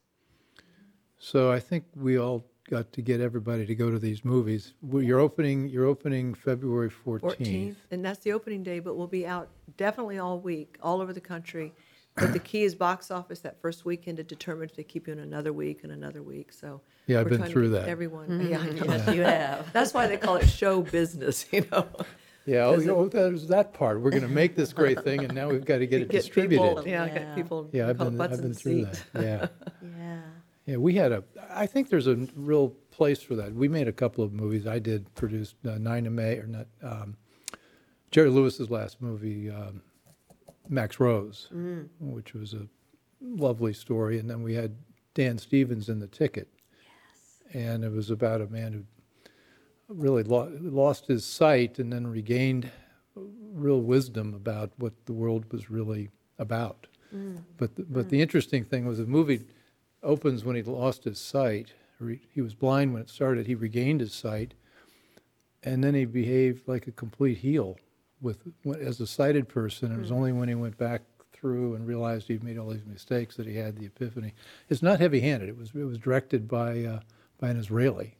So 1.20 1.52
I 1.52 1.60
think 1.60 1.86
we 1.96 2.18
all 2.18 2.46
got 2.70 2.91
to 2.94 3.02
get 3.02 3.20
everybody 3.20 3.66
to 3.66 3.76
go 3.76 3.89
to 3.89 4.00
these 4.00 4.24
movies. 4.24 4.74
Well, 4.82 5.04
You're 5.04 5.20
opening, 5.20 5.68
you're 5.70 5.86
opening 5.86 6.34
February 6.34 6.89
14th. 6.89 7.38
14th, 7.38 7.76
and 7.91 8.04
that's 8.04 8.20
the 8.20 8.32
opening 8.32 8.64
day, 8.64 8.80
but 8.80 8.96
we'll 8.96 9.08
be 9.08 9.26
out 9.26 9.50
definitely 9.78 10.18
all 10.18 10.39
week, 10.39 10.78
all 10.82 11.02
over 11.02 11.14
the 11.14 11.22
country. 11.22 11.74
But 12.16 12.32
the 12.34 12.39
key 12.39 12.64
is 12.64 12.76
box 12.76 13.09
office 13.09 13.39
that 13.39 13.59
first 13.59 13.86
weekend 13.86 14.18
to 14.18 14.24
determine 14.24 14.70
if 14.70 14.76
they 14.76 14.84
keep 14.84 15.07
you 15.07 15.14
in 15.14 15.20
another 15.20 15.51
week 15.51 15.80
and 15.84 15.91
another 15.91 16.22
week. 16.22 16.53
So 16.53 16.82
Yeah, 17.07 17.22
I've 17.22 17.28
been 17.30 17.38
trying 17.39 17.49
to 17.49 17.53
through 17.53 17.70
that. 17.70 17.88
Everyone, 17.89 18.47
yeah, 18.49 18.59
I 18.59 18.70
know. 18.70 18.84
Yes, 18.86 19.16
you 19.16 19.22
have. 19.24 19.74
That's 19.74 19.93
why 19.95 20.05
they 20.07 20.18
call 20.18 20.36
it 20.36 20.47
show 20.47 20.82
business, 20.82 21.45
you 21.51 21.66
know. 21.72 21.88
Yeah, 22.45 22.66
oh, 22.66 22.74
oh, 22.89 23.07
there's 23.07 23.47
that 23.47 23.74
part. 23.74 24.01
We're 24.01 24.11
going 24.11 24.22
to 24.24 24.28
make 24.28 24.55
this 24.55 24.74
great 24.74 25.01
thing, 25.03 25.24
and 25.24 25.34
now 25.34 25.47
we've 25.49 25.64
got 25.66 25.78
to 25.78 25.88
get 25.88 26.01
it 26.01 26.09
Get 26.09 26.18
distributed. 26.24 26.68
people, 26.68 26.88
yeah, 26.88 27.05
Yeah. 27.05 27.14
get 27.14 27.36
people. 27.36 27.70
Yeah, 27.72 27.88
I've 27.89 27.97
been, 27.97 28.20
I've 28.22 28.30
been 28.41 28.53
through 28.53 28.86
seat. 28.86 29.03
that. 29.14 29.24
Yeah. 29.24 29.47
Yeah. 29.97 30.20
Yeah, 30.66 30.78
we 30.78 30.93
had 30.95 31.11
a. 31.11 31.24
I 31.49 31.66
think 31.66 31.89
there's 31.89 32.07
a 32.07 32.16
real 32.36 32.70
place 32.91 33.22
for 33.22 33.36
that. 33.36 33.53
We 33.53 33.68
made 33.68 33.88
a 33.89 33.91
couple 33.91 34.24
of 34.24 34.32
movies. 34.34 34.66
I 34.68 34.80
did 34.80 35.14
produce 35.16 35.55
uh, 35.68 35.78
Nine 35.78 36.05
of 36.05 36.14
May, 36.14 36.38
or 36.38 36.47
not. 36.47 36.68
Um, 36.82 37.18
Jerry 38.11 38.30
Lewis's 38.30 38.70
last 38.70 39.01
movie, 39.01 39.49
um, 39.49 39.82
Max 40.70 40.99
Rose, 40.99 41.49
mm-hmm. 41.53 41.84
which 41.99 42.34
was 42.34 42.53
a 42.53 42.68
lovely 43.22 43.74
story, 43.74 44.20
and 44.20 44.30
then 44.30 44.43
we 44.43 44.53
had 44.53 44.76
Dan 45.14 45.38
Stevens 45.38 45.89
in 45.89 45.99
the 45.99 46.07
ticket, 46.07 46.47
and 47.53 47.84
it 47.84 47.91
was 47.91 48.09
about 48.09 48.41
a 48.41 48.47
man 48.47 48.74
who 48.74 48.84
really 49.88 50.24
lo- 50.24 50.51
lost 50.61 51.07
his 51.07 51.26
sight 51.26 51.80
and 51.80 51.91
then 51.91 52.07
regained 52.07 52.70
real 53.16 53.82
wisdom 53.82 54.34
about 54.34 54.72
what 54.78 54.93
the 55.05 55.14
world 55.14 55.51
was 55.51 55.70
really 55.70 56.09
about. 56.39 56.88
Mm. 57.14 57.43
But 57.57 57.76
the, 57.76 57.84
but 57.84 58.09
the 58.09 58.18
mm. 58.18 58.22
interesting 58.22 58.64
thing 58.64 58.86
was 58.86 58.97
the 58.97 59.05
movie 59.05 59.41
opens 60.01 60.43
when 60.43 60.55
he 60.55 60.64
lost 60.64 61.03
his 61.03 61.20
sight. 61.20 61.74
He 62.34 62.41
was 62.41 62.53
blind 62.53 62.91
when 62.91 63.01
it 63.01 63.09
started. 63.09 63.47
He 63.47 63.55
regained 63.55 64.01
his 64.01 64.14
sight, 64.14 64.55
and 65.61 65.84
then 65.84 65.93
he 65.93 66.05
behaved 66.05 66.68
like 66.68 66.88
a 66.88 66.91
complete 66.91 67.38
heel 67.38 67.78
with 68.24 68.40
as 68.82 69.00
a 69.00 69.08
sighted 69.08 69.48
person. 69.48 69.92
It 69.92 70.00
was 70.00 70.12
only 70.12 70.32
when 70.32 70.50
he 70.50 70.56
went 70.56 70.78
back 70.78 71.02
through 71.32 71.76
and 71.76 71.86
realized 71.86 72.28
he'd 72.28 72.44
made 72.44 72.58
all 72.58 72.70
these 72.70 72.86
mistakes 72.86 73.36
that 73.36 73.46
he 73.46 73.56
had 73.56 73.78
the 73.78 73.86
epiphany. 73.86 74.34
It's 74.70 74.82
not 74.82 75.00
heavy-handed. 75.00 75.50
It 75.50 75.58
was 75.58 75.72
it 75.76 75.84
was 75.84 75.98
directed 75.98 76.48
by 76.48 76.84
uh, 76.84 77.00
by 77.40 77.50
an 77.50 77.58
Israeli. 77.58 78.16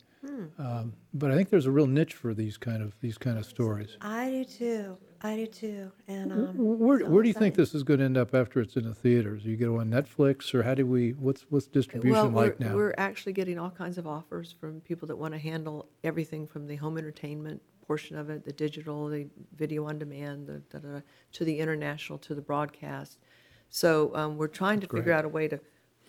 Um, 0.58 0.94
but 1.14 1.32
I 1.32 1.36
think 1.36 1.50
there's 1.50 1.66
a 1.66 1.72
real 1.72 1.88
niche 1.88 2.14
for 2.14 2.34
these 2.34 2.58
kind 2.58 2.82
of 2.82 2.94
these 3.02 3.18
kind 3.18 3.38
of 3.38 3.46
stories. 3.46 3.98
I 4.02 4.30
do 4.30 4.46
too. 4.46 4.98
I 5.22 5.36
do 5.36 5.46
too. 5.48 5.92
And 6.08 6.32
um, 6.32 6.54
Where, 6.58 7.00
so 7.00 7.06
where 7.08 7.24
do 7.24 7.30
you 7.30 7.34
think 7.34 7.56
this 7.56 7.74
is 7.74 7.84
going 7.84 8.00
to 8.00 8.06
end 8.06 8.18
up 8.18 8.34
after 8.34 8.60
it's 8.60 8.76
in 8.76 8.84
the 8.84 8.94
theaters? 8.94 9.46
You 9.46 9.58
go 9.58 9.80
on 9.80 9.90
Netflix, 9.90 10.54
or 10.54 10.64
how 10.64 10.76
do 10.76 10.86
we? 10.86 11.12
What's 11.12 11.46
what's 11.50 11.68
distribution 11.68 12.34
we're, 12.34 12.42
like 12.42 12.60
now? 12.60 12.76
we're 12.76 12.94
actually 12.98 13.34
getting 13.34 13.60
all 13.60 13.70
kinds 13.70 13.98
of 13.98 14.08
offers 14.08 14.54
from 14.60 14.82
people 14.82 15.08
that 15.10 15.18
want 15.18 15.34
to 15.34 15.40
handle 15.40 15.88
everything 16.04 16.48
from 16.48 16.68
the 16.68 16.76
home 16.78 16.98
entertainment 16.98 17.62
portion 17.88 18.18
of 18.18 18.30
it, 18.30 18.46
the 18.46 18.54
digital, 18.54 19.08
the 19.08 19.28
video 19.56 19.86
on 19.86 20.00
demand, 20.00 20.48
the 20.48 20.60
da, 20.72 20.80
da, 20.80 20.96
da, 20.96 21.02
to 21.34 21.46
the 21.46 21.60
international, 21.60 22.18
to 22.20 22.36
the 22.36 22.42
broadcast. 22.42 23.18
So 23.70 24.16
um, 24.16 24.38
we're 24.38 24.48
trying 24.48 24.80
to 24.82 24.88
figure 24.88 25.04
great. 25.04 25.16
out 25.16 25.26
a 25.26 25.30
way 25.30 25.48
to 25.48 25.60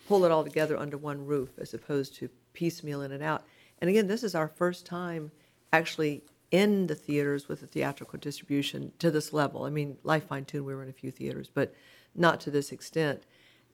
pull 0.07 0.25
it 0.25 0.31
all 0.31 0.43
together 0.43 0.77
under 0.77 0.97
one 0.97 1.25
roof 1.25 1.49
as 1.57 1.73
opposed 1.73 2.15
to 2.15 2.29
piecemeal 2.53 3.01
in 3.01 3.11
and 3.11 3.23
out. 3.23 3.43
And 3.79 3.89
again, 3.89 4.07
this 4.07 4.23
is 4.23 4.35
our 4.35 4.47
first 4.47 4.85
time 4.85 5.31
actually 5.73 6.23
in 6.51 6.87
the 6.87 6.95
theaters 6.95 7.47
with 7.47 7.63
a 7.63 7.67
theatrical 7.67 8.19
distribution 8.19 8.91
to 8.99 9.11
this 9.11 9.33
level. 9.33 9.63
I 9.63 9.69
mean, 9.69 9.97
Life 10.03 10.27
Fine 10.27 10.45
Tune, 10.45 10.63
we 10.63 10.73
were 10.73 10.83
in 10.83 10.89
a 10.89 10.93
few 10.93 11.11
theaters, 11.11 11.49
but 11.53 11.73
not 12.15 12.39
to 12.41 12.51
this 12.51 12.71
extent. 12.71 13.23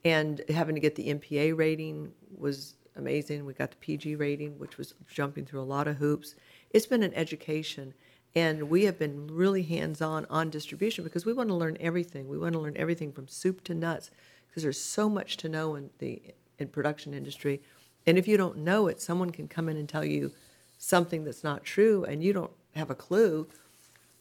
And 0.04 0.40
having 0.48 0.74
to 0.74 0.80
get 0.80 0.96
the 0.96 1.14
MPA 1.14 1.56
rating 1.56 2.12
was 2.36 2.74
amazing. 2.96 3.44
We 3.44 3.54
got 3.54 3.70
the 3.70 3.76
PG 3.76 4.16
rating, 4.16 4.58
which 4.58 4.78
was 4.78 4.94
jumping 5.06 5.44
through 5.44 5.60
a 5.60 5.62
lot 5.62 5.86
of 5.86 5.96
hoops. 5.96 6.34
It's 6.72 6.86
been 6.86 7.02
an 7.02 7.14
education. 7.14 7.94
And 8.34 8.70
we 8.70 8.84
have 8.84 8.98
been 8.98 9.26
really 9.26 9.62
hands 9.62 10.00
on 10.00 10.26
on 10.30 10.48
distribution 10.48 11.04
because 11.04 11.26
we 11.26 11.32
want 11.32 11.50
to 11.50 11.54
learn 11.54 11.76
everything. 11.80 12.28
We 12.28 12.38
want 12.38 12.54
to 12.54 12.60
learn 12.60 12.76
everything 12.76 13.12
from 13.12 13.28
soup 13.28 13.62
to 13.64 13.74
nuts 13.74 14.10
because 14.48 14.62
there's 14.62 14.80
so 14.80 15.08
much 15.08 15.36
to 15.38 15.48
know 15.48 15.74
in 15.74 15.90
the 15.98 16.22
in 16.58 16.68
production 16.68 17.12
industry. 17.12 17.60
And 18.06 18.16
if 18.16 18.26
you 18.26 18.36
don't 18.36 18.58
know 18.58 18.88
it, 18.88 19.00
someone 19.00 19.30
can 19.30 19.48
come 19.48 19.68
in 19.68 19.76
and 19.76 19.88
tell 19.88 20.04
you 20.04 20.32
something 20.78 21.24
that's 21.24 21.44
not 21.44 21.62
true 21.62 22.04
and 22.04 22.24
you 22.24 22.32
don't 22.32 22.50
have 22.74 22.90
a 22.90 22.94
clue. 22.94 23.46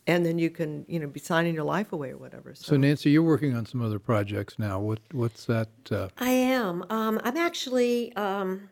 And 0.08 0.26
then 0.26 0.38
you 0.40 0.50
can, 0.50 0.86
you 0.90 1.00
know, 1.00 1.08
be 1.08 1.20
signing 1.20 1.54
your 1.56 1.64
life 1.64 1.94
away 1.94 2.10
or 2.10 2.18
whatever. 2.18 2.54
so 2.56 2.76
Nancy, 2.76 3.12
you're 3.12 3.24
working 3.24 3.56
on 3.56 3.66
some 3.66 3.82
other 3.82 4.00
projects 4.00 4.60
now. 4.60 4.80
What 4.80 5.00
what's 5.12 5.46
that? 5.46 5.70
Uh, 5.90 6.10
I 6.18 6.32
am. 6.32 6.84
Um, 6.90 7.22
I'm 7.24 7.38
actually. 7.38 8.14
Um, 8.16 8.70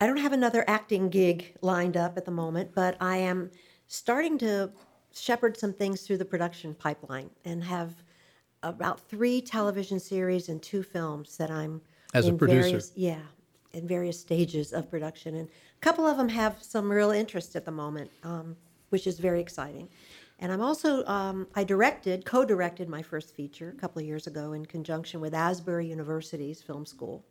I 0.00 0.06
don't 0.06 0.18
have 0.18 0.32
another 0.32 0.64
acting 0.68 1.08
gig 1.08 1.56
lined 1.60 1.96
up 1.96 2.16
at 2.16 2.24
the 2.24 2.30
moment, 2.30 2.70
but 2.74 2.96
I 3.00 3.16
am 3.16 3.50
starting 3.88 4.38
to 4.38 4.70
shepherd 5.12 5.56
some 5.56 5.72
things 5.72 6.02
through 6.02 6.18
the 6.18 6.24
production 6.24 6.74
pipeline 6.74 7.30
and 7.44 7.64
have 7.64 7.94
about 8.62 9.00
three 9.00 9.40
television 9.40 9.98
series 9.98 10.48
and 10.48 10.62
two 10.62 10.82
films 10.82 11.36
that 11.36 11.50
I'm 11.50 11.80
As 12.14 12.26
a 12.26 12.28
in 12.28 12.38
producer. 12.38 12.62
Various, 12.62 12.92
yeah, 12.94 13.22
in 13.72 13.88
various 13.88 14.18
stages 14.20 14.72
of 14.72 14.88
production, 14.88 15.34
and 15.34 15.48
a 15.48 15.80
couple 15.80 16.06
of 16.06 16.16
them 16.16 16.28
have 16.28 16.62
some 16.62 16.90
real 16.90 17.10
interest 17.10 17.56
at 17.56 17.64
the 17.64 17.70
moment, 17.72 18.10
um, 18.22 18.56
which 18.90 19.06
is 19.06 19.18
very 19.18 19.40
exciting. 19.40 19.88
And 20.40 20.52
I'm 20.52 20.60
also 20.60 21.04
um, 21.06 21.48
I 21.56 21.64
directed, 21.64 22.24
co-directed 22.24 22.88
my 22.88 23.02
first 23.02 23.34
feature 23.34 23.74
a 23.76 23.80
couple 23.80 24.00
of 24.00 24.06
years 24.06 24.28
ago 24.28 24.52
in 24.52 24.64
conjunction 24.64 25.20
with 25.20 25.34
Asbury 25.34 25.88
University's 25.88 26.62
film 26.62 26.86
school. 26.86 27.24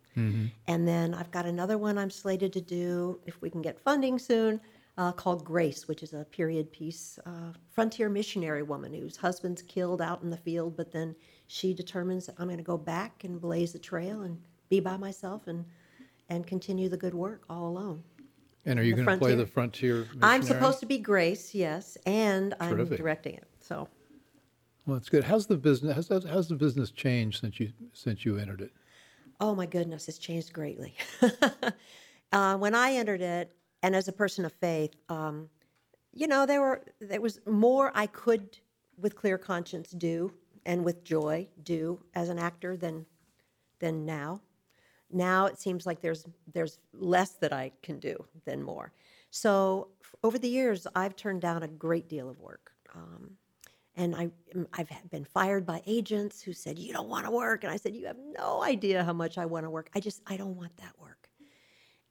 And 0.67 0.87
then 0.87 1.13
I've 1.13 1.31
got 1.31 1.45
another 1.45 1.77
one 1.77 1.97
I'm 1.97 2.09
slated 2.09 2.51
to 2.53 2.61
do 2.61 3.19
if 3.25 3.41
we 3.41 3.49
can 3.49 3.61
get 3.61 3.79
funding 3.79 4.17
soon, 4.19 4.59
uh, 4.97 5.11
called 5.11 5.45
Grace, 5.45 5.87
which 5.87 6.01
is 6.03 6.13
a 6.13 6.25
period 6.25 6.71
piece, 6.71 7.19
uh, 7.25 7.53
frontier 7.69 8.09
missionary 8.09 8.63
woman 8.63 8.93
whose 8.93 9.15
husband's 9.15 9.61
killed 9.61 10.01
out 10.01 10.23
in 10.23 10.29
the 10.31 10.37
field, 10.37 10.75
but 10.75 10.91
then 10.91 11.15
she 11.47 11.73
determines 11.73 12.25
that 12.25 12.35
I'm 12.39 12.47
going 12.47 12.57
to 12.57 12.63
go 12.63 12.77
back 12.77 13.23
and 13.23 13.39
blaze 13.39 13.73
the 13.73 13.79
trail 13.79 14.21
and 14.21 14.39
be 14.69 14.79
by 14.79 14.97
myself 14.97 15.47
and 15.47 15.65
and 16.29 16.45
continue 16.45 16.89
the 16.89 16.97
good 16.97 17.13
work 17.13 17.43
all 17.49 17.67
alone. 17.69 18.03
and 18.65 18.77
are 18.79 18.83
you 18.83 18.95
going 18.95 19.07
to 19.07 19.17
play 19.17 19.33
the 19.35 19.45
frontier? 19.45 20.07
I'm 20.21 20.43
supposed 20.43 20.79
to 20.81 20.85
be 20.85 20.97
Grace, 20.97 21.55
yes, 21.55 21.97
and 22.05 22.53
I'm 22.59 22.83
directing 22.97 23.35
it. 23.35 23.47
So 23.61 23.87
Well, 24.85 24.97
that's 24.97 25.09
good. 25.09 25.23
How's 25.23 25.47
the 25.47 25.57
business? 25.57 25.95
How's, 26.09 26.25
how's 26.25 26.49
the 26.49 26.55
business 26.55 26.91
changed 26.91 27.39
since 27.39 27.59
you 27.59 27.71
since 27.93 28.25
you 28.25 28.37
entered 28.37 28.61
it? 28.61 28.71
Oh 29.39 29.53
my 29.53 29.65
goodness, 29.65 30.07
it's 30.07 30.17
changed 30.17 30.53
greatly. 30.53 30.95
uh, 32.31 32.57
when 32.57 32.73
I 32.75 32.93
entered 32.93 33.21
it, 33.21 33.53
and 33.83 33.95
as 33.95 34.07
a 34.07 34.11
person 34.13 34.45
of 34.45 34.53
faith, 34.53 34.95
um, 35.09 35.49
you 36.13 36.27
know, 36.27 36.45
there 36.45 36.61
were 36.61 36.83
there 37.01 37.21
was 37.21 37.39
more 37.47 37.91
I 37.95 38.07
could, 38.07 38.57
with 38.97 39.15
clear 39.15 39.37
conscience, 39.37 39.91
do 39.91 40.33
and 40.65 40.83
with 40.85 41.03
joy 41.03 41.47
do 41.63 42.01
as 42.15 42.29
an 42.29 42.39
actor 42.39 42.77
than 42.77 43.05
than 43.79 44.05
now. 44.05 44.41
Now 45.11 45.45
it 45.47 45.59
seems 45.59 45.85
like 45.85 46.01
there's 46.01 46.25
there's 46.53 46.79
less 46.93 47.33
that 47.35 47.53
I 47.53 47.73
can 47.83 47.99
do 47.99 48.25
than 48.45 48.63
more. 48.63 48.93
So 49.31 49.89
over 50.23 50.39
the 50.39 50.49
years, 50.49 50.87
I've 50.95 51.15
turned 51.15 51.41
down 51.41 51.63
a 51.63 51.69
great 51.69 52.09
deal 52.09 52.29
of 52.29 52.39
work. 52.39 52.71
Um, 52.95 53.36
and 53.97 54.15
I, 54.15 54.29
I've 54.73 54.89
been 55.09 55.25
fired 55.25 55.65
by 55.65 55.81
agents 55.87 56.41
who 56.41 56.53
said, 56.53 56.77
You 56.77 56.93
don't 56.93 57.09
want 57.09 57.25
to 57.25 57.31
work. 57.31 57.63
And 57.63 57.73
I 57.73 57.77
said, 57.77 57.95
You 57.95 58.05
have 58.05 58.17
no 58.37 58.63
idea 58.63 59.03
how 59.03 59.13
much 59.13 59.37
I 59.37 59.45
want 59.45 59.65
to 59.65 59.69
work. 59.69 59.89
I 59.95 59.99
just, 59.99 60.21
I 60.27 60.37
don't 60.37 60.55
want 60.55 60.77
that 60.77 60.93
work. 60.99 61.29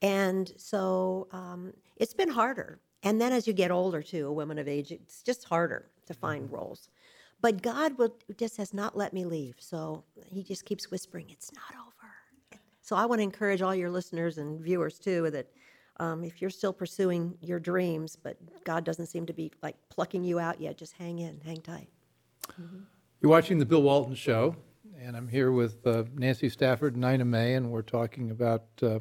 And 0.03 0.53
so 0.57 1.29
um, 1.31 1.73
it's 1.97 2.13
been 2.13 2.29
harder. 2.29 2.81
And 3.03 3.21
then 3.21 3.33
as 3.33 3.47
you 3.47 3.53
get 3.53 3.71
older, 3.71 4.03
too, 4.03 4.27
a 4.27 4.33
woman 4.33 4.59
of 4.59 4.69
age, 4.69 4.91
it's 4.91 5.23
just 5.23 5.45
harder 5.45 5.91
to 6.07 6.15
find 6.15 6.51
roles. 6.51 6.89
But 7.41 7.63
God 7.63 7.97
will, 7.99 8.17
just 8.37 8.57
has 8.57 8.75
not 8.75 8.97
let 8.97 9.13
me 9.13 9.25
leave. 9.25 9.55
So 9.59 10.05
he 10.27 10.43
just 10.43 10.65
keeps 10.65 10.91
whispering, 10.91 11.31
It's 11.31 11.53
not 11.53 11.81
over. 11.81 11.93
So 12.83 12.95
I 12.97 13.07
want 13.07 13.21
to 13.21 13.25
encourage 13.25 13.63
all 13.63 13.75
your 13.75 13.91
listeners 13.91 14.39
and 14.39 14.61
viewers 14.61 14.99
too 14.99 15.31
that 15.31 15.47
um, 15.99 16.25
if 16.25 16.41
you're 16.41 16.51
still 16.51 16.73
pursuing 16.73 17.37
your 17.41 17.59
dreams, 17.59 18.17
but 18.17 18.37
God 18.65 18.85
doesn't 18.85 19.07
seem 19.07 19.27
to 19.27 19.33
be 19.33 19.51
like 19.63 19.77
plucking 19.89 20.25
you 20.25 20.39
out 20.39 20.61
yet, 20.61 20.77
just 20.77 20.93
hang 20.95 21.19
in, 21.19 21.41
hang 21.45 21.61
tight. 21.61 21.89
You're 23.21 23.31
watching 23.31 23.59
The 23.59 23.67
Bill 23.67 23.83
Walton 23.83 24.15
Show, 24.15 24.57
and 25.01 25.17
I'm 25.17 25.29
here 25.29 25.51
with 25.53 25.87
uh, 25.87 26.05
Nancy 26.15 26.49
Stafford 26.49 26.95
and 26.95 27.03
Nina 27.03 27.25
May, 27.25 27.55
and 27.55 27.71
we're 27.71 27.83
talking 27.83 28.31
about 28.31 28.65
uh, 28.83 28.99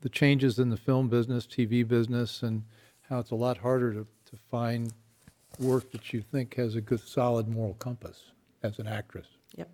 the 0.00 0.08
changes 0.08 0.58
in 0.58 0.70
the 0.70 0.76
film 0.76 1.08
business, 1.08 1.46
TV 1.46 1.86
business, 1.86 2.42
and 2.42 2.64
how 3.08 3.18
it's 3.18 3.30
a 3.30 3.36
lot 3.36 3.58
harder 3.58 3.92
to, 3.92 4.06
to 4.30 4.36
find 4.50 4.92
work 5.58 5.90
that 5.92 6.12
you 6.12 6.22
think 6.22 6.54
has 6.56 6.74
a 6.74 6.80
good, 6.80 7.00
solid 7.00 7.48
moral 7.48 7.74
compass 7.74 8.32
as 8.62 8.78
an 8.78 8.86
actress. 8.86 9.26
Yep. 9.56 9.70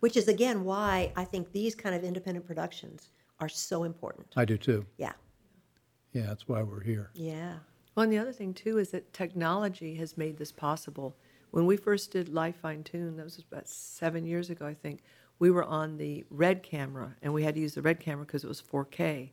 Which 0.00 0.16
is 0.16 0.28
again 0.28 0.64
why 0.64 1.12
I 1.16 1.24
think 1.24 1.52
these 1.52 1.74
kind 1.74 1.94
of 1.94 2.04
independent 2.04 2.46
productions 2.46 3.10
are 3.40 3.48
so 3.48 3.84
important. 3.84 4.28
I 4.36 4.44
do 4.44 4.56
too. 4.56 4.86
Yeah. 4.98 5.12
Yeah, 6.12 6.26
that's 6.26 6.48
why 6.48 6.62
we're 6.62 6.82
here. 6.82 7.10
Yeah. 7.14 7.54
Well, 7.94 8.04
and 8.04 8.12
the 8.12 8.18
other 8.18 8.32
thing 8.32 8.54
too 8.54 8.78
is 8.78 8.90
that 8.90 9.12
technology 9.12 9.94
has 9.96 10.16
made 10.16 10.36
this 10.36 10.52
possible. 10.52 11.16
When 11.50 11.66
we 11.66 11.76
first 11.76 12.12
did 12.12 12.28
Life 12.28 12.56
Fine 12.62 12.84
Tune, 12.84 13.16
that 13.16 13.24
was 13.24 13.42
about 13.50 13.68
seven 13.68 14.24
years 14.24 14.50
ago, 14.50 14.66
I 14.66 14.74
think. 14.74 15.02
We 15.38 15.50
were 15.50 15.64
on 15.64 15.96
the 15.96 16.24
red 16.28 16.62
camera, 16.62 17.16
and 17.22 17.32
we 17.32 17.42
had 17.42 17.54
to 17.54 17.60
use 17.60 17.74
the 17.74 17.82
red 17.82 17.98
camera 17.98 18.26
because 18.26 18.44
it 18.44 18.48
was 18.48 18.60
4K, 18.62 19.30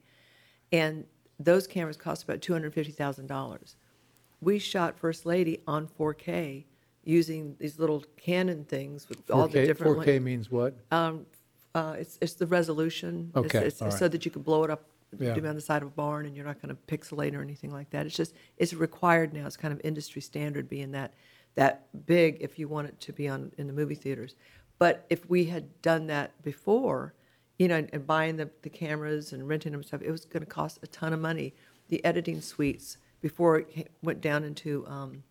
and 0.71 1.03
those 1.37 1.67
cameras 1.67 1.97
cost 1.97 2.23
about 2.23 2.41
two 2.41 2.53
hundred 2.53 2.73
fifty 2.73 2.93
thousand 2.93 3.27
dollars. 3.27 3.75
We 4.39 4.57
shot 4.57 4.97
First 4.97 5.25
Lady 5.25 5.61
on 5.67 5.87
4K 5.99 6.63
using 7.03 7.55
these 7.59 7.77
little 7.79 8.03
Canon 8.15 8.63
things 8.65 9.07
with 9.09 9.29
all 9.29 9.47
the 9.47 9.59
4K, 9.59 9.65
different. 9.65 9.97
4K 9.99 10.21
means 10.21 10.49
what? 10.49 10.75
Um, 10.91 11.25
Uh, 11.77 11.93
it's, 11.93 12.17
it's 12.21 12.33
the 12.33 12.47
resolution. 12.47 13.31
It's- 13.35 13.45
Okay, 13.45 13.67
It's, 13.67 13.81
all 13.81 13.91
so 13.91 14.05
right. 14.05 14.11
that 14.11 14.25
you 14.25 14.31
can 14.31 14.41
blow 14.41 14.63
it 14.63 14.69
up, 14.71 14.83
Yeah. 15.17 15.33
do 15.35 15.45
it 15.45 15.47
on 15.47 15.55
the 15.55 15.61
side 15.61 15.81
of 15.83 15.89
a 15.89 15.91
barn, 15.91 16.25
and 16.25 16.35
you're 16.35 16.45
not 16.45 16.59
going 16.61 16.75
to 16.75 16.81
pixelate 16.97 17.35
or 17.35 17.41
anything 17.41 17.71
like 17.71 17.89
that. 17.91 18.05
It's 18.07 18.15
just, 18.15 18.33
it's 18.57 18.73
required 18.73 19.31
now. 19.33 19.45
It's 19.45 19.57
kind 19.57 19.73
of 19.73 19.79
industry 19.83 20.21
standard 20.21 20.67
being 20.67 20.91
that, 20.91 21.13
that 21.55 21.87
big 22.07 22.37
if 22.41 22.57
you 22.59 22.67
want 22.67 22.87
it 22.87 22.99
to 23.01 23.13
be 23.13 23.27
on, 23.27 23.51
in 23.57 23.67
the 23.67 23.73
movie 23.73 23.95
theaters. 23.95 24.35
But 24.79 25.05
if 25.09 25.27
we 25.29 25.45
had 25.45 25.81
done 25.81 26.07
that 26.07 26.41
before, 26.43 27.13
you 27.59 27.67
know, 27.67 27.75
and, 27.77 27.89
and 27.93 28.05
buying 28.07 28.37
the, 28.37 28.49
the 28.63 28.69
cameras 28.69 29.33
and 29.33 29.47
renting 29.47 29.71
them 29.71 29.79
and 29.81 29.87
stuff, 29.87 30.01
it 30.03 30.11
was 30.11 30.25
going 30.25 30.43
to 30.43 30.49
cost 30.49 30.79
a 30.83 30.87
ton 30.87 31.13
of 31.13 31.19
money. 31.19 31.53
The 31.89 32.03
editing 32.03 32.41
suites, 32.41 32.97
before 33.21 33.59
it 33.59 33.67
ca- 33.73 33.87
went 34.03 34.21
down 34.21 34.43
into 34.43 34.85
um, 34.87 35.23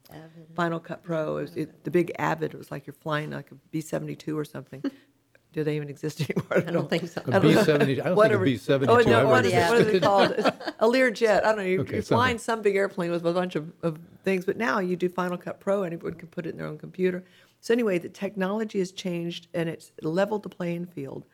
Final 0.56 0.80
Cut 0.80 1.02
Pro, 1.04 1.36
it 1.38 1.42
was, 1.42 1.56
it, 1.56 1.84
the 1.84 1.90
big 1.90 2.10
Avid, 2.18 2.54
it 2.54 2.56
was 2.58 2.70
like 2.70 2.86
you're 2.86 2.94
flying 2.94 3.30
like 3.30 3.50
a 3.52 3.56
B 3.70 3.80
72 3.80 4.36
or 4.38 4.44
something. 4.44 4.82
Do 5.56 5.64
they 5.64 5.76
even 5.76 5.88
exist 5.88 6.20
anymore? 6.30 6.68
I 6.68 6.70
don't 6.70 6.90
think 6.90 7.08
so. 7.08 7.22
A 7.24 7.28
I 7.28 7.38
don't 7.38 7.44
know. 7.44 7.64
B-70 7.64 7.70
I 7.72 7.76
don't 7.78 7.86
think 7.86 8.06
a 8.06 8.14
Whatever. 8.14 8.44
B-72 8.44 8.88
Oh, 8.88 9.10
no, 9.10 9.20
ever 9.20 9.26
what 9.26 9.46
is, 9.46 9.54
it, 9.54 9.68
what 9.70 9.80
is 9.80 9.86
it 9.86 10.02
called? 10.02 10.32
a 10.80 10.86
Learjet. 10.86 11.38
I 11.38 11.40
don't 11.40 11.56
know. 11.56 11.62
You're, 11.62 11.80
Okay, 11.80 11.94
you're 11.94 12.02
flying 12.02 12.36
some 12.36 12.60
big 12.60 12.76
airplane 12.76 13.10
with 13.10 13.24
a 13.24 13.32
bunch 13.32 13.56
of, 13.56 13.72
of 13.82 13.98
things, 14.22 14.44
but 14.44 14.58
now 14.58 14.80
you 14.80 14.96
do 14.96 15.08
Final 15.08 15.38
Cut 15.38 15.58
Pro. 15.58 15.82
Anyone 15.82 16.12
can 16.12 16.28
put 16.28 16.44
it 16.44 16.50
in 16.50 16.58
their 16.58 16.66
own 16.66 16.76
computer. 16.76 17.24
So 17.62 17.72
anyway, 17.72 17.98
the 17.98 18.10
technology 18.10 18.80
has 18.80 18.92
changed 18.92 19.48
and 19.54 19.66
it's 19.70 19.92
leveled 20.02 20.42
the 20.42 20.50
playing 20.50 20.84
field. 20.88 21.24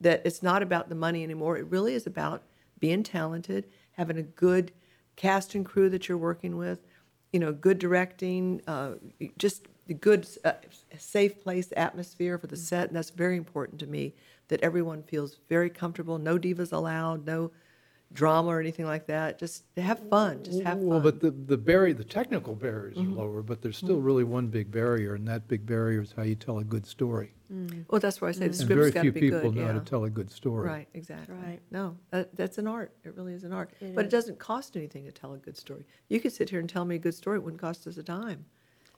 That 0.00 0.22
it's 0.24 0.42
not 0.42 0.62
about 0.62 0.88
the 0.88 0.94
money 0.94 1.22
anymore. 1.22 1.58
It 1.58 1.66
really 1.66 1.92
is 1.92 2.06
about 2.06 2.44
being 2.78 3.02
talented, 3.02 3.66
having 3.92 4.16
a 4.16 4.22
good 4.22 4.72
cast 5.16 5.54
and 5.54 5.66
crew 5.66 5.90
that 5.90 6.08
you're 6.08 6.16
working 6.16 6.56
with, 6.56 6.78
you 7.30 7.40
know, 7.40 7.52
good 7.52 7.78
directing, 7.78 8.62
uh, 8.66 8.92
just 9.36 9.66
the 9.86 9.94
good, 9.94 10.26
uh, 10.44 10.52
safe 10.98 11.42
place 11.42 11.72
atmosphere 11.76 12.38
for 12.38 12.46
the 12.46 12.56
set, 12.56 12.88
and 12.88 12.96
that's 12.96 13.10
very 13.10 13.36
important 13.36 13.80
to 13.80 13.86
me. 13.86 14.14
That 14.48 14.60
everyone 14.62 15.02
feels 15.02 15.38
very 15.48 15.70
comfortable. 15.70 16.18
No 16.18 16.38
divas 16.38 16.72
allowed. 16.72 17.26
No 17.26 17.50
drama 18.12 18.48
or 18.50 18.60
anything 18.60 18.86
like 18.86 19.06
that. 19.08 19.36
Just 19.40 19.64
have 19.76 19.98
fun. 20.08 20.44
Just 20.44 20.62
have 20.62 20.78
fun. 20.78 20.86
Well, 20.86 21.00
but 21.00 21.18
the, 21.20 21.32
the 21.32 21.56
barrier, 21.56 21.92
the 21.94 22.04
technical 22.04 22.54
barriers 22.54 22.96
Mm-hmm. 22.96 23.14
are 23.14 23.24
lower, 23.24 23.42
but 23.42 23.60
there's 23.62 23.76
still 23.76 23.98
really 24.00 24.22
one 24.22 24.46
big 24.46 24.70
barrier, 24.70 25.14
and 25.16 25.26
that 25.26 25.48
big 25.48 25.66
barrier 25.66 26.02
is 26.02 26.12
how 26.16 26.22
you 26.22 26.36
tell 26.36 26.58
a 26.60 26.64
good 26.64 26.86
story. 26.86 27.32
well, 27.90 27.98
that's 28.00 28.20
why 28.20 28.28
I 28.28 28.32
say 28.32 28.46
the 28.46 28.54
script's 28.54 28.90
got 28.92 29.02
to 29.02 29.10
be 29.10 29.20
good. 29.20 29.30
Very 29.30 29.30
few 29.30 29.30
be 29.30 29.36
people 29.36 29.50
good. 29.50 29.60
know 29.60 29.66
how 29.66 29.72
to 29.72 29.80
tell 29.84 30.04
a 30.04 30.10
good 30.10 30.30
story. 30.30 30.68
Right, 30.68 30.88
exactly. 30.94 31.34
Right. 31.34 31.60
No, 31.72 31.96
that, 32.12 32.34
that's 32.36 32.58
an 32.58 32.68
art. 32.68 32.92
It 33.04 33.16
really 33.16 33.32
is 33.34 33.42
an 33.42 33.52
art. 33.52 33.72
It 33.80 33.96
but 33.96 34.06
is. 34.06 34.12
it 34.12 34.16
doesn't 34.16 34.38
cost 34.38 34.76
anything 34.76 35.04
to 35.06 35.10
tell 35.12 35.34
a 35.34 35.38
good 35.38 35.56
story. 35.56 35.84
You 36.08 36.20
could 36.20 36.32
sit 36.32 36.50
here 36.50 36.60
and 36.60 36.68
tell 36.68 36.84
me 36.84 36.94
a 36.94 36.98
good 37.00 37.14
story. 37.14 37.38
It 37.38 37.42
wouldn't 37.42 37.60
cost 37.60 37.84
us 37.88 37.96
a 37.96 38.02
dime. 38.04 38.44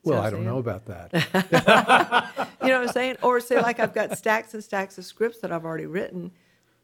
See 0.08 0.14
Well, 0.14 0.22
I 0.22 0.30
don't 0.30 0.44
know 0.44 0.58
about 0.58 0.86
that. 0.86 2.44
You 2.68 2.74
know 2.74 2.80
what 2.80 2.88
I'm 2.88 2.92
saying? 2.92 3.16
Or 3.22 3.40
say 3.40 3.60
like 3.62 3.80
I've 3.80 3.94
got 3.94 4.18
stacks 4.18 4.52
and 4.52 4.62
stacks 4.62 4.98
of 4.98 5.06
scripts 5.06 5.38
that 5.40 5.50
I've 5.50 5.64
already 5.64 5.86
written. 5.86 6.32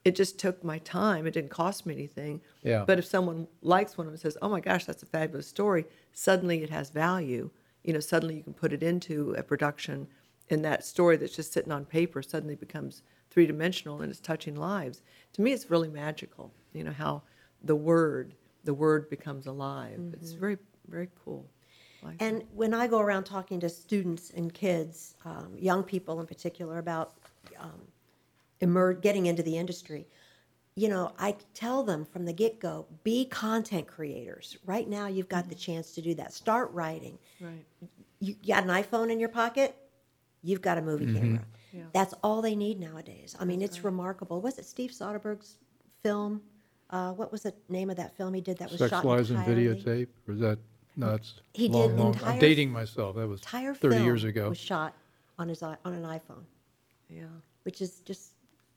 It 0.03 0.17
just 0.17 0.39
took 0.39 0.65
my 0.65 0.79
time. 0.79 1.27
It 1.27 1.33
didn't 1.33 1.51
cost 1.51 1.85
me 1.85 1.93
anything. 1.93 2.41
Yeah. 2.63 2.85
But 2.87 2.99
if 2.99 3.05
someone 3.05 3.49
likes 3.61 3.99
one 3.99 4.07
of 4.07 4.09
them 4.09 4.15
and 4.15 4.21
says, 4.21 4.39
"Oh 4.41 4.49
my 4.49 4.61
gosh, 4.61 4.87
that's 4.87 5.03
a 5.03 5.07
fabulous 5.07 5.47
story," 5.47 5.85
suddenly 6.13 6.63
it 6.63 6.71
has 6.71 6.89
value. 6.89 7.51
You 7.83 7.93
know, 7.93 8.01
suddenly 8.01 8.37
you 8.37 8.43
can 8.43 8.55
put 8.55 8.73
it 8.73 8.83
into 8.83 9.35
a 9.37 9.43
production, 9.43 10.09
and 10.49 10.65
that 10.65 10.87
story 10.87 11.19
that's 11.19 11.37
just 11.37 11.53
sitting 11.53 11.73
on 11.73 11.85
paper 11.85 12.23
suddenly 12.23 12.55
becomes 12.55 13.03
three 13.31 13.47
dimensional 13.47 14.01
and 14.01 14.11
it's 14.11 14.21
touching 14.21 14.55
lives. 14.55 15.03
To 15.35 15.43
me, 15.43 15.53
it's 15.53 15.71
really 15.71 15.89
magical. 15.89 16.55
You 16.73 16.85
know 16.85 16.93
how 16.93 17.25
the 17.63 17.77
word, 17.77 18.35
the 18.65 18.75
word 18.75 19.11
becomes 19.11 19.47
alive. 19.47 20.01
It's 20.15 20.31
mm-hmm. 20.31 20.41
very, 20.41 20.59
very 20.89 21.11
cool. 21.25 21.47
I 22.05 22.09
like 22.09 22.23
And 22.23 22.45
when 22.55 22.75
I 22.75 22.87
go 22.87 23.01
around 23.01 23.25
talking 23.25 23.61
to 23.61 23.69
students 23.69 24.31
and 24.31 24.53
kids, 24.53 25.15
um, 25.25 25.57
young 25.59 25.83
people 25.83 26.21
in 26.21 26.27
particular, 26.27 26.79
about 26.79 27.15
um, 27.59 27.81
emer- 28.63 28.95
getting 28.95 29.27
into 29.27 29.43
the 29.43 29.57
industry, 29.57 30.07
you 30.77 30.89
know, 30.89 31.13
I 31.19 31.37
tell 31.55 31.83
them 31.83 32.05
from 32.05 32.25
the 32.25 32.33
get 32.33 32.59
go 32.61 32.87
be 33.05 33.27
content 33.27 33.87
creators. 33.87 34.57
Right 34.67 34.89
now, 34.89 35.07
you've 35.07 35.29
got 35.29 35.49
the 35.49 35.55
chance 35.55 35.93
to 35.95 36.03
do 36.03 36.15
that. 36.15 36.33
Start 36.33 36.71
writing. 36.73 37.19
Right. 37.41 37.65
You 38.21 38.35
got 38.47 38.65
an 38.65 38.71
iPhone 38.71 39.11
in 39.13 39.21
your 39.21 39.29
pocket, 39.29 39.77
you've 40.43 40.63
got 40.63 40.79
a 40.79 40.83
movie 40.83 41.13
camera. 41.13 41.45
Yeah. 41.73 41.83
That's 41.93 42.15
all 42.23 42.41
they 42.43 42.55
need 42.55 42.81
nowadays. 42.81 43.37
I 43.39 43.45
mean, 43.45 43.61
it's 43.63 43.83
remarkable. 43.83 44.41
Was 44.41 44.59
it 44.59 44.65
Steve 44.65 44.91
Soderbergh's 44.91 45.59
film? 46.03 46.41
Uh, 46.91 47.13
what 47.13 47.33
was 47.33 47.43
the 47.43 47.53
name 47.69 47.91
of 47.91 47.97
that 47.97 48.17
film 48.17 48.35
he 48.35 48.41
did 48.41 48.59
that 48.59 48.71
was 48.71 48.79
Sex, 48.79 48.91
shot 48.91 49.05
lies, 49.05 49.31
and 49.31 49.41
entirely? 49.41 49.67
videotape, 49.67 50.09
or 50.29 50.35
is 50.35 50.41
that, 50.41 50.59
no, 50.97 51.15
it's 51.15 51.35
He 51.53 51.69
long, 51.69 51.89
did 51.89 51.99
long. 51.99 52.13
entire- 52.15 52.33
I'm 52.35 52.39
dating 52.39 52.71
myself. 52.71 53.17
That 53.17 53.27
was 53.29 53.41
entire 53.41 53.75
30 53.75 53.95
film 53.97 54.05
years 54.07 54.25
ago. 54.25 54.49
was 54.51 54.59
shot 54.59 54.95
on 55.39 55.49
his 55.49 55.63
on 55.63 55.77
an 55.85 56.03
iPhone, 56.05 56.45
Yeah. 57.09 57.25
which 57.65 57.81
is 57.83 58.01
just 58.01 58.33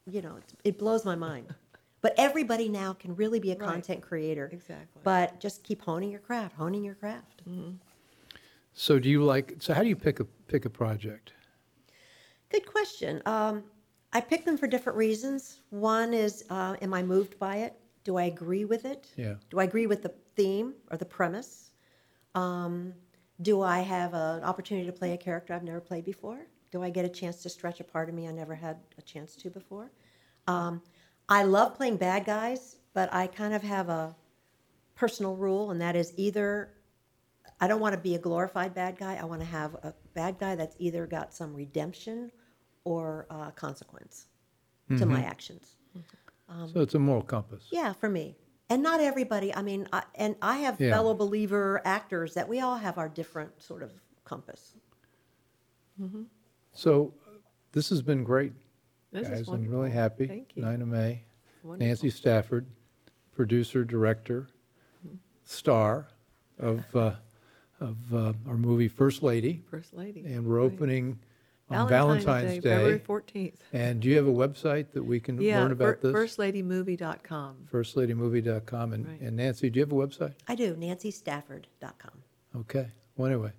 you 0.10 0.22
know 0.22 0.36
it's, 0.38 0.54
it 0.64 0.78
blows 0.80 1.06
my 1.06 1.16
mind. 1.16 1.48
But 2.00 2.14
everybody 2.20 2.70
now 2.70 2.94
can 2.94 3.16
really 3.16 3.40
be 3.40 3.52
a 3.52 3.56
Right. 3.58 3.68
content 3.70 4.02
creator. 4.04 4.50
Exactly. 4.54 5.02
But 5.04 5.40
just 5.40 5.64
keep 5.64 5.82
honing 5.82 6.12
your 6.12 6.20
craft, 6.20 6.56
honing 6.56 6.84
your 6.84 6.94
craft. 6.94 7.42
So 8.74 9.00
do 9.00 9.10
you 9.10 9.24
like, 9.24 9.56
so 9.60 9.74
how 9.74 9.82
do 9.82 9.90
you 9.90 9.96
pick 9.96 10.20
a, 10.20 10.26
pick 10.48 10.66
a 10.66 10.70
project? 10.70 11.34
Good 12.50 12.68
question. 12.68 13.22
Um, 13.26 13.64
I 14.14 14.22
pick 14.22 14.46
them 14.46 14.58
for 14.58 14.68
different 14.68 14.96
reasons. 14.96 15.62
One 15.72 16.14
is, 16.14 16.46
uh, 16.52 16.76
am 16.84 16.94
I 16.94 17.02
moved 17.02 17.40
by 17.40 17.58
it? 17.58 17.74
Do 18.04 18.16
I 18.18 18.26
agree 18.26 18.64
with 18.64 18.86
it? 18.86 19.08
Yeah. 19.18 19.34
Do 19.50 19.60
I 19.60 19.64
agree 19.64 19.88
with 19.88 20.04
the 20.04 20.14
theme 20.36 20.76
or 20.92 20.98
the 20.98 21.06
premise? 21.06 21.67
Um, 22.38 22.94
do 23.42 23.62
I 23.62 23.80
have 23.80 24.14
an 24.14 24.44
opportunity 24.44 24.86
to 24.86 24.94
play 24.94 25.14
a 25.14 25.18
character 25.18 25.54
I've 25.54 25.64
never 25.64 25.82
played 25.82 26.06
before? 26.06 26.48
Do 26.72 26.84
I 26.84 26.90
get 26.90 27.06
a 27.06 27.10
chance 27.10 27.42
to 27.44 27.50
stretch 27.50 27.80
a 27.80 27.84
part 27.84 28.10
of 28.10 28.16
me 28.16 28.28
I 28.28 28.32
never 28.32 28.54
had 28.54 28.78
a 28.98 29.02
chance 29.02 29.36
to 29.38 29.50
before? 29.50 29.92
Um, 30.48 30.82
I 31.30 31.44
love 31.44 31.76
playing 31.76 31.98
bad 31.98 32.26
guys, 32.26 32.78
but 32.94 33.12
I 33.14 33.28
kind 33.28 33.54
of 33.54 33.64
have 33.64 33.90
a 33.90 34.16
personal 34.96 35.36
rule, 35.36 35.72
and 35.72 35.82
that 35.82 35.96
is 35.96 36.14
either 36.16 36.74
I 37.60 37.68
don't 37.68 37.80
want 37.80 37.94
to 37.96 38.02
be 38.02 38.14
a 38.14 38.20
glorified 38.20 38.76
bad 38.76 38.98
guy. 38.98 39.16
I 39.16 39.26
want 39.26 39.42
to 39.42 39.48
have 39.48 39.74
a 39.76 39.94
bad 40.14 40.38
guy 40.38 40.56
that's 40.56 40.76
either 40.80 41.08
got 41.08 41.34
some 41.34 41.56
redemption 41.56 42.32
or 42.84 43.26
uh, 43.32 43.50
consequence 43.52 44.28
to 44.98 45.06
my 45.06 45.24
actions. 45.24 45.76
So 46.72 46.82
it's 46.82 46.94
a 46.94 47.00
moral 47.00 47.24
compass. 47.24 47.68
Yeah, 47.72 47.94
for 47.94 48.10
me. 48.10 48.36
And 48.70 48.84
not 48.84 49.00
everybody. 49.00 49.54
I 49.56 49.62
mean, 49.62 49.88
I, 49.94 50.04
and 50.16 50.36
I 50.42 50.58
have 50.58 50.80
Yeah. 50.80 50.92
fellow 50.92 51.14
believer 51.14 51.82
actors 51.86 52.34
that 52.34 52.48
we 52.48 52.60
all 52.60 52.76
have 52.76 52.98
our 52.98 53.08
different 53.08 53.62
sort 53.62 53.82
of 53.82 53.92
compass. 54.26 54.74
So 56.74 57.14
uh, 57.26 57.32
this 57.72 57.90
has 57.90 58.02
been 58.04 58.24
great, 58.24 58.54
This 59.12 59.28
is 59.28 59.30
guys. 59.30 59.48
I'm 59.50 59.68
really 59.68 59.90
happy. 59.90 60.28
Thank 60.28 60.56
you. 60.56 60.64
Nina 60.64 60.86
May, 60.86 61.24
Wonderful. 61.64 61.88
Nancy 61.88 62.10
Stafford, 62.12 62.68
producer, 63.34 63.84
director, 63.84 64.48
star 65.44 66.08
of, 66.60 66.84
uh, 66.96 67.14
of 67.80 67.98
uh, 68.14 68.34
our 68.48 68.58
movie 68.58 68.88
First 68.88 69.24
Lady. 69.24 69.64
First 69.72 69.94
lady. 69.94 70.24
And 70.26 70.46
we're 70.46 70.60
Right. 70.60 70.72
opening 70.72 71.18
on 71.70 71.90
Valentine's, 71.90 72.54
Day, 72.54 72.62
February 72.62 73.00
14th. 73.00 73.54
And 73.74 74.00
do 74.00 74.08
you 74.10 74.16
have 74.18 74.28
a 74.28 74.32
website 74.32 74.92
that 74.94 75.04
we 75.04 75.20
can 75.20 75.40
Yeah, 75.42 75.62
learn 75.62 75.72
about 75.72 76.02
this? 76.02 76.14
firstladymovie.com. 76.14 77.68
Firstladymovie.com. 77.72 78.94
And, 78.94 79.08
Right. 79.08 79.22
and 79.22 79.36
Nancy, 79.38 79.70
do 79.70 79.80
you 79.80 79.86
have 79.86 79.92
a 79.92 79.96
website? 79.96 80.34
I 80.48 80.56
do, 80.56 80.76
nancystafford.com. 80.76 82.12
Okay. 82.62 82.88
Well, 83.18 83.28
anyway, 83.28 83.52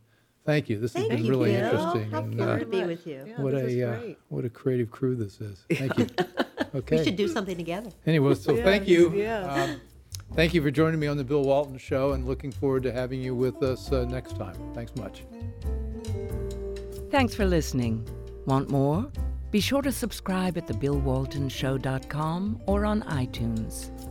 thank 0.44 0.68
you. 0.68 0.78
This 0.78 0.94
has 0.94 1.08
been 1.08 1.26
really 1.26 1.52
you. 1.52 1.58
interesting. 1.58 2.10
How 2.10 2.20
and, 2.20 2.40
uh, 2.40 2.58
to 2.58 2.66
be 2.66 2.84
with 2.84 3.06
you. 3.06 3.24
Yeah, 3.26 3.40
what 3.40 3.52
this 3.52 3.72
is 3.72 3.78
a 3.78 4.10
uh, 4.10 4.14
what 4.28 4.44
a 4.44 4.50
creative 4.50 4.90
crew 4.90 5.14
this 5.14 5.40
is. 5.40 5.64
Thank 5.72 5.98
you. 5.98 6.06
Okay. 6.74 6.98
We 6.98 7.04
should 7.04 7.16
do 7.16 7.28
something 7.28 7.56
together. 7.56 7.90
Anyway, 8.06 8.34
so 8.34 8.54
thank 8.56 8.86
you. 8.86 9.08
Um, 9.26 9.80
thank 10.34 10.52
you 10.52 10.60
for 10.62 10.70
joining 10.70 11.00
me 11.00 11.06
on 11.06 11.16
the 11.16 11.24
Bill 11.24 11.42
Walton 11.42 11.78
Show, 11.78 12.12
and 12.12 12.26
looking 12.26 12.52
forward 12.52 12.82
to 12.82 12.92
having 12.92 13.22
you 13.22 13.34
with 13.34 13.62
us 13.62 13.90
uh, 13.90 14.04
next 14.04 14.36
time. 14.36 14.54
Thanks 14.74 14.94
much. 14.96 15.22
Thanks 17.10 17.34
for 17.34 17.46
listening. 17.46 18.06
Want 18.44 18.68
more? 18.68 19.10
Be 19.50 19.60
sure 19.60 19.80
to 19.80 19.90
subscribe 19.90 20.58
at 20.58 20.66
thebillwaltonshow.com 20.66 22.60
or 22.66 22.84
on 22.84 23.02
iTunes. 23.02 24.07